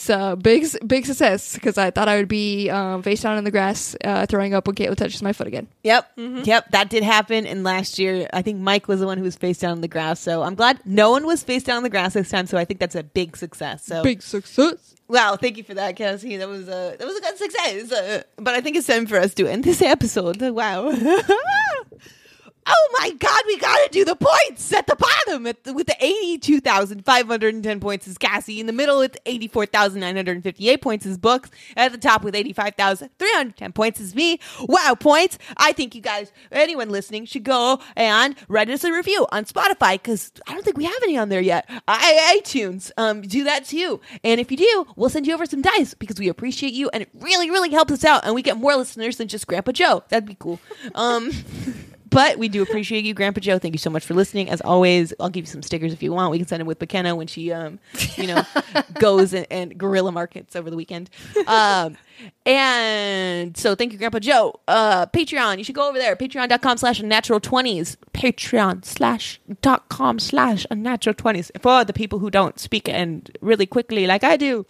So 0.01 0.34
big, 0.34 0.66
big 0.86 1.05
success 1.05 1.53
because 1.55 1.76
I 1.76 1.90
thought 1.90 2.09
I 2.09 2.16
would 2.16 2.26
be 2.26 2.70
um, 2.70 3.03
face 3.03 3.20
down 3.20 3.36
in 3.36 3.44
the 3.44 3.51
grass, 3.51 3.94
uh, 4.03 4.24
throwing 4.24 4.55
up 4.55 4.66
when 4.66 4.74
Caitlin 4.74 4.96
touches 4.96 5.20
my 5.22 5.34
foot 5.34 5.46
again. 5.46 5.68
Yep. 5.84 6.12
Yep. 6.16 6.70
That 6.70 6.88
did 6.88 7.03
happen. 7.03 7.46
And 7.46 7.64
last 7.64 7.98
year, 7.98 8.26
I 8.32 8.40
think 8.40 8.61
Mike 8.61 8.88
was 8.88 9.01
the 9.01 9.07
one 9.07 9.18
who 9.18 9.24
was 9.24 9.36
face 9.36 9.59
down 9.59 9.72
on 9.72 9.80
the 9.82 9.88
grass. 9.88 10.18
So 10.18 10.40
I'm 10.42 10.55
glad 10.55 10.80
no 10.86 11.11
one 11.11 11.26
was 11.26 11.42
face 11.42 11.64
down 11.64 11.76
on 11.76 11.82
the 11.82 11.90
grass 11.90 12.14
this 12.14 12.30
time. 12.30 12.46
So 12.46 12.57
I 12.57 12.64
think 12.64 12.80
that's 12.80 12.94
a 12.94 13.03
big 13.03 13.36
success. 13.36 13.84
So 13.84 14.03
Big 14.03 14.22
success. 14.22 14.94
wow, 15.07 15.36
thank 15.36 15.59
you 15.59 15.64
for 15.64 15.74
that, 15.74 15.96
Cassie. 15.96 16.38
That 16.38 16.48
was 16.48 16.62
a 16.68 16.96
that 16.98 17.07
was 17.07 17.18
a 17.18 17.20
good 17.20 17.36
success. 17.36 17.92
Uh, 17.92 18.22
but 18.36 18.55
I 18.55 18.62
think 18.62 18.76
it's 18.76 18.86
time 18.86 19.07
for 19.07 19.18
us 19.18 19.34
to 19.34 19.46
end 19.46 19.64
this 19.64 19.82
episode. 19.82 20.40
Wow. 20.40 20.92
Oh 22.67 22.97
my 22.99 23.11
God, 23.13 23.43
we 23.47 23.57
gotta 23.57 23.89
do 23.91 24.05
the 24.05 24.17
points 24.17 24.73
at 24.73 24.87
the 24.87 24.97
bottom 24.97 25.47
at 25.47 25.65
the, 25.65 25.73
with 25.73 25.87
the 25.87 25.97
82,510 25.99 27.81
points 27.81 28.07
is 28.07 28.19
Cassie. 28.19 28.61
In 28.61 28.67
the 28.67 28.73
middle 28.73 28.99
with 28.99 29.17
84,958 29.25 30.83
points 30.83 31.07
is 31.07 31.19
Books. 31.19 31.51
At 31.77 31.93
the 31.93 31.99
top 31.99 32.23
with 32.23 32.35
85,310 32.35 33.73
points 33.73 34.01
is 34.01 34.15
me. 34.15 34.41
Wow, 34.61 34.95
points. 34.99 35.39
I 35.57 35.73
think 35.73 35.95
you 35.95 36.03
guys, 36.03 36.33
anyone 36.53 36.91
listening, 36.91 37.25
should 37.25 37.45
go 37.45 37.81
and 37.97 38.37
write 38.49 38.69
us 38.69 38.85
a 38.85 38.93
review 38.93 39.27
on 39.33 39.45
Spotify 39.45 39.95
because 39.95 40.33
I 40.47 40.53
don't 40.53 40.65
think 40.65 40.77
we 40.77 40.85
have 40.85 41.03
any 41.03 41.17
on 41.17 41.29
there 41.29 41.41
yet. 41.41 41.69
I, 41.89 42.41
iTunes, 42.41 42.91
um, 42.97 43.23
do 43.23 43.45
that 43.45 43.65
too. 43.65 44.01
And 44.23 44.41
if 44.41 44.51
you 44.51 44.59
do, 44.59 44.87
we'll 44.97 45.11
send 45.11 45.27
you 45.27 45.35
over 45.35 45.47
some 45.47 45.63
dice 45.63 45.95
because 45.95 46.19
we 46.19 46.29
appreciate 46.29 46.75
you 46.75 46.91
and 46.93 47.03
it 47.03 47.09
really, 47.15 47.51
really 47.51 47.71
helps 47.71 47.93
us 47.93 48.05
out. 48.05 48.25
And 48.25 48.35
we 48.35 48.43
get 48.43 48.59
more 48.59 48.77
listeners 48.77 49.17
than 49.17 49.29
just 49.29 49.47
Grandpa 49.47 49.73
Joe. 49.73 50.05
That'd 50.09 50.27
be 50.27 50.37
cool. 50.39 50.61
Um, 50.95 51.33
But 52.11 52.39
we 52.39 52.49
do 52.49 52.63
appreciate 52.63 53.05
you, 53.05 53.15
Grandpa 53.15 53.41
Joe. 53.41 53.59
Thank 53.59 53.75
you 53.75 53.79
so 53.79 53.91
much 53.91 54.05
for 54.05 54.15
listening. 54.15 54.51
As 54.51 54.61
always, 54.61 55.15
I'll 55.21 55.31
give 55.31 55.45
you 55.45 55.51
some 55.51 55.63
stickers 55.63 55.93
if 55.93 56.03
you 56.03 56.13
want. 56.13 56.33
We 56.33 56.39
can 56.39 56.47
send 56.47 56.61
them 56.61 56.67
with 56.67 56.81
McKenna 56.81 57.15
when 57.15 57.29
she, 57.29 57.53
um, 57.53 57.79
you 58.17 58.27
know, 58.27 58.43
goes 58.95 59.33
and, 59.33 59.47
and 59.51 59.79
guerrilla 59.79 60.11
markets 60.13 60.57
over 60.57 60.71
the 60.71 60.77
weekend. 60.77 61.09
Um, 61.47 61.97
and 62.45 63.57
so 63.57 63.75
thank 63.75 63.93
you, 63.93 63.99
Grandpa 63.99 64.19
Joe. 64.19 64.61
Uh, 64.67 65.07
Patreon, 65.07 65.59
you 65.59 65.65
should 65.65 65.75
go 65.75 65.89
over 65.89 65.99
there. 65.99 66.17
Patreon.com 66.17 66.79
slash 66.79 67.01
unnatural 67.01 67.41
twenties. 67.41 67.97
Patreon 68.13 68.85
slash 68.85 69.41
dot 69.63 69.89
com 69.89 70.19
slash 70.19 70.67
unnatural 70.71 71.15
twenties 71.15 71.51
for 71.61 71.85
the 71.85 71.93
people 71.93 72.19
who 72.19 72.31
don't 72.31 72.59
speak 72.59 72.89
and 72.89 73.31
really 73.41 73.67
quickly 73.67 74.07
like 74.07 74.25
I 74.25 74.37
do 74.37 74.67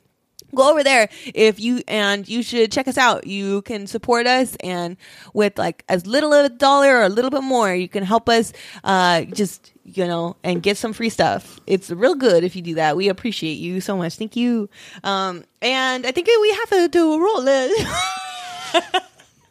go 0.55 0.70
over 0.70 0.82
there. 0.82 1.09
If 1.34 1.61
you 1.61 1.82
and 1.88 2.28
you 2.28 2.42
should 2.42 2.72
check 2.72 2.88
us 2.88 2.98
out. 2.98 3.26
You 3.26 3.62
can 3.62 3.86
support 3.86 4.26
us 4.26 4.57
and 4.61 4.96
with 5.34 5.59
like 5.59 5.84
as 5.88 6.07
little 6.07 6.32
as 6.34 6.46
a 6.46 6.48
dollar 6.51 6.98
or 6.98 7.03
a 7.03 7.09
little 7.09 7.30
bit 7.30 7.42
more 7.42 7.74
you 7.74 7.88
can 7.88 8.05
help 8.05 8.28
us 8.28 8.53
uh 8.84 9.22
just 9.22 9.72
you 9.84 10.07
know 10.07 10.36
and 10.44 10.62
get 10.62 10.76
some 10.76 10.92
free 10.92 11.11
stuff. 11.11 11.61
It's 11.66 11.90
real 11.90 12.14
good 12.14 12.44
if 12.44 12.55
you 12.57 12.62
do 12.62 12.74
that. 12.74 12.96
We 12.96 13.09
appreciate 13.09 13.55
you 13.59 13.80
so 13.80 13.96
much. 13.96 14.16
Thank 14.16 14.36
you. 14.36 14.68
Um 15.05 15.44
and 15.62 16.07
i 16.07 16.11
think 16.11 16.26
we 16.26 16.51
have 16.53 16.70
to 16.70 16.88
do 16.88 17.12
a 17.12 17.20
roll 17.20 17.44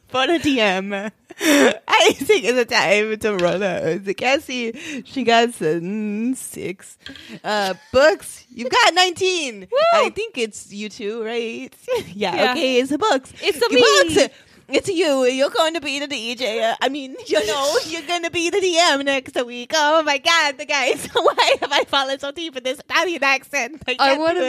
for 0.09 0.27
the 0.27 0.39
dm 0.39 1.11
I 1.41 2.11
think 2.15 2.43
it's 2.43 2.57
a 2.57 2.65
time 2.65 3.17
to 3.19 3.35
run 3.37 3.63
out. 3.63 4.03
The 4.03 4.13
Cassie, 4.13 5.03
she 5.05 5.23
got 5.23 5.53
six. 5.53 6.97
Uh, 7.41 7.75
books, 7.93 8.45
you've 8.53 8.69
got 8.69 8.93
19. 8.93 9.67
I 9.93 10.09
think 10.09 10.37
it's 10.37 10.73
you 10.73 10.89
two, 10.89 11.23
right? 11.23 11.69
yeah, 12.13 12.35
Yeah. 12.35 12.51
okay, 12.51 12.79
it's 12.81 12.89
the 12.89 12.97
books. 12.97 13.31
It's 13.41 13.57
the 13.57 13.69
books. 13.69 14.33
It's 14.71 14.87
you. 14.87 15.25
You're 15.25 15.49
going 15.49 15.73
to 15.73 15.81
be 15.81 15.99
the 15.99 16.07
DJ. 16.07 16.75
I 16.79 16.89
mean, 16.89 17.15
you 17.25 17.45
know, 17.47 17.77
you're 17.85 18.03
going 18.03 18.23
to 18.23 18.29
be 18.29 18.49
the 18.49 18.59
DM 18.59 19.03
next 19.03 19.35
week. 19.45 19.71
Oh 19.73 20.03
my 20.03 20.19
God, 20.19 20.57
the 20.57 20.65
guys. 20.65 21.07
Why 21.13 21.55
have 21.61 21.71
I 21.71 21.83
fallen 21.85 22.19
so 22.19 22.31
deep 22.31 22.55
in 22.55 22.63
this 22.63 22.79
Italian 22.79 23.23
accent? 23.23 23.81
I 23.87 23.95
can't 23.95 24.19
want 24.19 24.37
to 24.37 24.41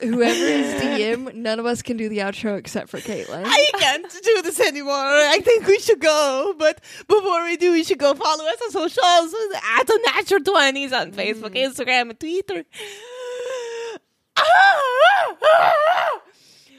make 0.00 0.10
whoever 0.10 0.44
is 0.44 0.74
DM. 0.82 1.34
None 1.34 1.60
of 1.60 1.66
us 1.66 1.82
can 1.82 1.96
do 1.96 2.08
the 2.08 2.18
outro 2.18 2.56
except 2.56 2.88
for 2.88 2.98
Caitlin. 2.98 3.42
I 3.44 3.66
can't 3.78 4.10
do 4.22 4.42
this 4.42 4.60
anymore. 4.60 4.94
I 4.94 5.40
think 5.40 5.66
we 5.66 5.78
should 5.78 6.00
go. 6.00 6.54
But 6.58 6.80
before 7.06 7.44
we 7.44 7.56
do, 7.56 7.72
we 7.72 7.84
should 7.84 7.98
go 7.98 8.14
follow 8.14 8.44
us 8.44 8.60
on 8.62 8.70
socials 8.70 9.34
at 9.78 9.86
the 9.86 10.00
Natural 10.06 10.40
20s 10.40 10.92
on 10.92 11.12
Facebook, 11.12 11.54
mm. 11.54 11.66
Instagram, 11.66 12.10
and 12.10 12.20
Twitter. 12.20 12.64
Ah, 14.38 14.42
ah, 14.44 15.36
ah, 15.42 16.20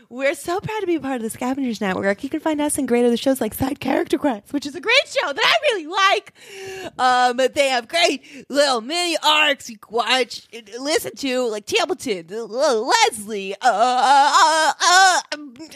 We're 0.09 0.35
so 0.35 0.59
proud 0.61 0.79
to 0.79 0.87
be 0.87 0.97
part 0.99 1.17
of 1.17 1.21
the 1.21 1.29
Scavengers 1.29 1.81
Network. 1.81 2.23
You 2.23 2.29
can 2.29 2.39
find 2.39 2.61
us 2.61 2.77
and 2.77 2.87
great 2.87 3.05
other 3.05 3.17
shows 3.17 3.41
like 3.41 3.53
Side 3.53 3.81
Character 3.81 4.17
Quest, 4.17 4.53
which 4.53 4.65
is 4.65 4.73
a 4.73 4.79
great 4.79 4.95
show 5.05 5.33
that 5.33 5.43
I 5.43 5.55
really 5.73 5.87
like. 5.87 6.33
Um, 6.97 7.35
but 7.35 7.53
they 7.55 7.67
have 7.67 7.89
great 7.89 8.23
little 8.49 8.79
mini 8.79 9.17
arcs 9.21 9.69
you 9.69 9.77
watch, 9.89 10.47
listen 10.79 11.13
to, 11.17 11.47
like 11.49 11.65
Templeton, 11.65 12.27
Leslie. 12.29 13.53
Uh, 13.55 13.57
uh, 13.65 14.73
uh, 14.81 15.21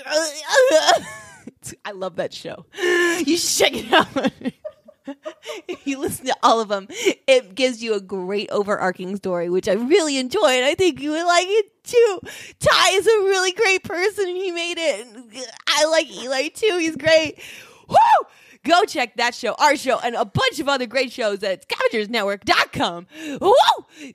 uh, 0.06 0.94
I 1.86 1.92
love 1.92 2.16
that 2.16 2.34
show. 2.34 2.66
You 3.22 3.38
should 3.38 3.66
check 3.66 3.74
it 3.76 3.94
out. 3.94 4.32
if 5.68 5.86
you 5.88 6.00
listen 6.00 6.26
to 6.26 6.36
all 6.44 6.60
of 6.60 6.70
them, 6.70 6.88
it 7.28 7.56
gives 7.56 7.82
you 7.84 7.94
a 7.94 8.02
great 8.02 8.50
overarching 8.52 9.16
story, 9.16 9.50
which 9.50 9.68
I 9.68 9.74
really 9.74 10.18
enjoy, 10.18 10.48
and 10.48 10.66
I 10.66 10.76
think 10.76 11.00
you 11.02 11.12
would 11.12 11.26
like 11.26 11.48
it 11.48 11.84
too. 11.84 12.20
Ty 12.60 12.90
is 12.94 13.08
a 13.08 13.24
really 13.24 13.52
great 13.54 13.84
person, 13.84 14.28
he 14.28 14.52
made 14.52 14.78
it. 14.78 15.08
I 15.68 15.86
like 15.86 16.10
Eli 16.12 16.50
too; 16.50 16.78
he's 16.80 16.96
great. 16.96 17.42
Woo! 17.88 17.98
Go 18.64 18.84
check 18.86 19.16
that 19.18 19.34
show, 19.34 19.56
our 19.58 19.76
show, 19.76 19.98
and 20.04 20.16
a 20.16 20.24
bunch 20.24 20.60
of 20.60 20.70
other 20.70 20.86
great 20.86 21.12
shows 21.12 21.42
at 21.42 21.68
scavengersnetwork.com. 21.68 23.08
Woo! 23.42 23.54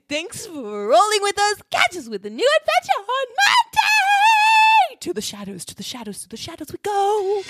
Thanks 0.07 0.45
for 0.45 0.87
rolling 0.87 1.19
with 1.21 1.37
us. 1.37 1.61
Catch 1.69 1.97
us 1.97 2.07
with 2.07 2.25
a 2.25 2.29
new 2.29 2.49
adventure 2.61 3.01
on 3.01 3.25
Monday! 3.45 4.99
To 5.01 5.13
the 5.13 5.21
shadows, 5.21 5.65
to 5.65 5.75
the 5.75 5.83
shadows, 5.83 6.21
to 6.21 6.29
the 6.29 6.37
shadows 6.37 6.71
we 6.71 6.79
go. 6.81 7.43